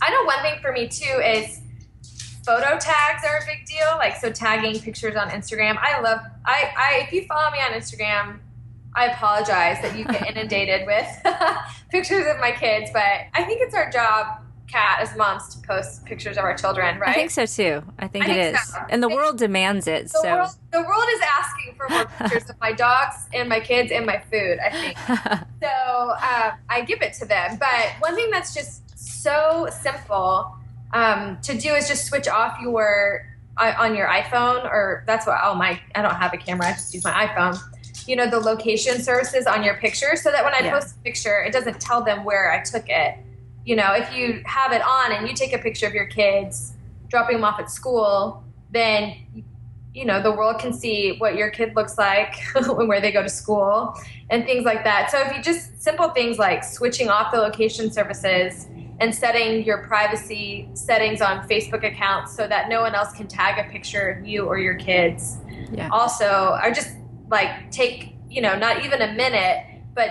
I 0.00 0.10
know 0.10 0.24
one 0.24 0.40
thing 0.42 0.60
for 0.60 0.72
me 0.72 0.86
too 0.88 1.20
is 1.24 1.60
photo 2.48 2.78
tags 2.78 3.22
are 3.28 3.36
a 3.36 3.46
big 3.46 3.66
deal. 3.66 3.86
Like 3.98 4.16
so 4.16 4.32
tagging 4.32 4.80
pictures 4.80 5.16
on 5.16 5.28
Instagram. 5.28 5.76
I 5.78 6.00
love 6.00 6.20
I, 6.46 6.72
I 6.76 7.04
if 7.04 7.12
you 7.12 7.26
follow 7.26 7.50
me 7.50 7.58
on 7.58 7.72
Instagram, 7.72 8.38
I 8.94 9.08
apologize 9.08 9.82
that 9.82 9.96
you 9.98 10.06
get 10.06 10.26
inundated 10.30 10.86
with 10.86 11.06
pictures 11.90 12.24
of 12.26 12.40
my 12.40 12.52
kids, 12.52 12.90
but 12.92 13.02
I 13.34 13.44
think 13.44 13.60
it's 13.60 13.74
our 13.74 13.90
job 13.90 14.44
Kat, 14.66 14.98
as 15.00 15.16
moms, 15.16 15.54
to 15.54 15.66
post 15.66 16.04
pictures 16.04 16.36
of 16.36 16.44
our 16.44 16.54
children, 16.54 16.98
right? 16.98 17.08
I 17.08 17.14
think 17.14 17.30
so 17.30 17.46
too. 17.46 17.82
I 17.98 18.06
think 18.06 18.26
I 18.26 18.32
it 18.32 18.34
think 18.34 18.56
is, 18.56 18.68
so. 18.68 18.78
and 18.90 19.02
the 19.02 19.08
world 19.08 19.38
demands 19.38 19.86
it. 19.86 20.04
The, 20.04 20.08
so 20.10 20.36
world, 20.36 20.50
the 20.72 20.82
world 20.82 21.04
is 21.10 21.20
asking 21.38 21.74
for 21.74 21.88
more 21.88 22.04
pictures 22.18 22.50
of 22.50 22.60
my 22.60 22.72
dogs 22.72 23.16
and 23.32 23.48
my 23.48 23.60
kids 23.60 23.90
and 23.90 24.04
my 24.04 24.18
food, 24.30 24.58
I 24.58 24.70
think. 24.70 24.98
so 25.62 25.68
uh, 25.68 26.50
I 26.68 26.82
give 26.82 27.00
it 27.00 27.14
to 27.14 27.24
them. 27.24 27.56
But 27.58 27.94
one 28.00 28.14
thing 28.14 28.30
that's 28.30 28.52
just 28.52 28.82
so 28.98 29.68
simple 29.70 30.57
um, 30.92 31.38
to 31.42 31.56
do 31.58 31.74
is 31.74 31.88
just 31.88 32.06
switch 32.06 32.28
off 32.28 32.58
your 32.60 33.24
uh, 33.58 33.74
on 33.78 33.94
your 33.96 34.06
iPhone, 34.08 34.64
or 34.64 35.04
that's 35.06 35.26
what 35.26 35.38
oh 35.42 35.54
my 35.54 35.80
I 35.94 36.02
don't 36.02 36.14
have 36.14 36.32
a 36.32 36.36
camera, 36.38 36.68
I 36.68 36.72
just 36.72 36.94
use 36.94 37.04
my 37.04 37.26
iPhone. 37.26 37.58
You 38.06 38.16
know 38.16 38.28
the 38.28 38.40
location 38.40 39.02
services 39.02 39.46
on 39.46 39.62
your 39.62 39.74
picture, 39.76 40.16
so 40.16 40.30
that 40.30 40.44
when 40.44 40.54
I 40.54 40.60
Yeah. 40.60 40.72
post 40.72 40.96
a 40.96 40.98
picture, 41.02 41.42
it 41.42 41.52
doesn't 41.52 41.80
tell 41.80 42.02
them 42.02 42.24
where 42.24 42.52
I 42.52 42.62
took 42.62 42.88
it. 42.88 43.16
You 43.64 43.76
know, 43.76 43.92
if 43.94 44.14
you 44.14 44.40
have 44.46 44.72
it 44.72 44.80
on 44.82 45.12
and 45.12 45.28
you 45.28 45.34
take 45.34 45.52
a 45.52 45.58
picture 45.58 45.86
of 45.86 45.92
your 45.92 46.06
kids 46.06 46.72
dropping 47.08 47.36
them 47.36 47.44
off 47.44 47.58
at 47.60 47.70
school, 47.70 48.42
then 48.70 49.14
you 49.94 50.04
know 50.04 50.22
the 50.22 50.30
world 50.30 50.58
can 50.58 50.72
see 50.72 51.16
what 51.18 51.34
your 51.34 51.50
kid 51.50 51.74
looks 51.74 51.98
like 51.98 52.36
and 52.54 52.88
where 52.88 53.00
they 53.00 53.10
go 53.10 53.22
to 53.22 53.28
school 53.28 53.94
and 54.30 54.44
things 54.44 54.64
like 54.64 54.84
that 54.84 55.10
so 55.10 55.18
if 55.18 55.34
you 55.34 55.42
just 55.42 55.82
simple 55.82 56.10
things 56.10 56.38
like 56.38 56.62
switching 56.62 57.08
off 57.08 57.32
the 57.32 57.38
location 57.38 57.90
services 57.90 58.68
and 59.00 59.14
setting 59.14 59.64
your 59.64 59.78
privacy 59.86 60.68
settings 60.74 61.20
on 61.20 61.46
facebook 61.48 61.84
accounts 61.86 62.34
so 62.34 62.46
that 62.48 62.68
no 62.68 62.80
one 62.80 62.94
else 62.94 63.12
can 63.12 63.26
tag 63.26 63.64
a 63.64 63.70
picture 63.70 64.08
of 64.08 64.26
you 64.26 64.44
or 64.46 64.58
your 64.58 64.74
kids 64.74 65.38
Yeah. 65.70 65.88
also 65.92 66.26
are 66.62 66.70
just 66.72 66.90
like 67.30 67.70
take 67.70 68.14
you 68.28 68.40
know 68.42 68.56
not 68.58 68.84
even 68.84 69.00
a 69.02 69.12
minute 69.12 69.64
but 69.94 70.10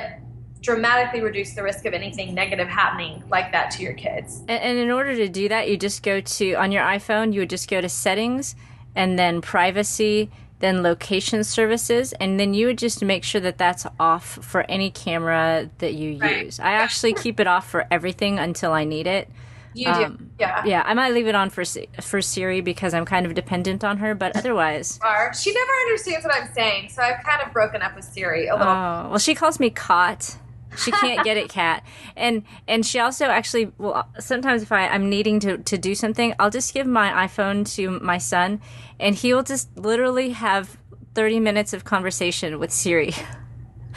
dramatically 0.61 1.21
reduce 1.21 1.53
the 1.53 1.63
risk 1.63 1.85
of 1.85 1.93
anything 1.93 2.33
negative 2.33 2.67
happening 2.67 3.23
like 3.29 3.51
that 3.51 3.69
to 3.71 3.83
your 3.83 3.93
kids 3.93 4.39
And, 4.47 4.61
and 4.61 4.77
in 4.77 4.89
order 4.91 5.15
to 5.15 5.27
do 5.29 5.47
that, 5.49 5.69
you 5.69 5.77
just 5.77 6.01
go 6.03 6.19
to 6.19 6.53
on 6.55 6.71
your 6.71 6.83
iPhone. 6.83 7.31
You 7.33 7.41
would 7.41 7.49
just 7.49 7.69
go 7.69 7.79
to 7.79 7.87
settings, 7.87 8.55
and 8.95 9.17
then 9.19 9.39
privacy, 9.41 10.29
then 10.59 10.81
location 10.83 11.43
services, 11.43 12.13
and 12.13 12.39
then 12.39 12.53
you 12.53 12.67
would 12.67 12.77
just 12.77 13.03
make 13.03 13.23
sure 13.23 13.41
that 13.41 13.57
that's 13.57 13.85
off 13.99 14.39
for 14.41 14.61
any 14.69 14.89
camera 14.89 15.69
that 15.77 15.93
you 15.93 16.17
Right. 16.19 16.45
use. 16.45 16.59
I 16.59 16.71
actually 16.73 17.13
keep 17.13 17.39
it 17.39 17.47
off 17.47 17.69
for 17.69 17.85
everything 17.91 18.39
until 18.39 18.73
I 18.73 18.83
need 18.83 19.05
it. 19.07 19.29
you 19.73 19.85
do 19.93 20.05
Um, 20.05 20.31
yeah 20.39 20.63
Yeah, 20.65 20.81
I 20.85 20.95
might 20.95 21.13
leave 21.13 21.27
it 21.27 21.35
on 21.35 21.51
for 21.51 21.63
for 22.01 22.19
Siri 22.19 22.61
because 22.61 22.95
I'm 22.95 23.05
kind 23.05 23.27
of 23.27 23.35
dependent 23.35 23.83
on 23.83 23.97
her, 23.97 24.15
but 24.15 24.35
otherwise. 24.35 24.99
She 25.39 25.53
never 25.53 25.71
understands 25.85 26.25
what 26.25 26.33
I'm 26.35 26.49
saying, 26.55 26.89
so 26.89 27.03
I've 27.03 27.23
kind 27.23 27.43
of 27.45 27.53
broken 27.53 27.83
up 27.83 27.95
with 27.95 28.05
Siri 28.05 28.47
a 28.47 28.55
little. 28.55 28.67
Oh 28.73 29.07
well, 29.11 29.19
she 29.19 29.35
calls 29.35 29.59
me 29.59 29.69
Cot. 29.69 30.37
She 30.77 30.91
can't 30.91 31.23
get 31.23 31.37
it, 31.37 31.49
cat. 31.49 31.83
And 32.15 32.43
and 32.67 32.85
she 32.85 32.99
also 32.99 33.25
actually 33.25 33.71
well 33.77 34.07
sometimes 34.19 34.61
if 34.61 34.71
I 34.71 34.87
I'm 34.87 35.09
needing 35.09 35.39
to 35.41 35.57
to 35.57 35.77
do 35.77 35.95
something, 35.95 36.33
I'll 36.39 36.49
just 36.49 36.73
give 36.73 36.87
my 36.87 37.27
iPhone 37.27 37.69
to 37.75 37.99
my 37.99 38.17
son, 38.17 38.61
and 38.99 39.15
he 39.15 39.33
will 39.33 39.43
just 39.43 39.75
literally 39.77 40.31
have. 40.31 40.77
30 41.17 41.39
minutes 41.39 41.73
of 41.73 41.83
conversation 41.83 42.59
with 42.59 42.71
Siri. 42.71 43.11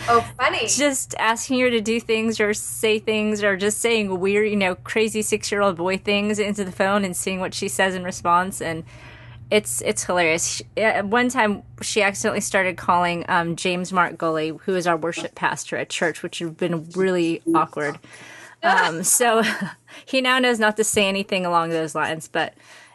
oh, 0.08 0.26
funny. 0.38 0.66
Just 0.66 1.14
asking 1.18 1.60
her 1.60 1.68
to 1.68 1.82
do 1.82 2.00
things 2.00 2.40
or 2.40 2.54
say 2.54 2.98
things 2.98 3.42
or 3.44 3.58
just 3.58 3.78
saying 3.78 4.18
weird, 4.18 4.48
you 4.48 4.56
know, 4.56 4.74
crazy 4.74 5.20
six 5.20 5.52
year 5.52 5.60
old 5.60 5.76
boy 5.76 5.98
things 5.98 6.38
into 6.38 6.64
the 6.64 6.72
phone 6.72 7.04
and 7.04 7.14
seeing 7.14 7.38
what 7.38 7.52
she 7.52 7.68
says 7.68 7.94
in 7.94 8.04
response. 8.04 8.62
And 8.62 8.84
it's 9.50 9.80
it's 9.82 10.04
hilarious. 10.04 10.46
She, 10.56 10.64
at 10.76 11.06
one 11.06 11.28
time, 11.28 11.62
she 11.82 12.02
accidentally 12.02 12.40
started 12.40 12.76
calling 12.76 13.24
um, 13.28 13.56
James 13.56 13.92
Mark 13.92 14.16
Gully, 14.16 14.50
who 14.64 14.76
is 14.76 14.86
our 14.86 14.96
worship 14.96 15.34
pastor 15.34 15.76
at 15.76 15.88
church, 15.90 16.22
which 16.22 16.38
has 16.38 16.50
been 16.50 16.88
really 16.90 17.42
awkward. 17.54 17.98
Um, 18.62 19.02
so 19.04 19.42
he 20.06 20.20
now 20.20 20.38
knows 20.38 20.58
not 20.58 20.76
to 20.76 20.84
say 20.84 21.08
anything 21.08 21.44
along 21.46 21.70
those 21.70 21.94
lines. 21.94 22.28
But 22.28 22.54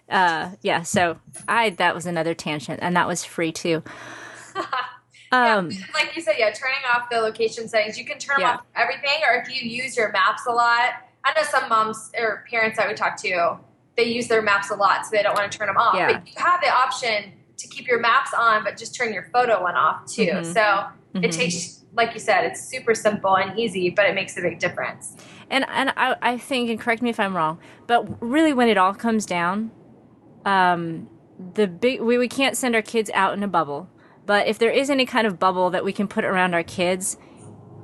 uh, 0.09 0.51
yeah, 0.61 0.83
so 0.83 1.17
I 1.47 1.71
that 1.71 1.93
was 1.93 2.05
another 2.05 2.33
tangent, 2.33 2.79
and 2.81 2.95
that 2.95 3.07
was 3.07 3.23
free 3.23 3.51
too. 3.51 3.83
Um, 5.31 5.69
yeah, 5.71 5.79
like 5.93 6.15
you 6.15 6.21
said, 6.21 6.35
yeah, 6.37 6.51
turning 6.51 6.77
off 6.93 7.09
the 7.09 7.17
location 7.17 7.67
settings. 7.67 7.97
You 7.97 8.05
can 8.05 8.19
turn 8.19 8.39
Yeah. 8.39 8.53
off 8.53 8.63
everything, 8.75 9.21
or 9.27 9.41
if 9.41 9.49
you 9.49 9.69
use 9.69 9.97
your 9.97 10.11
maps 10.11 10.43
a 10.47 10.51
lot. 10.51 10.93
I 11.25 11.33
know 11.35 11.43
some 11.43 11.67
moms 11.67 12.11
or 12.17 12.45
parents 12.49 12.77
I 12.79 12.87
would 12.87 12.95
talk 12.95 13.17
to, 13.23 13.57
they 13.97 14.03
use 14.03 14.27
their 14.27 14.41
maps 14.41 14.69
a 14.71 14.75
lot, 14.75 15.05
so 15.05 15.11
they 15.11 15.23
don't 15.23 15.35
want 15.35 15.51
to 15.51 15.57
turn 15.57 15.67
them 15.67 15.77
off. 15.77 15.95
Yeah. 15.95 16.13
But 16.13 16.27
you 16.27 16.33
have 16.37 16.61
the 16.61 16.69
option 16.69 17.31
to 17.57 17.67
keep 17.67 17.87
your 17.87 17.99
maps 17.99 18.31
on, 18.37 18.63
but 18.63 18.77
just 18.77 18.93
turn 18.95 19.13
your 19.13 19.29
photo 19.31 19.61
one 19.63 19.75
off 19.75 20.05
too. 20.05 20.25
Mhm. 20.27 20.53
So 20.53 20.59
Mhm. 21.13 21.23
it 21.25 21.31
takes, 21.31 21.85
like 21.93 22.13
you 22.13 22.19
said, 22.19 22.43
it's 22.43 22.61
super 22.67 22.93
simple 22.93 23.37
and 23.37 23.57
easy, 23.57 23.89
but 23.89 24.05
it 24.05 24.13
makes 24.15 24.37
a 24.37 24.41
big 24.41 24.59
difference. 24.59 25.15
and 25.49 25.63
and 25.69 25.93
I, 25.95 26.15
I 26.23 26.37
think 26.39 26.71
and 26.71 26.79
correct 26.79 27.03
me 27.03 27.11
if 27.11 27.19
i'm 27.19 27.35
wrong 27.35 27.59
but 27.85 27.99
really 28.19 28.51
when 28.51 28.67
it 28.67 28.77
all 28.79 28.95
comes 28.95 29.27
down 29.27 29.69
um 30.43 31.07
the 31.53 31.67
big 31.67 32.01
we, 32.01 32.17
we 32.17 32.27
can't 32.27 32.57
send 32.57 32.73
our 32.75 32.81
kids 32.81 33.11
out 33.13 33.33
in 33.37 33.43
a 33.43 33.47
bubble 33.47 33.87
but 34.25 34.47
if 34.47 34.57
there 34.57 34.71
is 34.71 34.89
any 34.89 35.05
kind 35.05 35.27
of 35.27 35.37
bubble 35.39 35.69
that 35.69 35.83
we 35.85 35.93
can 35.93 36.07
put 36.07 36.25
around 36.25 36.55
our 36.55 36.63
kids 36.63 37.17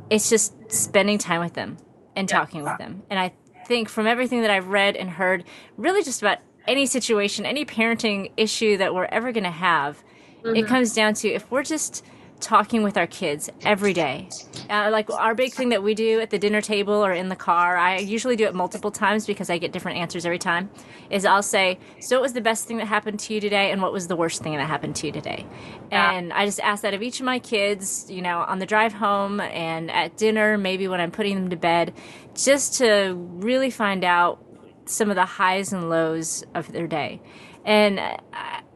it's 0.10 0.28
just 0.28 0.54
spending 0.72 1.20
time 1.20 1.40
with 1.40 1.54
them 1.54 1.78
and 2.16 2.28
talking 2.28 2.64
with 2.64 2.78
them 2.80 3.04
and 3.12 3.20
i 3.20 3.32
think 3.72 3.88
from 3.88 4.06
everything 4.06 4.42
that 4.42 4.50
i've 4.52 4.68
read 4.68 4.98
and 4.98 5.12
heard 5.12 5.46
really 5.78 6.04
just 6.04 6.22
about 6.22 6.40
any 6.68 6.86
situation 6.86 7.46
any 7.46 7.64
parenting 7.64 8.30
issue 8.36 8.76
that 8.76 8.94
we're 8.94 9.06
ever 9.06 9.32
going 9.32 9.46
to 9.46 9.50
have 9.50 10.04
it 10.44 10.48
mm-hmm. 10.48 10.68
comes 10.68 10.94
down 10.94 11.14
to 11.14 11.30
if 11.30 11.50
we're 11.50 11.64
just 11.64 12.04
talking 12.42 12.84
with 12.84 12.98
our 12.98 13.08
kids 13.08 13.50
every 13.64 13.94
day 13.94 14.28
uh, 14.70 14.90
like 14.92 15.10
our 15.12 15.36
big 15.36 15.54
thing 15.54 15.70
that 15.70 15.84
we 15.84 15.94
do 15.94 16.20
at 16.20 16.30
the 16.30 16.40
dinner 16.40 16.62
table 16.62 16.94
or 16.94 17.14
in 17.14 17.30
the 17.30 17.36
car 17.36 17.78
i 17.78 17.98
usually 17.98 18.36
do 18.36 18.46
it 18.46 18.56
multiple 18.56 18.92
times 18.92 19.26
because 19.26 19.50
i 19.50 19.58
get 19.58 19.72
different 19.72 19.98
answers 19.98 20.26
every 20.26 20.40
time 20.40 20.70
is 21.10 21.26
i'll 21.26 21.44
say 21.44 21.78
so 22.00 22.16
what 22.18 22.22
was 22.24 22.34
the 22.34 22.42
best 22.42 22.68
thing 22.68 22.78
that 22.78 22.88
happened 22.88 23.20
to 23.20 23.34
you 23.34 23.40
today 23.42 23.72
and 23.72 23.82
what 23.82 23.94
was 23.94 24.08
the 24.08 24.16
worst 24.16 24.42
thing 24.42 24.56
that 24.56 24.68
happened 24.68 24.96
to 24.96 25.08
you 25.08 25.14
today 25.14 25.46
Yeah. 25.92 26.12
and 26.14 26.34
i 26.34 26.46
just 26.46 26.60
ask 26.60 26.82
that 26.84 26.94
of 26.94 27.02
each 27.02 27.20
of 27.20 27.26
my 27.26 27.40
kids 27.40 28.08
you 28.10 28.22
know 28.22 28.40
on 28.40 28.60
the 28.60 28.66
drive 28.66 28.94
home 28.94 29.40
and 29.40 29.92
at 29.92 30.18
dinner 30.18 30.58
maybe 30.58 30.88
when 30.88 31.00
i'm 31.00 31.12
putting 31.12 31.36
them 31.36 31.50
to 31.50 31.56
bed 31.56 31.94
just 32.36 32.76
to 32.80 33.14
really 33.16 33.70
find 33.70 34.04
out 34.04 34.44
some 34.86 35.10
of 35.10 35.16
the 35.16 35.26
highs 35.26 35.72
and 35.74 35.90
lows 35.90 36.44
of 36.56 36.72
their 36.72 36.88
day 36.88 37.22
and 37.66 38.00
uh, 38.00 38.18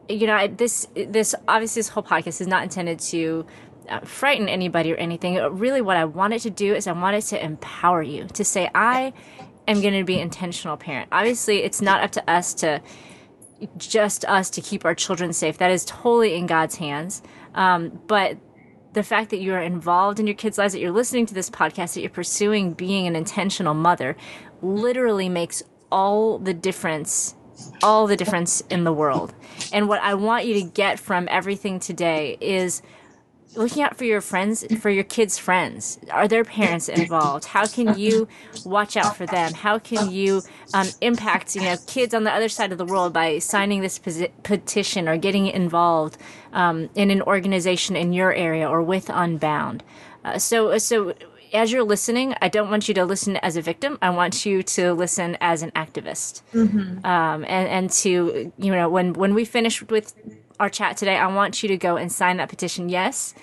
you 0.08 0.26
know 0.26 0.34
I- 0.34 0.46
this 0.48 0.86
this 0.94 1.34
obviously 1.48 1.80
this 1.80 1.88
whole 1.88 2.02
podcast 2.02 2.40
is 2.40 2.46
not 2.46 2.62
intended 2.62 2.98
to 3.00 3.46
uh, 3.88 4.00
frighten 4.00 4.48
anybody 4.48 4.92
or 4.92 4.96
anything. 4.96 5.36
Really 5.52 5.80
what 5.80 5.96
i 5.96 6.04
wanted 6.04 6.40
to 6.42 6.50
do 6.50 6.74
is 6.74 6.86
i 6.86 6.92
wanted 6.92 7.22
to 7.22 7.44
empower 7.44 8.02
you 8.02 8.24
to 8.28 8.44
say 8.44 8.68
i 8.74 9.12
am 9.68 9.80
going 9.80 9.94
to 9.94 10.04
be 10.04 10.18
intentional 10.18 10.76
parent. 10.76 11.08
Obviously 11.12 11.62
it's 11.62 11.80
not 11.80 12.02
up 12.02 12.12
to 12.12 12.30
us 12.30 12.54
to 12.54 12.80
just 13.76 14.24
us 14.26 14.50
to 14.50 14.60
keep 14.60 14.84
our 14.84 14.94
children 14.94 15.32
safe. 15.32 15.58
That 15.58 15.70
is 15.70 15.84
totally 15.84 16.34
in 16.34 16.46
god's 16.46 16.76
hands. 16.76 17.22
Um, 17.54 18.00
but 18.06 18.36
the 18.92 19.02
fact 19.02 19.30
that 19.30 19.38
you're 19.38 19.60
involved 19.60 20.20
in 20.20 20.26
your 20.26 20.36
kids' 20.36 20.58
lives, 20.58 20.72
that 20.72 20.80
you're 20.80 20.90
listening 20.92 21.26
to 21.26 21.34
this 21.34 21.50
podcast, 21.50 21.94
that 21.94 22.00
you're 22.00 22.10
pursuing 22.10 22.72
being 22.72 23.06
an 23.06 23.16
intentional 23.16 23.74
mother, 23.74 24.16
literally 24.62 25.28
makes 25.28 25.62
all 25.90 26.38
the 26.38 26.54
difference, 26.54 27.34
all 27.82 28.06
the 28.06 28.16
difference 28.16 28.60
in 28.70 28.84
the 28.84 28.92
world. 28.92 29.34
And 29.72 29.88
what 29.88 30.00
I 30.02 30.14
want 30.14 30.46
you 30.46 30.54
to 30.54 30.62
get 30.62 30.98
from 30.98 31.28
everything 31.30 31.80
today 31.80 32.36
is 32.40 32.82
looking 33.56 33.82
out 33.82 33.96
for 33.96 34.04
your 34.04 34.20
friends, 34.20 34.64
for 34.80 34.90
your 34.90 35.04
kids' 35.04 35.38
friends. 35.38 35.98
Are 36.10 36.28
their 36.28 36.44
parents 36.44 36.88
involved? 36.88 37.46
How 37.46 37.66
can 37.66 37.98
you 37.98 38.28
watch 38.64 38.96
out 38.96 39.16
for 39.16 39.26
them? 39.26 39.54
How 39.54 39.78
can 39.78 40.10
you 40.10 40.42
um, 40.74 40.88
impact, 41.00 41.54
you 41.54 41.62
know, 41.62 41.76
kids 41.86 42.14
on 42.14 42.24
the 42.24 42.32
other 42.32 42.48
side 42.48 42.72
of 42.72 42.78
the 42.78 42.84
world 42.84 43.12
by 43.12 43.38
signing 43.38 43.80
this 43.80 43.98
petition 44.42 45.08
or 45.08 45.16
getting 45.16 45.46
involved 45.46 46.18
um, 46.52 46.90
in 46.94 47.10
an 47.10 47.22
organization 47.22 47.96
in 47.96 48.12
your 48.12 48.32
area 48.32 48.68
or 48.68 48.82
with 48.82 49.08
Unbound? 49.08 49.82
Uh, 50.24 50.38
so, 50.38 50.76
so 50.78 51.14
as 51.56 51.72
you're 51.72 51.84
listening, 51.84 52.34
I 52.40 52.48
don't 52.48 52.70
want 52.70 52.88
you 52.88 52.94
to 52.94 53.04
listen 53.04 53.36
as 53.38 53.56
a 53.56 53.62
victim. 53.62 53.98
I 54.02 54.10
want 54.10 54.46
you 54.46 54.62
to 54.62 54.92
listen 54.92 55.36
as 55.40 55.62
an 55.62 55.70
activist. 55.72 56.42
Um, 57.04 57.44
and, 57.44 57.68
and 57.68 57.90
to, 57.90 58.52
you 58.58 58.72
know, 58.72 58.88
when, 58.88 59.12
when 59.14 59.34
we 59.34 59.44
finish 59.44 59.82
with 59.82 60.14
our 60.60 60.68
chat 60.68 60.96
today, 60.96 61.16
I 61.16 61.26
want 61.26 61.62
you 61.62 61.68
to 61.68 61.76
go 61.76 61.96
and 61.96 62.10
sign 62.12 62.36
that 62.38 62.48
petition. 62.48 62.88
Yes, 62.88 63.34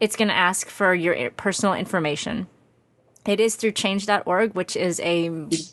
it's 0.00 0.16
going 0.16 0.28
to 0.28 0.34
ask 0.34 0.68
for 0.68 0.94
your 0.94 1.30
personal 1.30 1.74
information. 1.74 2.46
It 3.24 3.38
is 3.38 3.54
through 3.54 3.72
change.org, 3.72 4.54
which 4.54 4.74
is 4.74 4.98
a 5.00 5.28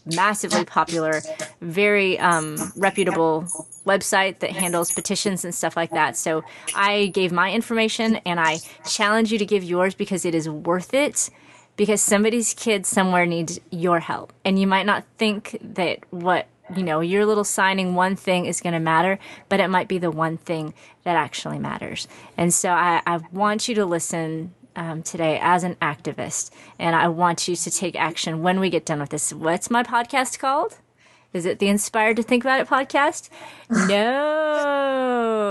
massively 0.05 0.65
popular, 0.65 1.21
very 1.61 2.19
um, 2.19 2.57
reputable 2.77 3.47
website 3.87 4.39
that 4.39 4.51
handles 4.51 4.91
petitions 4.91 5.43
and 5.43 5.55
stuff 5.55 5.75
like 5.75 5.89
that. 5.91 6.15
So 6.15 6.43
I 6.75 7.07
gave 7.07 7.31
my 7.31 7.51
information 7.51 8.17
and 8.17 8.39
I 8.39 8.59
challenge 8.87 9.31
you 9.31 9.39
to 9.39 9.47
give 9.47 9.63
yours 9.63 9.95
because 9.95 10.25
it 10.25 10.35
is 10.35 10.47
worth 10.47 10.93
it. 10.93 11.31
Because 11.79 12.01
somebody's 12.01 12.53
kid 12.53 12.85
somewhere 12.85 13.25
needs 13.25 13.57
your 13.71 14.01
help. 14.01 14.33
And 14.43 14.59
you 14.59 14.67
might 14.67 14.85
not 14.85 15.05
think 15.17 15.57
that 15.61 15.99
what, 16.09 16.47
you 16.75 16.83
know, 16.83 16.99
your 16.99 17.25
little 17.25 17.45
signing 17.45 17.95
one 17.95 18.17
thing 18.17 18.45
is 18.47 18.59
going 18.59 18.73
to 18.73 18.81
matter, 18.81 19.17
but 19.47 19.61
it 19.61 19.69
might 19.69 19.87
be 19.87 19.97
the 19.97 20.11
one 20.11 20.35
thing 20.35 20.73
that 21.03 21.15
actually 21.15 21.57
matters. 21.57 22.05
And 22.35 22.53
so 22.53 22.71
I, 22.71 23.01
I 23.07 23.21
want 23.31 23.69
you 23.69 23.75
to 23.75 23.85
listen 23.85 24.53
um, 24.75 25.03
today 25.03 25.39
as 25.41 25.63
an 25.63 25.75
activist, 25.75 26.51
and 26.77 26.97
I 26.97 27.07
want 27.07 27.47
you 27.47 27.55
to 27.55 27.71
take 27.71 27.95
action 27.95 28.41
when 28.41 28.59
we 28.59 28.69
get 28.69 28.85
done 28.85 28.99
with 28.99 29.11
this. 29.11 29.31
What's 29.31 29.69
my 29.69 29.81
podcast 29.81 30.37
called? 30.37 30.79
Is 31.31 31.45
it 31.45 31.59
the 31.59 31.67
Inspired 31.69 32.17
to 32.17 32.23
Think 32.23 32.43
About 32.43 32.59
It 32.59 32.67
podcast? 32.67 33.29
no, 33.69 33.87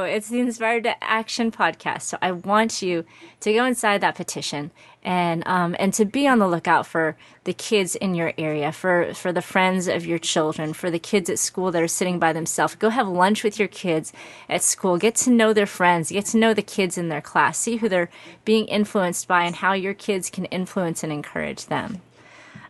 it's 0.03 0.28
the 0.28 0.41
Inspired 0.41 0.84
to 0.84 1.03
Action 1.03 1.51
podcast. 1.51 2.03
So 2.03 2.18
I 2.20 2.32
want 2.32 2.82
you 2.82 3.05
to 3.41 3.53
go 3.53 3.64
inside 3.64 4.01
that 4.01 4.14
petition 4.14 4.70
and 5.03 5.47
um, 5.47 5.76
and 5.78 5.95
to 5.95 6.05
be 6.05 6.26
on 6.26 6.39
the 6.39 6.49
lookout 6.49 6.86
for 6.86 7.16
the 7.45 7.53
kids 7.53 7.95
in 7.97 8.14
your 8.14 8.32
area, 8.36 8.72
for 8.72 9.14
for 9.14 9.32
the 9.32 9.43
friends 9.43 9.89
of 9.89 10.05
your 10.05 10.18
children, 10.18 10.72
for 10.72 10.91
the 10.91 10.99
kids 10.99 11.30
at 11.30 11.39
school 11.39 11.70
that 11.70 11.82
are 11.82 11.89
sitting 11.89 12.18
by 12.18 12.32
themselves. 12.32 12.74
Go 12.74 12.91
have 12.91 13.09
lunch 13.09 13.45
with 13.45 13.59
your 13.59 13.68
kids 13.68 14.12
at 14.49 14.62
school. 14.62 14.99
Get 14.99 15.14
to 15.16 15.30
know 15.30 15.53
their 15.53 15.66
friends. 15.66 16.11
Get 16.11 16.26
to 16.26 16.39
know 16.39 16.55
the 16.55 16.62
kids 16.62 16.99
in 16.99 17.09
their 17.09 17.20
class. 17.20 17.59
See 17.59 17.76
who 17.76 17.89
they're 17.89 18.11
being 18.45 18.66
influenced 18.66 19.28
by 19.28 19.45
and 19.45 19.57
how 19.57 19.72
your 19.72 19.95
kids 19.95 20.30
can 20.30 20.45
influence 20.47 21.03
and 21.03 21.12
encourage 21.12 21.66
them. 21.66 22.01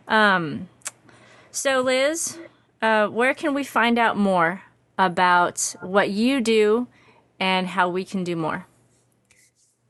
Um, 0.07 0.69
so 1.51 1.81
Liz, 1.81 2.37
uh, 2.81 3.07
where 3.07 3.33
can 3.33 3.53
we 3.53 3.63
find 3.63 3.97
out 3.97 4.17
more 4.17 4.63
about 4.97 5.75
what 5.81 6.09
you 6.09 6.41
do 6.41 6.87
and 7.39 7.67
how 7.67 7.89
we 7.89 8.03
can 8.03 8.23
do 8.23 8.35
more? 8.35 8.65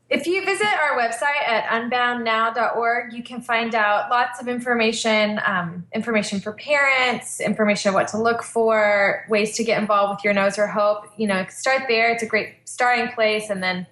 If 0.10 0.26
you 0.26 0.44
visit 0.44 0.66
our 0.66 0.98
website 0.98 1.48
at 1.48 1.66
unboundnow.org, 1.66 3.14
you 3.14 3.22
can 3.22 3.42
find 3.42 3.76
out 3.76 4.10
lots 4.10 4.42
of 4.42 4.48
information 4.48 5.40
um, 5.46 5.86
information 5.94 6.40
for 6.40 6.54
parents, 6.54 7.40
information 7.40 7.90
of 7.90 7.96
what 7.96 8.08
to 8.10 8.18
look 8.18 8.42
for, 8.42 9.24
ways 9.30 9.56
to 9.58 9.64
get 9.64 9.80
involved 9.80 10.18
with 10.18 10.24
your 10.24 10.34
nose 10.34 10.58
or 10.58 10.66
hope. 10.66 11.06
You 11.18 11.28
know, 11.28 11.46
start 11.50 11.84
there. 11.88 12.12
It's 12.12 12.24
a 12.24 12.26
great 12.26 12.56
starting 12.66 13.10
place. 13.10 13.52
And 13.52 13.62
then, 13.62 13.86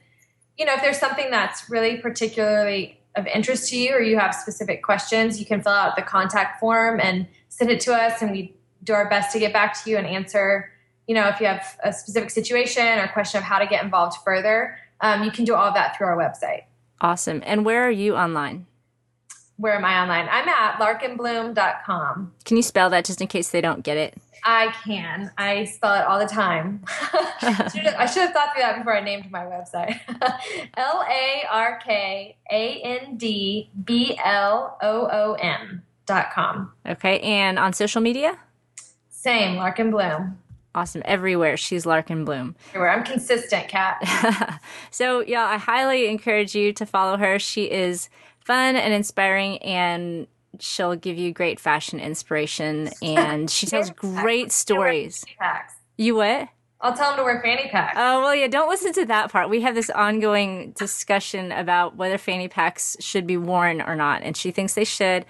you 0.58 0.66
know, 0.66 0.74
if 0.74 0.82
there's 0.82 0.98
something 0.98 1.30
that's 1.30 1.70
really 1.70 1.98
particularly 1.98 3.00
of 3.16 3.28
interest 3.28 3.70
to 3.70 3.78
you 3.78 3.94
or 3.94 4.02
you 4.02 4.18
have 4.18 4.34
specific 4.34 4.82
questions, 4.82 5.40
you 5.40 5.46
can 5.46 5.62
fill 5.62 5.74
out 5.74 5.96
the 5.96 6.02
contact 6.02 6.60
form 6.60 7.00
and 7.00 7.28
send 7.50 7.70
it 7.70 7.80
to 7.82 7.94
us, 7.94 8.22
and 8.22 8.32
we 8.32 8.56
do 8.84 8.94
our 8.94 9.10
best 9.10 9.34
to 9.34 9.40
get 9.40 9.54
back 9.54 9.84
to 9.84 9.90
you 9.90 9.98
and 9.98 10.08
answer. 10.08 10.72
You 11.08 11.16
know, 11.16 11.28
if 11.28 11.40
you 11.40 11.48
have 11.48 11.78
a 11.84 11.94
specific 11.94 12.30
situation 12.30 13.00
or 13.00 13.08
question 13.08 13.40
of 13.40 13.44
how 13.44 13.60
to 13.60 13.66
get 13.66 13.84
involved 13.84 14.18
further, 14.24 14.78
um, 15.02 15.24
you 15.24 15.32
can 15.32 15.46
do 15.46 15.56
all 15.56 15.68
of 15.68 15.74
that 15.74 15.98
through 15.98 16.08
our 16.08 16.18
website. 16.18 16.64
Awesome. 17.02 17.42
And 17.46 17.66
where 17.66 17.84
are 17.84 17.92
you 17.92 18.16
online? 18.16 18.66
Where 19.58 19.76
am 19.76 19.86
I 19.86 20.02
online? 20.02 20.28
I'm 20.30 20.48
at 20.48 20.80
larkandbloom.com. 20.80 22.34
Can 22.46 22.58
you 22.58 22.64
spell 22.64 22.90
that 22.92 23.06
just 23.06 23.22
in 23.22 23.28
case 23.28 23.50
they 23.50 23.62
don't 23.62 23.84
get 23.84 23.98
it? 23.98 24.16
I 24.44 24.72
can. 24.84 25.32
I 25.38 25.66
spell 25.66 25.96
it 25.96 26.06
all 26.06 26.20
the 26.20 26.28
time. 26.28 26.84
I 27.42 28.10
should 28.12 28.22
have 28.22 28.34
thought 28.34 28.54
through 28.54 28.62
that 28.62 28.78
before 28.78 28.96
I 28.96 29.04
named 29.04 29.32
my 29.32 29.44
website. 29.46 30.00
L 30.78 31.04
A 31.10 31.44
R 31.52 31.80
K 31.84 32.38
A 32.52 32.82
N 32.84 33.18
D 33.18 33.70
B 33.84 34.18
L 34.24 34.78
O 34.82 35.10
O 35.12 35.34
M 35.34 35.82
dot 36.06 36.32
com. 36.34 36.72
Okay. 36.88 37.20
And 37.22 37.58
on 37.58 37.74
social 37.74 38.02
media? 38.02 38.38
Same, 39.10 39.58
Lark 39.58 39.80
and 39.80 39.92
Bloom. 39.92 40.38
Awesome. 40.78 41.02
Everywhere. 41.06 41.58
She's 41.58 41.88
Lark 41.88 42.12
and 42.12 42.24
Bloom. 42.24 42.56
Everywhere. 42.70 42.92
I'm 42.92 43.04
consistent, 43.04 43.68
Kat. 43.68 44.62
so, 44.92 45.22
yeah, 45.22 45.44
I 45.44 45.58
highly 45.58 46.08
encourage 46.08 46.54
you 46.54 46.72
to 46.74 46.86
follow 46.86 47.18
her. 47.18 47.40
She 47.40 47.64
is 47.64 48.12
fun 48.42 48.76
and 48.76 48.94
inspiring 48.94 49.58
and 49.64 50.28
she'll 50.60 50.96
give 50.96 51.18
you 51.18 51.34
great 51.34 51.60
fashion 51.60 52.00
inspiration 52.00 52.92
and 53.02 53.50
she 53.50 53.66
tells 53.68 53.90
great 53.90 54.52
stories. 54.52 55.26
You 55.98 56.14
what? 56.14 56.50
I'll 56.80 56.96
tell 56.96 57.10
them 57.10 57.18
to 57.18 57.24
wear 57.24 57.42
fanny 57.42 57.70
packs. 57.70 57.96
Oh, 57.98 58.22
well, 58.22 58.36
yeah, 58.36 58.46
don't 58.46 58.70
listen 58.70 58.94
to 58.94 59.06
that 59.06 59.32
part. 59.32 59.50
We 59.50 59.62
have 59.62 59.74
this 59.74 59.90
ongoing 59.90 60.74
discussion 60.78 61.52
about 61.52 61.96
whether 61.96 62.20
fanny 62.20 62.50
packs 62.50 62.96
should 63.00 63.26
be 63.26 63.36
worn 63.36 63.82
or 63.82 63.96
not, 63.96 64.22
and 64.22 64.38
she 64.38 64.52
thinks 64.52 64.76
they 64.76 64.86
should. 64.86 65.26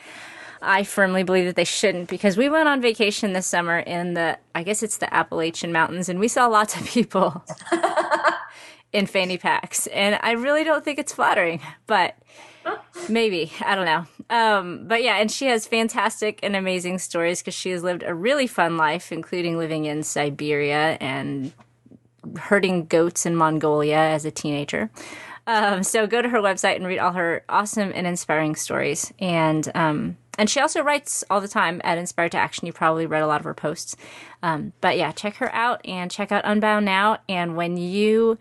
I 0.62 0.84
firmly 0.84 1.24
believe 1.24 1.46
that 1.46 1.56
they 1.56 1.64
shouldn't 1.64 2.10
because 2.10 2.38
we 2.38 2.50
went 2.50 2.68
on 2.68 2.82
vacation 2.82 3.34
this 3.34 3.48
summer 3.48 3.80
in 3.80 4.14
the, 4.14 4.38
I 4.56 4.64
guess 4.64 4.84
it's 4.84 4.98
the 4.98 5.14
Appalachian 5.14 5.72
Mountains, 5.72 6.10
and 6.10 6.20
we 6.20 6.28
saw 6.28 6.48
lots 6.48 6.76
of 6.76 6.86
people 6.86 7.44
in 8.94 9.06
fanny 9.06 9.38
packs. 9.38 9.88
And 9.88 10.20
I 10.22 10.32
really 10.32 10.64
don't 10.64 10.84
think 10.84 11.00
it's 11.00 11.14
flattering, 11.14 11.62
but 11.86 12.16
maybe. 13.10 13.52
I 13.66 13.76
don't 13.76 13.86
know. 13.86 14.06
Um, 14.30 14.88
but 14.88 15.04
yeah, 15.04 15.18
and 15.18 15.32
she 15.32 15.46
has 15.46 15.68
fantastic 15.68 16.40
and 16.44 16.56
amazing 16.56 17.00
stories 17.00 17.42
because 17.42 17.54
she 17.54 17.72
has 17.72 17.84
lived 17.84 18.04
a 18.04 18.14
really 18.14 18.48
fun 18.48 18.78
life, 18.78 19.12
including 19.12 19.58
living 19.58 19.86
in 19.86 20.04
Siberia 20.04 20.98
and 21.00 21.54
herding 22.38 22.86
goats 22.86 23.26
in 23.26 23.36
Mongolia 23.36 23.98
as 23.98 24.26
a 24.26 24.32
teenager. 24.32 24.90
Um, 25.46 25.82
so 25.84 26.08
go 26.08 26.22
to 26.22 26.28
her 26.28 26.40
website 26.40 26.76
and 26.76 26.86
read 26.86 27.00
all 27.00 27.14
her 27.14 27.44
awesome 27.48 27.94
and 27.96 28.06
inspiring 28.06 28.56
stories. 28.56 29.14
And 29.20 29.72
um, 29.76 30.18
and 30.38 30.50
she 30.50 30.60
also 30.60 30.82
writes 30.82 31.24
all 31.30 31.42
the 31.42 31.48
time 31.48 31.82
at 31.84 31.98
Inspired 31.98 32.32
to 32.34 32.38
Action. 32.38 32.68
You 32.68 32.74
probably 32.74 33.06
read 33.06 33.24
a 33.24 33.28
lot 33.28 33.42
of 33.42 33.46
her 33.46 33.54
posts. 33.54 33.96
Um, 34.44 34.74
but 34.82 34.98
yeah, 34.98 35.12
check 35.12 35.36
her 35.38 35.54
out 35.54 35.86
and 35.86 36.12
check 36.12 36.32
out 36.32 36.46
Unbound 36.46 36.86
Now. 36.86 37.20
And 37.28 37.56
when 37.56 37.78
you 37.78 38.38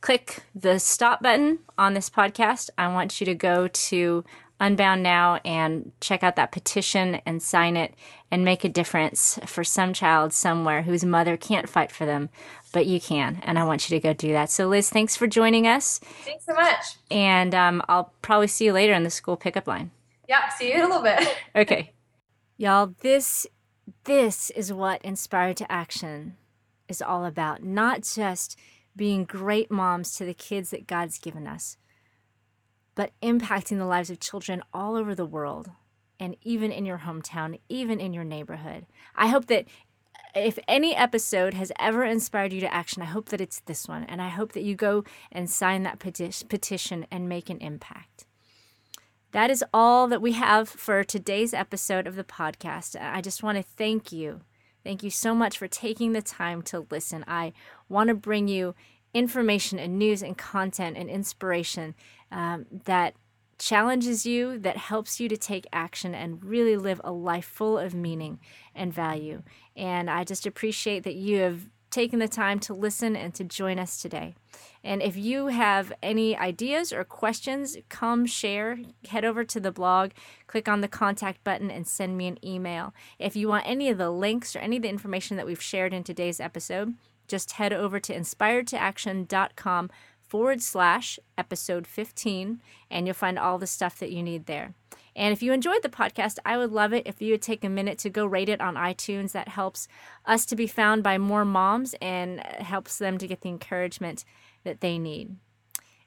click 0.00 0.42
the 0.54 0.78
stop 0.78 1.22
button 1.22 1.60
on 1.78 1.94
this 1.94 2.10
podcast, 2.10 2.70
I 2.76 2.88
want 2.88 3.20
you 3.20 3.24
to 3.26 3.34
go 3.34 3.68
to 3.68 4.24
Unbound 4.60 5.02
Now 5.02 5.40
and 5.44 5.92
check 6.00 6.22
out 6.22 6.36
that 6.36 6.52
petition 6.52 7.20
and 7.24 7.42
sign 7.42 7.76
it 7.76 7.94
and 8.30 8.44
make 8.44 8.62
a 8.62 8.68
difference 8.68 9.38
for 9.46 9.64
some 9.64 9.94
child 9.94 10.34
somewhere 10.34 10.82
whose 10.82 11.04
mother 11.04 11.36
can't 11.38 11.68
fight 11.68 11.90
for 11.90 12.04
them, 12.04 12.28
but 12.72 12.86
you 12.86 13.00
can. 13.00 13.40
And 13.42 13.58
I 13.58 13.64
want 13.64 13.88
you 13.88 13.96
to 13.96 14.02
go 14.02 14.12
do 14.12 14.32
that. 14.32 14.50
So, 14.50 14.68
Liz, 14.68 14.90
thanks 14.90 15.16
for 15.16 15.26
joining 15.26 15.66
us. 15.66 15.98
Thanks 16.24 16.44
so 16.44 16.52
much. 16.52 16.96
And 17.10 17.54
um, 17.54 17.82
I'll 17.88 18.12
probably 18.20 18.46
see 18.46 18.66
you 18.66 18.74
later 18.74 18.92
in 18.92 19.02
the 19.02 19.10
school 19.10 19.36
pickup 19.36 19.66
line. 19.66 19.90
Yeah, 20.30 20.48
see 20.50 20.68
you 20.68 20.74
in 20.74 20.82
a 20.82 20.86
little 20.86 21.02
bit. 21.02 21.36
okay. 21.56 21.92
Y'all, 22.56 22.94
this 23.00 23.48
this 24.04 24.50
is 24.50 24.72
what 24.72 25.02
Inspired 25.02 25.56
to 25.56 25.72
Action 25.72 26.36
is 26.86 27.02
all 27.02 27.24
about. 27.24 27.64
Not 27.64 28.02
just 28.02 28.56
being 28.94 29.24
great 29.24 29.72
moms 29.72 30.16
to 30.16 30.24
the 30.24 30.32
kids 30.32 30.70
that 30.70 30.86
God's 30.86 31.18
given 31.18 31.48
us, 31.48 31.78
but 32.94 33.10
impacting 33.20 33.78
the 33.78 33.86
lives 33.86 34.08
of 34.08 34.20
children 34.20 34.62
all 34.72 34.94
over 34.94 35.16
the 35.16 35.26
world 35.26 35.68
and 36.20 36.36
even 36.42 36.70
in 36.70 36.86
your 36.86 36.98
hometown, 36.98 37.58
even 37.68 37.98
in 37.98 38.12
your 38.12 38.22
neighborhood. 38.22 38.86
I 39.16 39.26
hope 39.26 39.46
that 39.46 39.64
if 40.36 40.60
any 40.68 40.94
episode 40.94 41.54
has 41.54 41.72
ever 41.76 42.04
inspired 42.04 42.52
you 42.52 42.60
to 42.60 42.72
action, 42.72 43.02
I 43.02 43.06
hope 43.06 43.30
that 43.30 43.40
it's 43.40 43.62
this 43.66 43.88
one. 43.88 44.04
And 44.04 44.22
I 44.22 44.28
hope 44.28 44.52
that 44.52 44.62
you 44.62 44.76
go 44.76 45.02
and 45.32 45.50
sign 45.50 45.82
that 45.82 45.98
petition 45.98 47.04
and 47.10 47.28
make 47.28 47.50
an 47.50 47.58
impact. 47.58 48.26
That 49.32 49.50
is 49.50 49.64
all 49.72 50.08
that 50.08 50.20
we 50.20 50.32
have 50.32 50.68
for 50.68 51.04
today's 51.04 51.54
episode 51.54 52.06
of 52.06 52.16
the 52.16 52.24
podcast. 52.24 53.00
I 53.00 53.20
just 53.20 53.42
want 53.42 53.58
to 53.58 53.62
thank 53.62 54.10
you. 54.10 54.40
Thank 54.82 55.02
you 55.02 55.10
so 55.10 55.34
much 55.34 55.56
for 55.56 55.68
taking 55.68 56.12
the 56.12 56.22
time 56.22 56.62
to 56.62 56.86
listen. 56.90 57.24
I 57.28 57.52
want 57.88 58.08
to 58.08 58.14
bring 58.14 58.48
you 58.48 58.74
information 59.14 59.78
and 59.78 59.98
news 59.98 60.22
and 60.22 60.36
content 60.36 60.96
and 60.96 61.08
inspiration 61.08 61.94
um, 62.32 62.66
that 62.84 63.14
challenges 63.58 64.24
you, 64.26 64.58
that 64.58 64.76
helps 64.76 65.20
you 65.20 65.28
to 65.28 65.36
take 65.36 65.66
action 65.72 66.14
and 66.14 66.42
really 66.42 66.76
live 66.76 67.00
a 67.04 67.12
life 67.12 67.44
full 67.44 67.78
of 67.78 67.94
meaning 67.94 68.40
and 68.74 68.92
value. 68.92 69.42
And 69.76 70.10
I 70.10 70.24
just 70.24 70.46
appreciate 70.46 71.04
that 71.04 71.14
you 71.14 71.38
have 71.40 71.68
taken 71.90 72.18
the 72.18 72.28
time 72.28 72.58
to 72.60 72.74
listen 72.74 73.16
and 73.16 73.34
to 73.34 73.44
join 73.44 73.78
us 73.78 74.00
today. 74.00 74.34
And 74.82 75.02
if 75.02 75.16
you 75.16 75.48
have 75.48 75.92
any 76.02 76.36
ideas 76.36 76.92
or 76.92 77.04
questions, 77.04 77.76
come 77.88 78.26
share. 78.26 78.78
Head 79.08 79.24
over 79.24 79.44
to 79.44 79.60
the 79.60 79.72
blog, 79.72 80.12
click 80.46 80.68
on 80.68 80.80
the 80.80 80.88
contact 80.88 81.44
button, 81.44 81.70
and 81.70 81.86
send 81.86 82.16
me 82.16 82.28
an 82.28 82.44
email. 82.44 82.94
If 83.18 83.36
you 83.36 83.48
want 83.48 83.66
any 83.66 83.88
of 83.90 83.98
the 83.98 84.10
links 84.10 84.56
or 84.56 84.60
any 84.60 84.76
of 84.76 84.82
the 84.82 84.88
information 84.88 85.36
that 85.36 85.46
we've 85.46 85.62
shared 85.62 85.92
in 85.92 86.04
today's 86.04 86.40
episode, 86.40 86.94
just 87.28 87.52
head 87.52 87.72
over 87.72 88.00
to 88.00 88.14
inspiredtoaction.com 88.14 89.90
forward 90.20 90.62
slash 90.62 91.18
episode 91.36 91.86
15, 91.86 92.60
and 92.90 93.06
you'll 93.06 93.14
find 93.14 93.38
all 93.38 93.58
the 93.58 93.66
stuff 93.66 93.98
that 93.98 94.12
you 94.12 94.22
need 94.22 94.46
there. 94.46 94.74
And 95.16 95.32
if 95.32 95.42
you 95.42 95.52
enjoyed 95.52 95.82
the 95.82 95.88
podcast, 95.88 96.38
I 96.44 96.56
would 96.56 96.72
love 96.72 96.92
it 96.92 97.06
if 97.06 97.20
you 97.20 97.32
would 97.32 97.42
take 97.42 97.64
a 97.64 97.68
minute 97.68 97.98
to 97.98 98.10
go 98.10 98.26
rate 98.26 98.48
it 98.48 98.60
on 98.60 98.74
iTunes. 98.74 99.32
That 99.32 99.48
helps 99.48 99.88
us 100.24 100.46
to 100.46 100.56
be 100.56 100.66
found 100.66 101.02
by 101.02 101.18
more 101.18 101.44
moms 101.44 101.94
and 102.00 102.40
helps 102.40 102.98
them 102.98 103.18
to 103.18 103.26
get 103.26 103.40
the 103.40 103.48
encouragement 103.48 104.24
that 104.64 104.80
they 104.80 104.98
need. 104.98 105.36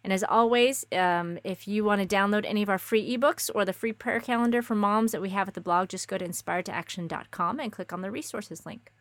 And 0.03 0.11
as 0.11 0.23
always, 0.23 0.85
um, 0.91 1.39
if 1.43 1.67
you 1.67 1.85
want 1.85 2.01
to 2.01 2.15
download 2.15 2.45
any 2.45 2.61
of 2.61 2.69
our 2.69 2.77
free 2.77 3.17
ebooks 3.17 3.49
or 3.55 3.63
the 3.63 3.71
free 3.71 3.93
prayer 3.93 4.19
calendar 4.19 4.61
for 4.61 4.75
moms 4.75 5.13
that 5.13 5.21
we 5.21 5.29
have 5.29 5.47
at 5.47 5.53
the 5.53 5.61
blog, 5.61 5.89
just 5.89 6.09
go 6.09 6.17
to 6.17 6.27
inspiredtoaction.com 6.27 7.59
and 7.59 7.71
click 7.71 7.93
on 7.93 8.01
the 8.01 8.11
resources 8.11 8.65
link. 8.65 8.91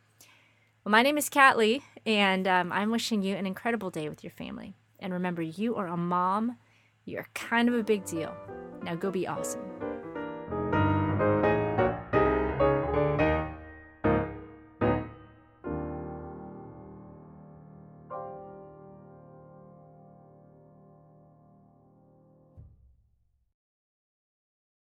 Well, 0.84 0.90
my 0.90 1.02
name 1.02 1.18
is 1.18 1.28
Kat 1.28 1.58
Lee, 1.58 1.82
and 2.06 2.46
um, 2.46 2.72
I'm 2.72 2.90
wishing 2.90 3.22
you 3.22 3.36
an 3.36 3.46
incredible 3.46 3.90
day 3.90 4.08
with 4.08 4.22
your 4.22 4.32
family. 4.32 4.74
And 5.00 5.12
remember, 5.12 5.42
you 5.42 5.74
are 5.74 5.88
a 5.88 5.96
mom. 5.96 6.56
You're 7.04 7.28
kind 7.34 7.68
of 7.68 7.74
a 7.74 7.82
big 7.82 8.04
deal. 8.04 8.34
Now 8.82 8.94
go 8.94 9.10
be 9.10 9.26
awesome. 9.26 9.71